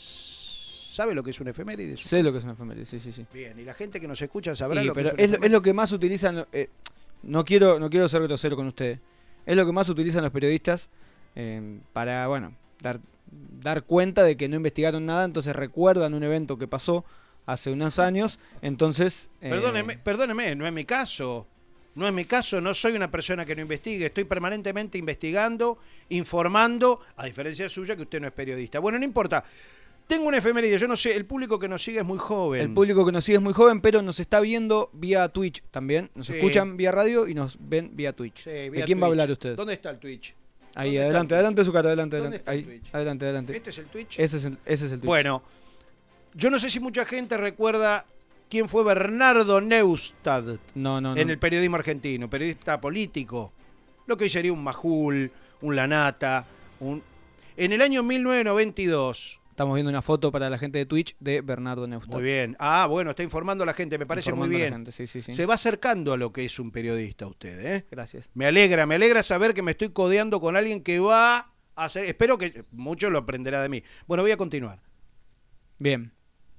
¿Sabe 1.02 1.16
lo 1.16 1.24
que 1.24 1.32
es 1.32 1.40
un 1.40 1.48
efemérides? 1.48 2.00
Sé 2.02 2.22
lo 2.22 2.32
que 2.32 2.38
es 2.38 2.44
una 2.44 2.54
efeméride, 2.54 2.86
sí, 2.86 3.00
sí, 3.00 3.12
sí. 3.12 3.26
Bien, 3.34 3.58
y 3.60 3.64
la 3.64 3.74
gente 3.74 4.00
que 4.00 4.08
nos 4.08 4.22
escucha 4.22 4.54
sabrá 4.54 4.84
lo 4.84 4.94
que 4.94 5.02
es 5.02 5.06
un 5.06 5.10
es, 5.10 5.14
lo, 5.14 5.24
efeméride. 5.24 5.46
es 5.48 5.52
lo 5.52 5.62
que 5.64 5.74
más 5.74 5.92
utilizan. 5.94 6.46
eh, 6.52 6.70
no 7.24 7.44
quiero, 7.44 7.80
no 7.80 7.90
quiero 7.90 8.08
ser 8.08 8.22
grosero 8.22 8.56
con 8.56 8.68
usted. 8.68 9.00
Es 9.48 9.58
lo 9.58 9.66
que 9.66 9.72
más 9.72 9.90
utilizan 9.90 10.22
los 10.22 10.32
periodistas 10.32 10.90
eh, 11.36 11.80
para, 11.92 12.28
bueno, 12.28 12.54
dar, 12.82 13.00
dar 13.32 13.82
cuenta 13.84 14.24
de 14.24 14.38
que 14.38 14.48
no 14.48 14.58
investigaron 14.58 15.08
nada, 15.08 15.26
entonces 15.26 15.56
recuerdan 15.56 16.14
un 16.14 16.22
evento 16.22 16.60
que 16.60 16.68
pasó 16.68 17.04
hace 17.48 17.72
unos 17.72 17.98
años, 17.98 18.38
entonces... 18.62 19.32
eh, 19.42 19.50
Perdóneme, 19.50 19.98
perdóneme, 19.98 20.56
no 20.56 20.68
es 20.68 20.74
mi 20.74 20.86
caso. 20.86 21.48
No 21.96 22.08
es 22.08 22.14
mi 22.14 22.24
caso, 22.26 22.62
no 22.62 22.74
soy 22.74 22.94
una 22.94 23.12
persona 23.12 23.46
que 23.46 23.54
no 23.56 23.64
investigue, 23.64 24.06
estoy 24.06 24.24
permanentemente 24.24 24.98
investigando, 24.98 25.78
informando, 26.10 27.02
a 27.18 27.26
diferencia 27.26 27.68
suya 27.68 27.96
que 27.98 28.04
usted 28.04 28.22
no 28.22 28.28
es 28.28 28.34
periodista. 28.34 28.80
Bueno, 28.80 28.98
no 29.00 29.04
importa. 29.04 29.44
Tengo 30.12 30.28
una 30.28 30.40
efeméride, 30.40 30.78
yo 30.78 30.90
no 30.90 30.98
sé, 30.98 31.16
el 31.16 31.26
público 31.26 31.58
que 31.58 31.70
nos 31.70 31.82
sigue 31.82 32.00
es 32.00 32.06
muy 32.06 32.18
joven. 32.18 32.62
El 32.62 32.74
público 32.74 33.06
que 33.06 33.14
nos 33.14 33.24
sigue 33.24 33.38
es 33.38 33.42
muy 33.42 33.54
joven, 33.54 33.80
pero 33.80 34.02
nos 34.02 34.20
está 34.20 34.42
viendo 34.42 34.90
vía 34.92 35.30
Twitch 35.30 35.64
también. 35.72 36.10
Nos 36.16 36.28
Sí. 36.28 36.34
escuchan 36.34 36.76
vía 36.76 36.92
radio 36.92 37.30
y 37.30 37.34
nos 37.34 37.58
ven 37.62 37.92
vía 37.96 38.12
Twitch. 38.14 38.44
Sí, 38.44 38.50
¿De 38.50 38.84
quién 38.86 39.00
va 39.02 39.06
a 39.06 39.10
hablar 39.10 39.32
usted? 39.32 39.56
¿Dónde 39.56 39.74
está 39.76 39.90
el 39.90 40.00
Twitch? 40.00 40.36
Ahí, 40.76 40.90
¿Dónde 40.90 40.98
está 40.98 41.06
adelante, 41.06 41.34
el 41.34 41.38
adelante 41.38 41.64
su 41.64 41.72
cara, 41.72 41.88
adelante, 41.90 42.18
¿Dónde 42.18 42.38
adelante. 42.46 42.72
Ahí, 42.74 42.82
adelante, 42.92 43.26
adelante. 43.26 43.56
¿Este 43.56 43.70
es 43.70 43.78
el 43.78 43.86
Twitch? 43.86 44.20
Ese 44.20 44.36
es 44.38 44.44
el, 44.46 44.58
ese 44.66 44.86
es 44.88 44.92
el 44.92 45.00
Twitch. 45.00 45.08
Bueno, 45.08 45.44
yo 46.34 46.50
no 46.50 46.60
sé 46.60 46.70
si 46.70 46.80
mucha 46.82 47.06
gente 47.06 47.38
recuerda 47.38 48.06
quién 48.50 48.68
fue 48.68 48.84
Bernardo 48.84 49.62
Neustadt 49.62 50.60
No, 50.76 51.00
no, 51.00 51.16
no. 51.16 51.18
en 51.22 51.30
el 51.30 51.40
periodismo 51.40 51.78
argentino, 51.78 52.30
periodista 52.30 52.82
político. 52.82 53.54
Lo 54.08 54.18
que 54.18 54.26
hoy 54.26 54.30
sería 54.30 54.52
un 54.52 54.62
Majul, 54.62 55.32
un 55.62 55.76
Lanata, 55.76 56.46
un... 56.82 57.02
En 57.56 57.72
el 57.72 57.82
año 57.82 58.04
1992, 58.04 59.40
Estamos 59.52 59.76
viendo 59.76 59.90
una 59.90 60.02
foto 60.02 60.32
para 60.32 60.50
la 60.50 60.58
gente 60.58 60.80
de 60.80 60.86
Twitch 60.86 61.16
de 61.20 61.42
Bernardo 61.42 61.86
Neustadt. 61.86 62.14
muy 62.14 62.24
bien. 62.24 62.56
Ah, 62.60 62.88
bueno, 62.90 63.12
está 63.12 63.22
informando 63.22 63.64
a 63.64 63.68
la 63.68 63.74
gente, 63.74 63.98
me 64.00 64.06
parece 64.06 64.32
muy 64.34 64.48
Informando 64.48 64.56
a 64.56 64.60
la 64.60 64.66
bien. 64.66 64.74
gente, 64.74 64.92
sí, 64.92 65.08
sí, 65.08 65.22
sí. 65.22 65.34
Se 65.34 65.46
va 65.46 65.54
acercando 65.56 66.14
a 66.14 66.18
lo 66.18 66.32
que 66.32 66.46
es 66.46 66.58
un 66.58 66.72
periodista 66.72 67.28
usted, 67.28 67.64
¿eh? 67.66 67.86
Gracias. 67.92 68.32
Me 68.34 68.46
alegra, 68.48 68.86
me 68.86 68.96
alegra 68.96 69.22
saber 69.24 69.54
que 69.54 69.62
me 69.62 69.72
estoy 69.72 69.90
codeando 69.90 70.40
con 70.42 70.56
alguien 70.56 70.82
que 70.82 71.00
va 71.00 71.52
a 71.76 71.86
hacer... 71.86 72.06
Espero 72.06 72.38
que 72.38 72.64
mucho 72.72 73.10
lo 73.10 73.20
aprenderá 73.20 73.62
de 73.62 73.70
mí. 73.70 73.84
Bueno, 74.08 74.24
voy 74.24 74.32
a 74.32 74.38
continuar. 74.38 74.82
Bien. 75.80 76.12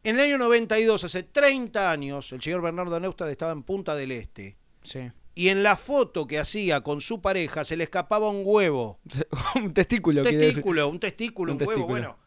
En 0.04 0.16
el 0.16 0.22
año 0.22 0.38
92, 0.38 1.02
hace 1.04 1.22
30 1.22 1.90
años, 1.90 2.30
el 2.32 2.42
señor 2.42 2.60
Bernardo 2.60 2.98
Neustadt 3.00 3.30
estaba 3.30 3.52
en 3.52 3.62
Punta 3.62 3.94
del 3.94 4.12
Este. 4.12 4.56
Sí. 4.82 5.10
Y 5.34 5.48
en 5.48 5.62
la 5.62 5.76
foto 5.76 6.26
que 6.26 6.38
hacía 6.38 6.82
con 6.82 7.00
su 7.00 7.22
pareja 7.22 7.64
se 7.64 7.76
le 7.76 7.84
escapaba 7.84 8.28
un 8.28 8.42
huevo. 8.44 9.00
un 9.56 9.72
testículo, 9.72 10.20
Un 10.20 10.24
quiere 10.24 10.38
decir. 10.38 10.54
testículo, 10.56 10.88
un 10.88 11.00
testículo, 11.00 11.52
un, 11.52 11.56
Un 11.56 11.60
huevo. 11.66 11.70
testículo. 11.72 11.86
Bueno, 11.88 12.18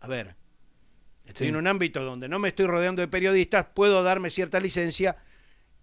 a 0.00 0.08
ver, 0.08 0.34
estoy 1.26 1.46
Sí. 1.46 1.48
en 1.50 1.56
un 1.56 1.66
ámbito 1.66 2.02
donde 2.04 2.28
no 2.28 2.38
me 2.38 2.48
estoy 2.48 2.66
rodeando 2.66 3.00
de 3.02 3.08
periodistas, 3.08 3.66
puedo 3.74 4.02
darme 4.02 4.30
cierta 4.30 4.58
licencia 4.60 5.16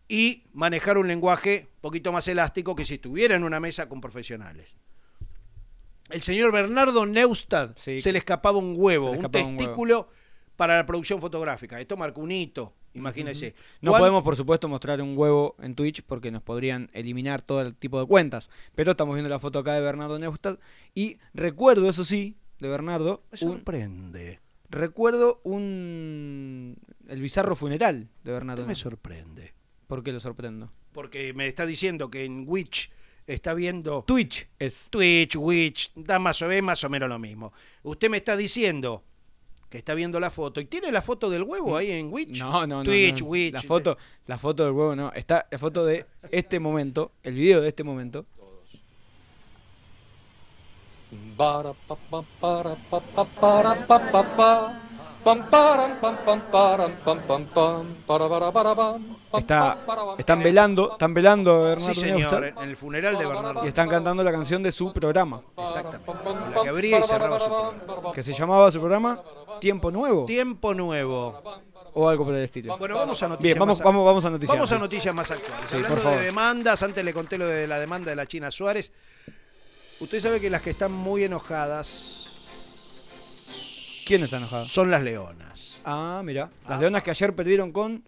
y 0.09 0.43
manejar 0.53 0.97
un 0.97 1.07
lenguaje 1.07 1.67
un 1.75 1.81
poquito 1.81 2.11
más 2.11 2.27
elástico 2.27 2.75
que 2.75 2.85
si 2.85 2.95
estuviera 2.95 3.35
en 3.35 3.43
una 3.43 3.59
mesa 3.59 3.87
con 3.89 4.01
profesionales. 4.01 4.75
El 6.09 6.21
señor 6.21 6.51
Bernardo 6.53 7.05
Neustadt 7.05 7.77
Sí. 7.77 7.99
se 7.99 8.11
le 8.13 8.19
escapaba 8.19 8.57
un 8.57 8.75
huevo, 8.77 9.09
un 9.11 9.17
escapaba 9.17 9.43
un 9.45 9.51
huevo. 9.51 9.57
testículo 9.65 10.09
para 10.55 10.77
la 10.77 10.85
producción 10.85 11.19
fotográfica. 11.19 11.79
Esto 11.81 11.97
marcó 11.97 12.21
un 12.21 12.31
hito, 12.31 12.73
imagínese. 12.93 13.53
No 13.81 13.91
podemos, 13.91 14.23
por 14.23 14.35
supuesto, 14.37 14.69
mostrar 14.69 15.01
un 15.01 15.17
huevo 15.17 15.55
en 15.61 15.75
Twitch 15.75 16.03
porque 16.03 16.31
nos 16.31 16.41
podrían 16.41 16.89
eliminar 16.93 17.41
todo 17.41 17.61
el 17.61 17.75
tipo 17.75 17.99
de 17.99 18.07
cuentas. 18.07 18.49
Pero 18.73 18.91
estamos 18.91 19.15
viendo 19.15 19.29
la 19.29 19.39
foto 19.39 19.59
acá 19.59 19.73
de 19.75 19.81
Bernardo 19.81 20.17
Neustadt. 20.17 20.59
Y 20.95 21.17
recuerdo, 21.33 21.89
eso 21.89 22.05
sí, 22.05 22.37
de 22.59 22.67
Bernardo. 22.67 23.23
Me 23.31 23.47
un- 23.47 23.53
sorprende. 23.55 24.39
recuerdo 24.69 25.39
un. 25.43 26.77
El 27.07 27.21
bizarro 27.21 27.55
funeral 27.55 28.09
de 28.23 28.31
Bernardo 28.31 28.65
me 28.65 28.75
sorprende. 28.75 29.53
¿Por 29.87 30.03
qué 30.03 30.11
lo 30.11 30.19
sorprendo? 30.19 30.71
Porque 30.91 31.33
me 31.33 31.47
está 31.47 31.65
diciendo 31.65 32.09
que 32.09 32.25
en 32.25 32.43
Witch 32.47 32.89
está 33.25 33.53
viendo. 33.53 34.03
Twitch 34.05 34.47
es. 34.59 34.87
Twitch, 34.89 35.35
Witch, 35.37 35.91
da 35.95 36.19
más 36.19 36.41
o, 36.41 36.51
es 36.51 36.63
más 36.63 36.83
o 36.83 36.89
menos 36.89 37.07
lo 37.07 37.19
mismo. 37.19 37.53
Usted 37.83 38.09
me 38.09 38.17
está 38.17 38.35
diciendo 38.35 39.03
que 39.69 39.77
está 39.77 39.93
viendo 39.93 40.19
la 40.19 40.29
foto. 40.31 40.59
¿Y 40.59 40.65
tiene 40.65 40.91
la 40.91 41.01
foto 41.01 41.29
del 41.29 41.43
huevo 41.43 41.77
ahí 41.77 41.91
en 41.91 42.11
Witch? 42.11 42.39
No, 42.39 42.65
no, 42.67 42.77
no. 42.79 42.83
Twitch, 42.83 43.21
no. 43.21 43.27
Witch. 43.27 43.53
La 43.53 43.61
foto, 43.61 43.97
la 44.25 44.37
foto 44.37 44.63
del 44.65 44.73
huevo 44.73 44.95
no. 44.95 45.11
Está 45.13 45.47
la 45.51 45.57
foto 45.59 45.85
de 45.85 46.05
este 46.31 46.59
momento, 46.59 47.13
el 47.23 47.35
video 47.35 47.61
de 47.61 47.69
este 47.69 47.83
momento. 47.83 48.25
Para 51.37 51.73
pa 51.73 51.95
pa 52.09 52.21
para 52.41 52.75
pa 52.89 52.99
pa 52.99 53.23
para 53.25 53.75
pa 53.87 53.99
pa 54.11 54.23
pa. 54.35 54.73
Está, 59.37 59.77
están 60.17 60.39
velando, 60.41 60.91
están 60.93 61.13
velando 61.13 61.51
a 61.51 61.59
Bernardo 61.69 61.93
Sí, 61.93 61.95
señor, 61.99 62.43
en 62.45 62.57
el 62.59 62.77
funeral 62.77 63.17
de 63.17 63.25
Bernardo. 63.25 63.65
y 63.65 63.67
están 63.67 63.89
cantando 63.89 64.23
la 64.23 64.31
canción 64.31 64.63
de 64.63 64.71
su 64.71 64.93
programa, 64.93 65.41
Exactamente. 65.57 66.11
la 66.55 66.61
que 66.63 66.69
abría 66.69 66.99
y 66.99 67.03
cerraba 67.03 67.39
su 67.41 67.45
programa. 67.49 68.13
que 68.13 68.23
se 68.23 68.31
llamaba 68.33 68.71
su 68.71 68.79
programa 68.79 69.19
Tiempo 69.59 69.91
Nuevo 69.91 70.25
Tiempo 70.25 70.73
nuevo. 70.73 71.41
o 71.93 72.07
algo 72.07 72.23
por 72.23 72.33
el 72.33 72.43
estilo. 72.45 72.77
Bueno, 72.77 72.95
vamos 72.95 73.21
a 73.21 73.27
noticias. 73.27 73.43
Bien, 73.43 73.59
vamos, 73.59 73.79
más- 73.79 73.85
vamos, 73.85 74.05
vamos 74.05 74.23
a 74.25 74.29
noticias. 74.29 74.55
Vamos 74.55 74.71
a 74.71 74.77
noticias 74.77 75.13
más 75.13 75.29
actuales. 75.31 75.65
Sí, 75.67 75.75
Hablando 75.75 75.95
por 75.95 76.03
favor. 76.03 76.19
de 76.19 76.25
demandas, 76.25 76.83
antes 76.83 77.03
le 77.03 77.11
conté 77.13 77.37
lo 77.37 77.47
de 77.47 77.67
la 77.67 77.79
demanda 77.79 78.09
de 78.11 78.15
la 78.15 78.25
China 78.27 78.49
Suárez. 78.49 78.91
Usted 79.99 80.19
sabe 80.19 80.39
que 80.39 80.49
las 80.49 80.61
que 80.61 80.69
están 80.71 80.91
muy 80.91 81.23
enojadas 81.23 82.49
¿Quién 84.05 84.23
está 84.23 84.37
enojado? 84.37 84.65
son 84.65 84.89
las 84.91 85.01
leonas. 85.03 85.81
Ah, 85.83 86.21
mira, 86.23 86.49
las 86.67 86.79
leonas 86.79 87.03
que 87.03 87.11
ayer 87.11 87.35
perdieron 87.35 87.71
con 87.71 88.03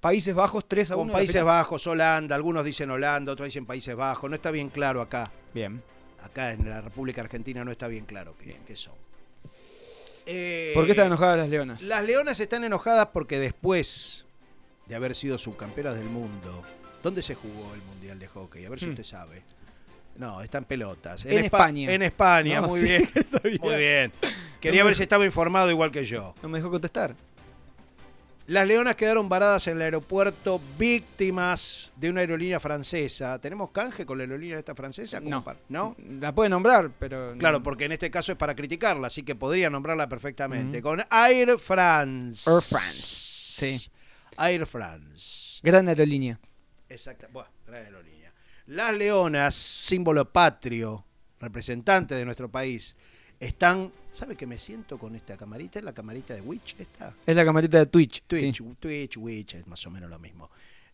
Países 0.00 0.34
Bajos 0.34 0.66
3 0.68 0.90
a 0.92 0.96
1. 0.96 1.02
Con 1.04 1.12
Países 1.12 1.42
Bajos, 1.44 1.86
Holanda, 1.86 2.34
algunos 2.34 2.64
dicen 2.64 2.90
Holanda, 2.90 3.32
otros 3.32 3.46
dicen 3.46 3.64
Países 3.66 3.94
Bajos. 3.94 4.28
No 4.30 4.36
está 4.36 4.50
bien 4.50 4.68
claro 4.70 5.00
acá. 5.00 5.30
Bien. 5.52 5.80
Acá 6.22 6.52
en 6.52 6.68
la 6.68 6.80
República 6.80 7.20
Argentina 7.20 7.64
no 7.64 7.70
está 7.70 7.86
bien 7.88 8.04
claro 8.06 8.34
qué, 8.38 8.58
qué 8.66 8.74
son. 8.76 8.94
Eh, 10.26 10.72
¿Por 10.74 10.86
qué 10.86 10.92
están 10.92 11.06
enojadas 11.06 11.38
las 11.38 11.48
leonas? 11.50 11.82
Las 11.82 12.04
leonas 12.04 12.40
están 12.40 12.64
enojadas 12.64 13.08
porque 13.12 13.38
después 13.38 14.24
de 14.86 14.94
haber 14.94 15.14
sido 15.14 15.36
subcampeonas 15.38 15.94
del 15.96 16.08
mundo, 16.08 16.62
¿dónde 17.02 17.22
se 17.22 17.34
jugó 17.34 17.74
el 17.74 17.82
Mundial 17.82 18.18
de 18.18 18.26
Hockey? 18.28 18.64
A 18.64 18.70
ver 18.70 18.80
si 18.80 18.86
Hmm. 18.86 18.90
usted 18.90 19.04
sabe. 19.04 19.42
No, 20.18 20.40
están 20.42 20.64
pelotas. 20.64 21.24
En 21.24 21.32
Espa- 21.32 21.44
España. 21.44 21.92
En 21.92 22.02
España, 22.02 22.60
No, 22.60 22.68
muy 22.68 22.80
sí, 22.80 22.86
bien. 22.86 23.08
Muy 23.62 23.76
bien. 23.76 24.12
Quería 24.60 24.80
No 24.82 24.86
ver 24.86 24.94
si 24.94 25.02
estaba 25.02 25.24
informado 25.24 25.70
igual 25.70 25.90
que 25.90 26.04
yo. 26.04 26.34
No 26.42 26.48
me 26.48 26.58
dejó 26.58 26.70
contestar. 26.70 27.14
Las 28.46 28.66
leonas 28.66 28.94
quedaron 28.94 29.28
varadas 29.30 29.66
en 29.68 29.76
el 29.78 29.82
aeropuerto 29.82 30.60
víctimas 30.78 31.90
de 31.96 32.10
una 32.10 32.20
aerolínea 32.20 32.60
francesa. 32.60 33.38
¿Tenemos 33.38 33.70
canje 33.70 34.04
con 34.04 34.18
la 34.18 34.24
aerolínea 34.24 34.58
esta 34.58 34.74
francesa? 34.74 35.18
No. 35.18 35.42
para- 35.42 35.58
¿No? 35.70 35.96
La 36.20 36.34
puede 36.34 36.50
nombrar, 36.50 36.90
pero. 36.98 37.34
Claro, 37.38 37.62
porque 37.62 37.86
en 37.86 37.92
este 37.92 38.10
caso 38.10 38.32
es 38.32 38.38
para 38.38 38.54
criticarla, 38.54 39.06
así 39.06 39.22
que 39.22 39.34
podría 39.34 39.70
nombrarla 39.70 40.08
perfectamente. 40.10 40.82
Con 40.82 41.02
Air 41.10 41.58
France. 41.58 42.50
Air 42.50 42.60
France. 42.62 43.02
Sí. 43.02 43.90
Air 44.38 44.66
France. 44.66 45.60
Gran 45.62 45.88
aerolínea. 45.88 46.38
Exacto. 46.90 47.26
Bueno, 47.32 47.48
gran 47.66 47.82
aerolínea. 47.86 48.23
Las 48.66 48.96
leonas, 48.96 49.54
símbolo 49.54 50.30
patrio, 50.32 51.04
representante 51.40 52.14
de 52.14 52.24
nuestro 52.24 52.48
país, 52.50 52.96
están. 53.38 53.92
¿Sabe 54.12 54.36
que 54.36 54.46
me 54.46 54.58
siento 54.58 54.96
con 54.98 55.14
esta 55.16 55.36
camarita? 55.36 55.78
¿Es 55.80 55.84
la 55.84 55.92
camarita 55.92 56.34
de 56.34 56.40
Witch 56.40 56.76
esta? 56.78 57.12
Es 57.26 57.34
la 57.36 57.44
camarita 57.44 57.78
de 57.78 57.86
Twitch. 57.86 58.22
Twitch, 58.26 58.58
sí. 58.58 58.76
Twitch, 58.78 59.16
Witch, 59.18 59.54
es 59.54 59.66
más 59.66 59.84
o 59.86 59.90
menos 59.90 60.08
lo 60.08 60.18
mismo. 60.18 60.50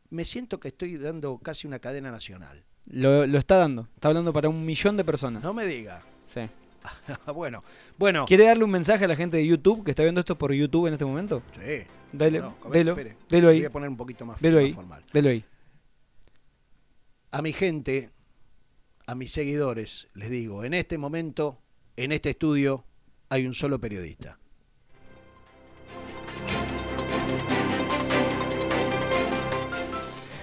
Me 0.09 0.25
siento 0.25 0.59
que 0.59 0.69
estoy 0.69 0.97
dando 0.97 1.39
casi 1.39 1.67
una 1.67 1.79
cadena 1.79 2.11
nacional. 2.11 2.65
Lo, 2.87 3.27
lo 3.27 3.39
está 3.39 3.57
dando. 3.57 3.87
Está 3.95 4.09
hablando 4.09 4.33
para 4.33 4.49
un 4.49 4.65
millón 4.65 4.97
de 4.97 5.05
personas. 5.05 5.45
No 5.45 5.53
me 5.55 5.67
diga. 5.67 6.03
Sí. 6.27 6.41
bueno, 7.35 7.63
bueno. 7.99 8.25
¿Quiere 8.27 8.45
darle 8.47 8.65
un 8.65 8.71
mensaje 8.71 9.05
a 9.05 9.09
la 9.09 9.15
gente 9.17 9.37
de 9.37 9.47
YouTube 9.47 9.85
que 9.85 9.91
está 9.91 10.03
viendo 10.03 10.21
esto 10.21 10.37
por 10.37 10.53
YouTube 10.53 10.87
en 10.87 10.95
este 10.95 11.05
momento? 11.05 11.43
Sí. 11.63 11.83
Dale, 12.13 12.41
No, 12.41 12.57
ver, 12.71 13.15
delo, 13.29 13.49
ahí. 13.51 13.59
Voy 13.59 13.65
a 13.67 13.71
poner 13.71 13.89
un 13.89 13.97
poquito 13.97 14.25
más, 14.27 14.41
Delo 14.41 14.57
más 14.57 14.65
ahí. 14.65 14.73
formal. 14.73 15.05
Delo 15.13 15.29
ahí. 15.29 15.45
A 17.33 17.43
mi 17.43 17.53
gente, 17.53 18.11
a 19.07 19.15
mis 19.15 19.31
seguidores, 19.33 20.09
les 20.15 20.31
digo, 20.31 20.65
en 20.65 20.75
este 20.75 20.99
momento, 20.99 21.61
en 21.97 22.13
este 22.13 22.31
estudio, 22.31 22.85
hay 23.29 23.47
un 23.47 23.55
solo 23.55 23.81
periodista. 23.81 24.39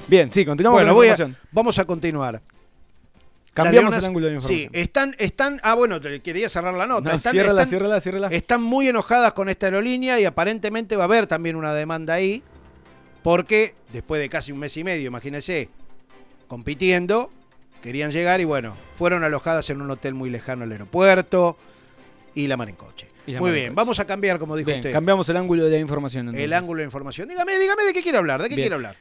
Bien, 0.08 0.32
sí, 0.32 0.46
continuamos 0.46 0.78
bueno, 0.80 0.90
con 0.92 0.96
voy 0.96 1.08
a- 1.08 1.12
información. 1.12 1.38
vamos 1.52 1.80
a 1.80 1.86
continuar. 1.86 2.42
Cambiamos 3.54 3.98
el 3.98 4.06
ángulo 4.06 4.28
de 4.28 4.34
la 4.36 4.40
Sí, 4.40 4.54
información. 4.64 4.82
están, 4.84 5.16
están, 5.18 5.60
ah, 5.64 5.74
bueno, 5.74 6.00
te 6.00 6.22
quería 6.22 6.48
cerrar 6.48 6.76
la 6.76 6.86
nota. 6.86 7.10
No, 7.10 7.16
están, 7.16 7.32
ciérrala, 7.34 7.64
están- 7.64 7.70
ciérrala, 7.70 8.02
ciérrala. 8.02 8.28
están 8.28 8.62
muy 8.62 8.88
enojadas 8.88 9.34
con 9.34 9.50
esta 9.50 9.66
aerolínea 9.66 10.20
y 10.20 10.26
aparentemente 10.26 10.96
va 10.96 11.04
a 11.04 11.06
haber 11.06 11.28
también 11.28 11.56
una 11.56 11.74
demanda 11.74 12.14
ahí, 12.14 12.44
porque 13.24 13.76
después 13.92 14.22
de 14.22 14.30
casi 14.30 14.52
un 14.52 14.60
mes 14.60 14.78
y 14.78 14.84
medio, 14.84 15.08
imagínense, 15.08 15.70
compitiendo, 16.48 17.30
querían 17.82 18.12
llegar 18.12 18.42
y 18.42 18.46
bueno, 18.46 18.76
fueron 18.98 19.24
alojadas 19.24 19.70
en 19.70 19.82
un 19.82 19.92
hotel 19.92 20.14
muy 20.14 20.30
lejano 20.30 20.64
al 20.64 20.72
aeropuerto 20.72 21.58
y 22.36 22.48
la 22.48 22.58
mar 22.58 22.70
en 22.70 22.76
coche. 22.76 23.08
La 23.26 23.40
Muy 23.40 23.52
bien, 23.52 23.76
vamos 23.76 24.00
a 24.00 24.06
cambiar, 24.08 24.40
como 24.40 24.56
dijo 24.56 24.68
Bien, 24.68 24.80
usted, 24.80 24.92
cambiamos 24.94 25.28
el 25.28 25.36
ángulo 25.36 25.66
de 25.66 25.72
la 25.72 25.80
información. 25.80 26.30
el 26.30 26.36
entonces. 26.36 26.58
ángulo 26.58 26.80
de 26.80 26.86
información. 26.86 27.28
Dígame, 27.28 27.60
dígame 27.60 27.84
de 27.84 27.94
qué 27.94 28.02
quiere 28.02 28.18
hablar, 28.18 28.42
de 28.42 28.48
qué 28.48 28.56
Bien. 28.56 28.64
quiere 28.64 28.76
hablar. 28.76 28.96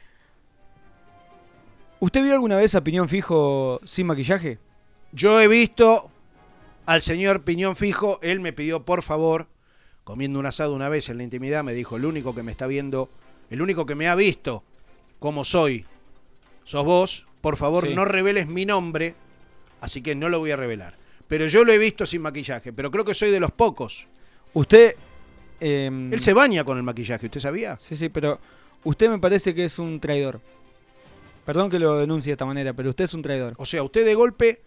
¿Usted 1.99 2.23
vio 2.23 2.33
alguna 2.33 2.57
vez 2.57 2.75
a 2.75 2.83
Piñón 2.83 3.09
Fijo 3.09 3.79
sin 3.85 4.05
maquillaje? 4.05 4.59
Yo 5.13 5.39
he 5.41 5.47
visto 5.47 6.11
al 6.85 7.01
señor 7.01 7.43
Piñón 7.43 7.75
Fijo, 7.75 8.19
él 8.21 8.39
me 8.39 8.53
pidió 8.53 8.83
por 8.83 9.01
favor, 9.01 9.47
comiendo 10.03 10.39
un 10.39 10.45
asado 10.45 10.75
una 10.75 10.89
vez 10.89 11.09
en 11.09 11.17
la 11.17 11.23
intimidad, 11.23 11.63
me 11.63 11.73
dijo, 11.73 11.95
el 11.95 12.05
único 12.05 12.35
que 12.35 12.43
me 12.43 12.51
está 12.51 12.67
viendo, 12.67 13.09
el 13.49 13.61
único 13.61 13.85
que 13.85 13.95
me 13.95 14.07
ha 14.07 14.15
visto 14.15 14.63
como 15.19 15.43
soy, 15.45 15.85
sos 16.65 16.85
vos, 16.85 17.25
por 17.41 17.55
favor 17.57 17.87
Sí. 17.87 17.93
no 17.95 18.05
reveles 18.05 18.47
mi 18.47 18.65
nombre, 18.65 19.15
así 19.81 20.01
que 20.01 20.15
no 20.15 20.29
lo 20.29 20.39
voy 20.39 20.51
a 20.51 20.55
revelar. 20.55 20.95
Pero 21.27 21.47
yo 21.47 21.63
lo 21.65 21.73
he 21.73 21.77
visto 21.77 22.05
sin 22.05 22.21
maquillaje, 22.21 22.71
pero 22.73 22.89
creo 22.91 23.03
que 23.05 23.13
soy 23.13 23.31
de 23.31 23.39
los 23.39 23.51
pocos. 23.51 24.07
Usted... 24.53 24.95
em, 25.59 26.11
Él 26.13 26.21
se 26.21 26.33
baña 26.33 26.63
con 26.63 26.77
el 26.77 26.83
maquillaje, 26.83 27.25
¿usted 27.27 27.39
sabía? 27.41 27.77
Sí, 27.81 27.97
sí, 27.97 28.09
pero 28.09 28.39
usted 28.83 29.09
me 29.09 29.19
parece 29.19 29.53
que 29.53 29.65
es 29.65 29.77
un 29.79 29.99
traidor. 29.99 30.39
Perdón 31.45 31.69
que 31.69 31.79
lo 31.79 31.97
denuncie 31.97 32.31
de 32.31 32.33
esta 32.33 32.45
manera, 32.45 32.73
pero 32.73 32.89
usted 32.89 33.05
es 33.05 33.13
un 33.13 33.21
traidor. 33.21 33.53
O 33.57 33.65
sea, 33.65 33.83
usted 33.83 34.05
de 34.05 34.15
golpe 34.15 34.61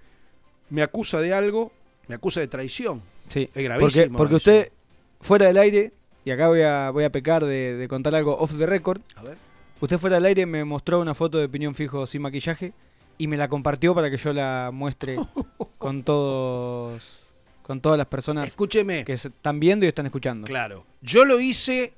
me 0.71 0.83
acusa 0.83 1.21
de 1.21 1.33
algo, 1.35 1.73
me 2.09 2.15
acusa 2.15 2.41
de 2.41 2.49
traición. 2.49 3.03
Sí, 3.29 3.49
Es 3.55 3.65
gravísimo. 3.65 4.17
porque, 4.17 4.35
usted, 4.37 4.73
fuera 5.21 5.47
del 5.47 5.59
aire, 5.59 5.93
y 6.25 6.31
acá 6.31 6.49
voy 6.49 6.63
a, 6.63 6.91
voy 6.91 7.05
a 7.05 7.11
pecar 7.13 7.45
de, 7.45 7.77
de 7.77 7.89
contar 7.89 8.15
algo 8.15 8.37
off 8.39 8.57
the 8.57 8.67
record, 8.67 9.01
A 9.17 9.23
ver. 9.23 9.37
Usted 9.81 9.99
fuera 9.99 10.17
del 10.17 10.25
aire 10.27 10.47
me 10.47 10.65
mostró 10.65 11.01
una 11.01 11.15
foto 11.15 11.39
de 11.39 11.49
Piñón 11.49 11.75
Fijo 11.75 12.07
sin 12.07 12.23
maquillaje 12.23 12.73
y 13.19 13.27
me 13.27 13.37
la 13.37 13.49
compartió 13.49 13.95
para 13.95 14.11
que 14.11 14.17
yo 14.17 14.33
la 14.33 14.71
muestre 14.73 15.17
con 15.79 16.03
todos 16.03 17.21
con 17.63 17.81
todas 17.81 17.99
las 17.99 18.07
personas 18.09 18.47
Escúcheme. 18.47 19.05
que 19.05 19.13
están 19.13 19.61
viendo 19.61 19.87
y 19.87 19.89
están 19.89 20.07
escuchando. 20.07 20.47
Claro. 20.47 20.85
Yo 21.03 21.25
lo 21.25 21.39
hice 21.39 21.93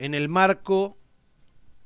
en 0.00 0.14
el 0.14 0.28
marco 0.28 0.96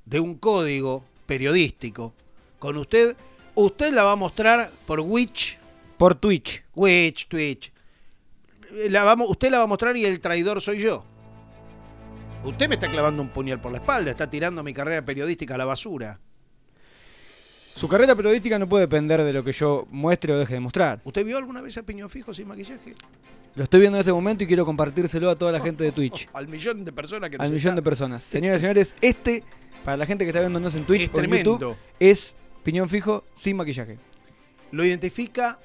de 0.06 0.20
un 0.20 0.36
código 0.36 1.04
periodístico. 1.26 2.14
Con 2.58 2.78
usted, 2.78 3.14
usted 3.54 3.92
la 3.92 4.04
va 4.04 4.12
a 4.12 4.16
mostrar 4.16 4.70
por 4.86 5.00
Witch, 5.00 5.58
Por 5.98 6.14
Twitch. 6.14 6.64
Witch, 6.74 7.28
Twitch. 7.28 7.72
La 8.88 9.02
vamos, 9.04 9.28
usted 9.28 9.50
la 9.50 9.58
va 9.58 9.64
a 9.64 9.66
mostrar 9.66 9.94
y 9.96 10.06
el 10.06 10.18
traidor 10.20 10.62
soy 10.62 10.78
yo. 10.78 11.04
Usted 12.44 12.68
me 12.68 12.76
está 12.76 12.90
clavando 12.90 13.20
un 13.20 13.28
puñal 13.28 13.60
por 13.60 13.72
la 13.72 13.78
espalda, 13.78 14.10
está 14.10 14.30
tirando 14.30 14.62
mi 14.62 14.72
carrera 14.72 15.04
periodística 15.04 15.54
a 15.54 15.58
la 15.58 15.64
basura. 15.64 16.18
Su 17.74 17.88
carrera 17.88 18.14
periodística 18.16 18.58
no 18.58 18.68
puede 18.68 18.86
depender 18.86 19.22
de 19.22 19.32
lo 19.32 19.44
que 19.44 19.52
yo 19.52 19.86
muestre 19.90 20.32
o 20.32 20.38
deje 20.38 20.54
de 20.54 20.60
mostrar. 20.60 21.00
¿Usted 21.04 21.24
vio 21.24 21.38
alguna 21.38 21.60
vez 21.60 21.76
a 21.78 21.82
Piñón 21.82 22.10
Fijo 22.10 22.32
sin 22.34 22.48
maquillaje? 22.48 22.94
Lo 23.54 23.64
estoy 23.64 23.80
viendo 23.80 23.98
en 23.98 24.00
este 24.00 24.12
momento 24.12 24.44
y 24.44 24.46
quiero 24.46 24.64
compartírselo 24.64 25.30
a 25.30 25.36
toda 25.36 25.52
la 25.52 25.60
gente 25.60 25.84
de 25.84 25.92
Twitch. 25.92 26.28
Al 26.32 26.48
millón 26.48 26.84
de 26.84 26.92
personas 26.92 27.30
que 27.30 27.38
nos 27.38 27.46
Al 27.46 27.52
millón 27.52 27.76
de 27.76 27.82
personas. 27.82 28.24
Señoras 28.24 28.58
y 28.58 28.60
señores, 28.62 28.94
este, 29.00 29.44
para 29.84 29.96
la 29.96 30.06
gente 30.06 30.24
que 30.24 30.30
está 30.30 30.40
viéndonos 30.40 30.74
en 30.74 30.84
Twitch 30.84 31.02
Es 31.02 31.08
o 31.08 31.10
en 31.10 31.16
tremendo. 31.16 31.52
YouTube, 31.52 31.76
es 32.00 32.36
Piñón 32.62 32.88
Fijo 32.88 33.24
sin 33.34 33.56
maquillaje. 33.56 33.98
Lo 34.72 34.84
identifica 34.84 35.58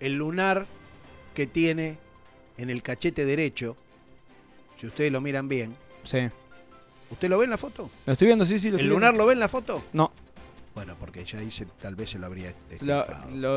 el 0.00 0.14
lunar 0.14 0.66
que 1.34 1.46
tiene 1.46 1.98
en 2.56 2.70
el 2.70 2.82
cachete 2.82 3.24
derecho. 3.24 3.76
Si 4.78 4.86
ustedes 4.86 5.12
lo 5.12 5.20
miran 5.20 5.48
bien. 5.48 5.76
Sí. 6.02 6.18
¿Usted 7.10 7.28
lo 7.28 7.38
ve 7.38 7.44
en 7.44 7.50
la 7.50 7.58
foto? 7.58 7.90
Lo 8.06 8.12
estoy 8.12 8.26
viendo, 8.26 8.44
sí, 8.44 8.58
sí, 8.58 8.68
lo 8.68 8.74
¿El 8.76 8.80
estoy 8.80 8.88
lunar 8.94 9.10
viendo. 9.12 9.22
lo 9.24 9.26
ve 9.28 9.32
en 9.34 9.40
la 9.40 9.48
foto? 9.48 9.82
No. 9.92 10.12
Bueno, 10.74 10.94
porque 10.98 11.24
ya 11.24 11.40
dice, 11.40 11.66
tal 11.82 11.96
vez 11.96 12.10
se 12.10 12.18
lo 12.18 12.26
habría 12.26 12.54
Lo- 12.82 13.04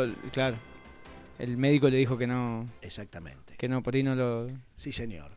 lo- 0.05 0.13
claro. 0.31 0.57
El 1.39 1.57
médico 1.57 1.89
le 1.89 1.97
dijo 1.97 2.17
que 2.17 2.25
no, 2.27 2.67
Exactamente. 2.81 3.55
que 3.57 3.67
no, 3.67 3.81
por 3.83 3.95
ahí 3.95 4.03
no 4.03 4.15
lo... 4.15 4.47
Sí, 4.75 4.91
señor. 4.91 5.31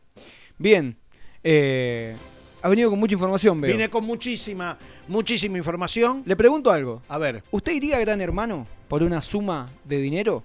Bien. 0.59 0.97
Eh, 1.45 2.17
ha 2.63 2.69
venido 2.69 2.91
con 2.91 2.99
mucha 2.99 3.15
información, 3.15 3.61
veo. 3.61 3.69
Viene 3.69 3.89
con 3.91 4.05
muchísima, 4.05 4.79
muchísima 5.09 5.59
información. 5.59 6.23
Le 6.27 6.35
pregunto 6.37 6.71
algo. 6.71 7.03
A 7.09 7.19
ver, 7.19 7.43
¿Usted 7.51 7.73
iría 7.73 7.99
a 7.99 8.01
Gran 8.01 8.21
Hermano 8.21 8.67
por 8.89 9.03
una 9.03 9.21
suma 9.21 9.71
de 9.85 9.99
dinero? 10.01 10.43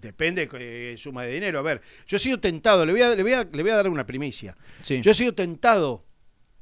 Depende 0.00 0.46
de 0.46 0.94
suma 0.98 1.24
de 1.24 1.32
dinero. 1.32 1.58
A 1.58 1.62
ver, 1.62 1.82
yo 2.06 2.16
he 2.16 2.20
sido 2.20 2.40
tentado, 2.40 2.84
le 2.86 2.92
voy 2.92 3.02
a, 3.02 3.14
le 3.14 3.22
voy 3.22 3.32
a, 3.32 3.44
le 3.44 3.62
voy 3.62 3.70
a 3.70 3.76
dar 3.76 3.88
una 3.88 4.06
primicia. 4.06 4.56
Sí. 4.82 5.00
Yo 5.00 5.10
he 5.10 5.14
sido 5.14 5.34
tentado 5.34 6.04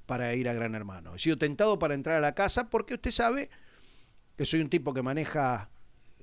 para 0.06 0.34
ir 0.34 0.48
a 0.48 0.54
Gran 0.54 0.74
Hermano. 0.74 1.14
He 1.14 1.18
sido 1.18 1.38
tentado 1.38 1.78
para 1.78 1.94
entrar 1.94 2.16
a 2.16 2.20
la 2.20 2.34
casa 2.34 2.70
porque 2.70 2.94
usted 2.94 3.10
sabe 3.10 3.50
que 4.36 4.44
soy 4.44 4.60
un 4.60 4.68
tipo 4.68 4.94
que 4.94 5.02
maneja, 5.02 5.70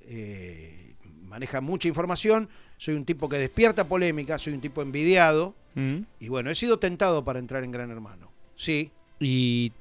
eh, 0.01 0.95
maneja 1.23 1.61
mucha 1.61 1.87
información, 1.87 2.49
soy 2.77 2.95
un 2.95 3.05
tipo 3.05 3.27
que 3.29 3.37
despierta 3.37 3.87
polémica, 3.87 4.37
soy 4.37 4.53
un 4.53 4.61
tipo 4.61 4.81
envidiado. 4.81 5.55
Mm. 5.75 6.01
Y 6.19 6.27
bueno, 6.29 6.51
he 6.51 6.55
sido 6.55 6.79
tentado 6.79 7.23
para 7.23 7.39
entrar 7.39 7.63
en 7.63 7.71
Gran 7.71 7.91
Hermano. 7.91 8.31
Sí, 8.55 8.91
¿Y 9.19 9.71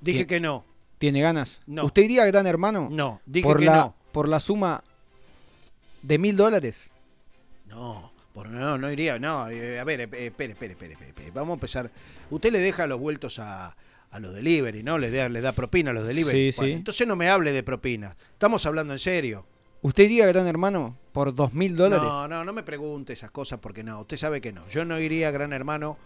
dije 0.00 0.26
que 0.26 0.40
no. 0.40 0.64
tiene 0.98 1.20
ganas? 1.20 1.62
No. 1.66 1.84
¿Usted 1.84 2.02
iría 2.02 2.22
a 2.22 2.26
Gran 2.26 2.46
Hermano? 2.46 2.88
No, 2.90 3.20
dije 3.26 3.46
por 3.46 3.58
que 3.58 3.64
la, 3.66 3.76
no. 3.76 3.96
Por 4.12 4.28
la 4.28 4.40
suma 4.40 4.84
de 6.06 6.18
mil 6.18 6.36
dólares. 6.36 6.90
No, 7.66 8.12
por, 8.32 8.48
no, 8.48 8.78
no 8.78 8.90
iría. 8.90 9.18
No, 9.18 9.48
eh, 9.48 9.78
a 9.80 9.84
ver, 9.84 10.00
eh, 10.00 10.04
espere, 10.04 10.52
espere, 10.52 10.72
espere, 10.72 10.92
espere, 10.92 11.08
espere. 11.10 11.30
Vamos 11.32 11.50
a 11.50 11.54
empezar. 11.54 11.90
Usted 12.30 12.52
le 12.52 12.60
deja 12.60 12.86
los 12.86 13.00
vueltos 13.00 13.38
a, 13.38 13.76
a 14.10 14.20
los 14.20 14.34
delivery, 14.34 14.82
¿no? 14.82 14.98
Les 14.98 15.12
da, 15.12 15.28
les 15.28 15.42
da 15.42 15.52
propina 15.52 15.90
a 15.90 15.94
los 15.94 16.06
delivery. 16.06 16.52
Sí, 16.52 16.56
Bueno, 16.58 16.72
sí. 16.72 16.76
Entonces 16.78 17.06
no 17.08 17.16
me 17.16 17.28
hable 17.28 17.52
de 17.52 17.62
propina. 17.62 18.16
Estamos 18.32 18.64
hablando 18.66 18.92
en 18.92 18.98
serio. 18.98 19.44
¿Usted 19.82 20.04
iría 20.04 20.26
Gran 20.26 20.46
Hermano 20.46 20.96
por 21.12 21.34
dos 21.34 21.52
mil 21.52 21.76
dólares? 21.76 22.08
No, 22.08 22.28
no, 22.28 22.44
no 22.44 22.52
me 22.52 22.62
pregunte 22.62 23.12
esas 23.12 23.30
cosas 23.30 23.58
porque 23.60 23.82
no. 23.82 24.00
Usted 24.00 24.16
sabe 24.16 24.40
que 24.40 24.52
no. 24.52 24.66
Yo 24.68 24.84
no 24.84 24.98
iría 24.98 25.28
a 25.28 25.30
Gran 25.32 25.52
Hermano 25.52 25.96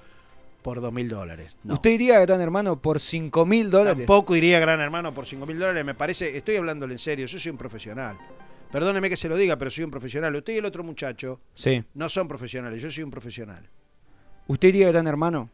por 0.62 0.80
dos 0.80 0.92
mil 0.92 1.08
dólares. 1.08 1.56
¿Usted 1.64 1.90
iría 1.90 2.18
a 2.18 2.20
Gran 2.20 2.40
Hermano 2.40 2.80
por 2.80 3.00
cinco 3.00 3.46
mil 3.46 3.70
dólares? 3.70 3.98
Tampoco 4.06 4.34
iría 4.36 4.58
a 4.58 4.60
Gran 4.60 4.80
Hermano 4.80 5.14
por 5.14 5.26
cinco 5.26 5.46
mil 5.46 5.58
dólares. 5.58 5.84
Me 5.84 5.94
parece, 5.94 6.36
estoy 6.36 6.56
hablándole 6.56 6.94
en 6.94 6.98
serio. 6.98 7.26
Yo 7.26 7.38
soy 7.38 7.50
un 7.52 7.58
profesional. 7.58 8.18
Perdóneme 8.72 9.08
que 9.08 9.16
se 9.16 9.28
lo 9.28 9.36
diga, 9.36 9.56
pero 9.56 9.70
soy 9.70 9.84
un 9.84 9.90
profesional. 9.90 10.34
Usted 10.36 10.52
y 10.54 10.58
el 10.58 10.64
otro 10.64 10.84
muchacho 10.84 11.40
Sí. 11.54 11.82
no 11.94 12.08
son 12.08 12.28
profesionales. 12.28 12.80
Yo 12.82 12.90
soy 12.90 13.02
un 13.02 13.10
profesional. 13.10 13.68
¿Usted 14.46 14.68
iría 14.68 14.88
a 14.88 14.92
Gran 14.92 15.06
Hermano 15.06 15.50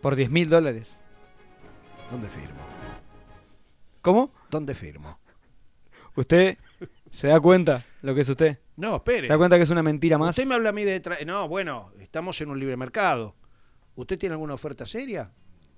por 0.00 0.16
diez 0.16 0.30
mil 0.30 0.48
dólares? 0.48 0.96
¿Dónde 2.10 2.28
firmo? 2.28 2.60
¿Cómo? 4.02 4.30
¿Dónde 4.50 4.74
firmo? 4.74 5.18
¿Usted 6.16 6.58
se 7.10 7.28
da 7.28 7.40
cuenta 7.40 7.84
lo 8.02 8.14
que 8.14 8.20
es 8.20 8.28
usted? 8.28 8.58
No, 8.76 8.96
espere. 8.96 9.26
¿Se 9.26 9.32
da 9.32 9.38
cuenta 9.38 9.56
que 9.56 9.62
es 9.62 9.70
una 9.70 9.82
mentira 9.82 10.18
más? 10.18 10.30
Usted 10.30 10.46
me 10.46 10.54
habla 10.54 10.68
a 10.70 10.72
mí 10.72 10.84
de... 10.84 11.02
tra- 11.02 11.24
No, 11.24 11.48
bueno, 11.48 11.92
estamos 12.00 12.38
en 12.40 12.50
un 12.50 12.60
libre 12.60 12.76
mercado. 12.76 13.34
¿Usted 13.96 14.18
tiene 14.18 14.34
alguna 14.34 14.54
oferta 14.54 14.84
seria? 14.84 15.30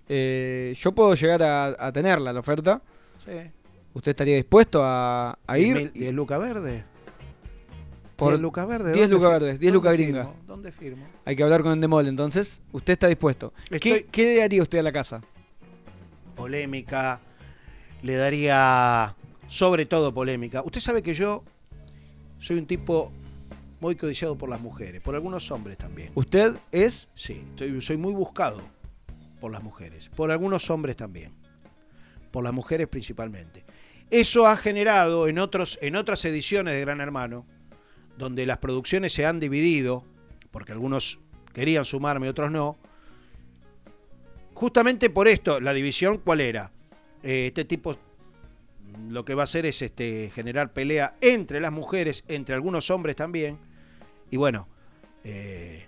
Eh, 0.08 0.74
yo 0.76 0.92
puedo 0.92 1.14
llegar 1.14 1.42
a, 1.42 1.66
a 1.86 1.92
tenerla, 1.92 2.32
la 2.32 2.40
oferta. 2.40 2.82
Sí. 3.24 3.50
¿Usted 3.96 4.10
estaría 4.10 4.36
dispuesto 4.36 4.82
a, 4.84 5.38
a 5.46 5.54
¿Diez 5.54 5.68
ir? 5.68 5.74
mil- 5.76 5.92
¿Diez 5.94 6.12
lucas 6.12 6.38
verde? 6.38 6.84
Por 8.16 8.28
¿Diez 8.32 8.40
lucas 8.42 8.66
verde? 8.68 8.92
10 8.92 9.08
¿Dónde 9.10 9.14
lucas 9.16 9.30
verdes, 9.40 9.58
10 9.60 9.72
dónde 9.72 9.88
lucas 9.88 9.96
firmo? 9.96 10.12
gringa. 10.20 10.34
¿Dónde 10.46 10.72
firmo? 10.72 11.06
Hay 11.24 11.34
que 11.36 11.42
hablar 11.42 11.62
con 11.62 11.72
Endemol, 11.72 12.06
entonces. 12.06 12.60
¿Usted 12.72 12.92
está 12.92 13.08
dispuesto? 13.08 13.52
¿Qué, 13.70 13.76
Estoy- 13.76 14.06
¿Qué 14.12 14.22
le 14.24 14.42
haría 14.42 14.60
usted 14.62 14.78
a 14.78 14.82
la 14.82 14.92
casa? 14.92 15.22
Polémica. 16.34 17.20
Le 18.02 18.16
daría... 18.16 19.14
Sobre 19.48 19.86
todo 19.86 20.12
polémica. 20.12 20.62
Usted 20.62 20.80
sabe 20.80 21.02
que 21.02 21.14
yo 21.14 21.44
soy 22.38 22.58
un 22.58 22.66
tipo 22.66 23.12
muy 23.80 23.94
codiciado 23.96 24.36
por 24.36 24.48
las 24.48 24.60
mujeres, 24.60 25.00
por 25.00 25.14
algunos 25.14 25.50
hombres 25.50 25.78
también. 25.78 26.10
¿Usted 26.14 26.56
es? 26.72 27.08
Sí, 27.14 27.44
estoy- 27.50 27.80
soy 27.80 27.96
muy 27.96 28.12
buscado 28.12 28.60
por 29.40 29.52
las 29.52 29.62
mujeres, 29.62 30.08
por 30.16 30.30
algunos 30.30 30.68
hombres 30.70 30.96
también, 30.96 31.32
por 32.32 32.42
las 32.42 32.52
mujeres 32.52 32.88
principalmente. 32.88 33.64
Eso 34.10 34.46
ha 34.46 34.56
generado 34.56 35.28
en, 35.28 35.38
otros, 35.38 35.78
en 35.82 35.96
otras 35.96 36.24
ediciones 36.24 36.74
de 36.74 36.80
Gran 36.80 37.00
Hermano, 37.00 37.46
donde 38.16 38.46
las 38.46 38.58
producciones 38.58 39.12
se 39.12 39.26
han 39.26 39.40
dividido, 39.40 40.04
porque 40.50 40.72
algunos 40.72 41.18
querían 41.52 41.84
sumarme, 41.84 42.28
otros 42.28 42.50
no, 42.50 42.78
justamente 44.54 45.10
por 45.10 45.28
esto, 45.28 45.60
la 45.60 45.72
división, 45.72 46.18
¿cuál 46.24 46.40
era? 46.40 46.72
Eh, 47.22 47.48
este 47.48 47.64
tipo 47.64 47.96
lo 49.08 49.24
que 49.24 49.34
va 49.34 49.42
a 49.42 49.44
hacer 49.44 49.66
es 49.66 49.82
este, 49.82 50.30
generar 50.34 50.72
pelea 50.72 51.16
entre 51.20 51.60
las 51.60 51.72
mujeres, 51.72 52.24
entre 52.28 52.54
algunos 52.54 52.90
hombres 52.90 53.16
también, 53.16 53.58
y 54.30 54.36
bueno, 54.36 54.68
eh, 55.24 55.84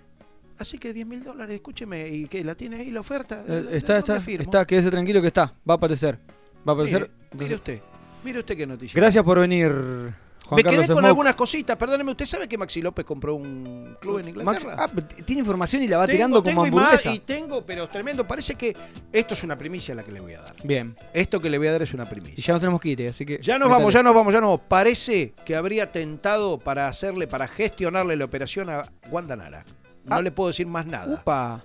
así 0.59 0.77
que 0.77 0.93
10 0.93 1.07
mil 1.07 1.23
dólares, 1.23 1.55
escúcheme, 1.55 2.07
¿y 2.09 2.27
qué? 2.27 2.43
¿La 2.43 2.55
tiene 2.55 2.77
ahí 2.77 2.91
la 2.91 2.99
oferta? 2.99 3.43
Eh, 3.47 3.51
¿De- 3.63 3.77
está, 3.77 3.93
de 3.93 3.99
está, 3.99 4.17
está, 4.17 4.67
quédese 4.67 4.91
tranquilo 4.91 5.21
que 5.21 5.27
está. 5.27 5.53
Va 5.67 5.73
a 5.73 5.77
aparecer. 5.77 6.19
Va 6.67 6.71
a 6.71 6.75
aparecer. 6.75 7.09
Mire, 7.31 7.43
mire 7.43 7.55
usted, 7.55 7.79
mire 8.23 8.39
usted 8.39 8.55
qué 8.57 8.65
noticia. 8.67 8.99
Gracias 8.99 9.23
por 9.23 9.39
venir, 9.39 9.67
Juan 9.69 10.57
Me 10.57 10.63
Carlos 10.63 10.85
quedé 10.85 10.93
con 10.93 11.03
Smoke. 11.03 11.05
algunas 11.07 11.35
cositas, 11.35 11.77
perdóneme, 11.77 12.11
¿usted 12.11 12.25
sabe 12.25 12.47
que 12.47 12.57
Maxi 12.57 12.81
López 12.81 13.05
compró 13.05 13.35
un 13.35 13.95
club 14.01 14.17
en 14.19 14.33
Max- 14.43 14.63
Inglaterra? 14.63 14.75
ah, 14.85 14.89
tiene 15.25 15.41
información 15.41 15.83
y 15.83 15.87
la 15.87 15.97
va 15.97 16.07
Tengo- 16.07 16.15
tirando 16.17 16.41
tengo 16.43 16.55
como 16.63 16.67
y 16.67 16.71
más, 16.71 16.83
hamburguesa. 17.05 17.13
Y 17.13 17.19
tengo, 17.19 17.63
pero 17.65 17.87
tremendo, 17.87 18.25
parece 18.27 18.55
que 18.55 18.75
esto 19.13 19.33
es 19.35 19.43
una 19.43 19.55
primicia 19.55 19.93
la 19.93 20.03
que 20.03 20.11
le 20.11 20.19
voy 20.19 20.33
a 20.33 20.41
dar. 20.41 20.55
Bien. 20.63 20.95
Esto 21.13 21.39
que 21.39 21.49
le 21.51 21.57
voy 21.59 21.67
a 21.67 21.73
dar 21.73 21.81
es 21.83 21.93
una 21.93 22.03
Y 22.05 22.07
primicia. 22.07 22.43
ya 22.43 22.53
nos 22.53 22.61
tenemos 22.61 22.81
que 22.81 22.89
ir, 22.89 23.07
así 23.07 23.25
que. 23.25 23.39
Ya 23.41 23.59
nos 23.59 23.67
métale. 23.67 23.79
vamos, 23.79 23.93
ya 23.93 24.01
nos 24.03 24.15
vamos, 24.15 24.33
ya 24.33 24.41
nos 24.41 24.47
vamos. 24.49 24.61
Parece 24.67 25.33
que 25.45 25.55
habría 25.55 25.91
tentado 25.91 26.57
para 26.57 26.87
hacerle, 26.87 27.27
para 27.27 27.47
gestionarle 27.47 28.15
la 28.15 28.25
operación 28.25 28.69
a 28.71 28.85
Wanda 29.11 29.35
Nara. 29.35 29.65
No 30.05 30.15
Ah. 30.15 30.21
le 30.23 30.31
puedo 30.31 30.47
decir 30.47 30.65
más 30.65 30.87
nada. 30.87 31.19
Upa. 31.21 31.63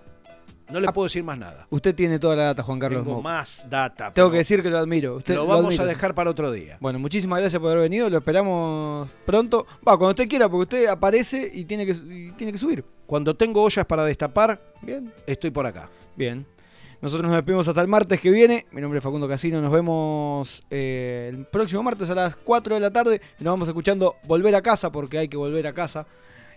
No 0.71 0.81
le 0.81 0.91
puedo 0.93 1.05
decir 1.05 1.23
más 1.23 1.39
nada. 1.39 1.67
Usted 1.71 1.95
tiene 1.95 2.19
toda 2.19 2.37
la 2.37 2.43
data, 2.45 2.63
Juan 2.63 2.79
Carlos 2.79 3.05
Tengo 3.05 3.21
más 3.21 3.67
data. 3.69 4.13
Tengo 4.13 4.31
que 4.31 4.39
decir 4.39 4.63
que 4.63 4.71
lo 4.71 4.79
admiro. 4.79 5.17
Usted 5.17 5.35
lo 5.35 5.47
vamos 5.47 5.79
a 5.79 5.85
dejar 5.85 6.15
para 6.15 6.31
otro 6.31 6.51
día. 6.51 6.79
Bueno, 6.81 6.99
muchísimas 6.99 7.41
gracias 7.41 7.61
por 7.61 7.71
haber 7.71 7.83
venido. 7.83 8.09
Lo 8.09 8.19
esperamos 8.19 9.09
pronto. 9.27 9.67
Va, 9.87 9.97
cuando 9.99 10.11
usted 10.11 10.29
quiera, 10.29 10.49
porque 10.49 10.63
usted 10.63 10.87
aparece 10.87 11.51
y 11.53 11.65
tiene 11.65 11.85
que, 11.85 11.93
y 11.93 12.33
tiene 12.33 12.53
que 12.53 12.59
subir. 12.59 12.85
Cuando 13.07 13.37
tengo 13.37 13.63
ollas 13.63 13.85
para 13.85 14.05
destapar, 14.05 14.61
Bien. 14.81 15.13
estoy 15.27 15.51
por 15.51 15.67
acá. 15.67 15.91
Bien. 16.17 16.47
Nosotros 17.03 17.29
nos 17.29 17.37
despedimos 17.37 17.69
hasta 17.69 17.83
el 17.83 17.89
martes 17.89 18.19
que 18.19 18.31
viene. 18.31 18.67
Mi 18.73 18.81
nombre 18.81 18.99
es 18.99 19.05
Facundo 19.05 19.29
Casino. 19.29 19.61
Nos 19.61 19.71
vemos 19.71 20.65
eh, 20.71 21.31
el 21.31 21.45
próximo 21.45 21.83
martes 21.83 22.09
a 22.09 22.15
las 22.15 22.37
4 22.37 22.77
de 22.77 22.81
la 22.81 22.91
tarde. 22.91 23.21
Y 23.39 23.45
nos 23.45 23.53
vamos 23.53 23.69
escuchando 23.69 24.17
Volver 24.27 24.55
a 24.55 24.63
casa, 24.63 24.91
porque 24.91 25.19
hay 25.19 25.29
que 25.29 25.37
volver 25.37 25.67
a 25.67 25.75
casa. 25.75 26.07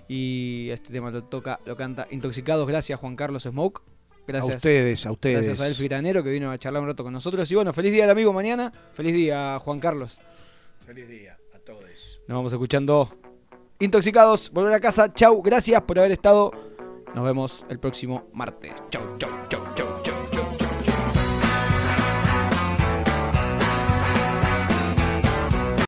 Y 0.07 0.69
este 0.71 0.93
tema 0.93 1.11
lo 1.11 1.25
toca, 1.25 1.59
lo 1.65 1.75
canta 1.75 2.07
Intoxicados. 2.11 2.65
Gracias, 2.65 2.97
Juan 2.97 3.17
Carlos 3.17 3.43
Smoke. 3.43 3.81
Gracias. 4.27 4.53
A 4.53 4.57
ustedes, 4.57 5.05
a 5.05 5.11
ustedes. 5.11 5.45
Gracias 5.45 5.61
a 5.61 5.67
Elfi 5.67 5.87
Granero 5.87 6.23
que 6.23 6.29
vino 6.29 6.51
a 6.51 6.57
charlar 6.57 6.81
un 6.81 6.89
rato 6.89 7.03
con 7.03 7.13
nosotros. 7.13 7.49
Y 7.49 7.55
bueno, 7.55 7.71
feliz 7.71 7.93
día 7.93 8.03
del 8.03 8.11
amigo 8.11 8.33
mañana. 8.33 8.71
Feliz 8.93 9.13
día, 9.13 9.57
Juan 9.59 9.79
Carlos. 9.79 10.19
Feliz 10.85 11.07
día 11.07 11.37
a 11.55 11.59
todos. 11.59 12.19
Nos 12.27 12.35
vamos 12.35 12.51
escuchando 12.51 13.09
Intoxicados. 13.79 14.51
Volver 14.51 14.73
a 14.73 14.79
casa. 14.79 15.13
Chau. 15.13 15.41
Gracias 15.41 15.81
por 15.81 15.99
haber 15.99 16.11
estado. 16.11 16.51
Nos 17.15 17.25
vemos 17.25 17.65
el 17.69 17.79
próximo 17.79 18.27
martes. 18.33 18.73
Chau, 18.89 19.17
chau, 19.17 19.29
chau, 19.49 19.61
chau. 19.75 19.86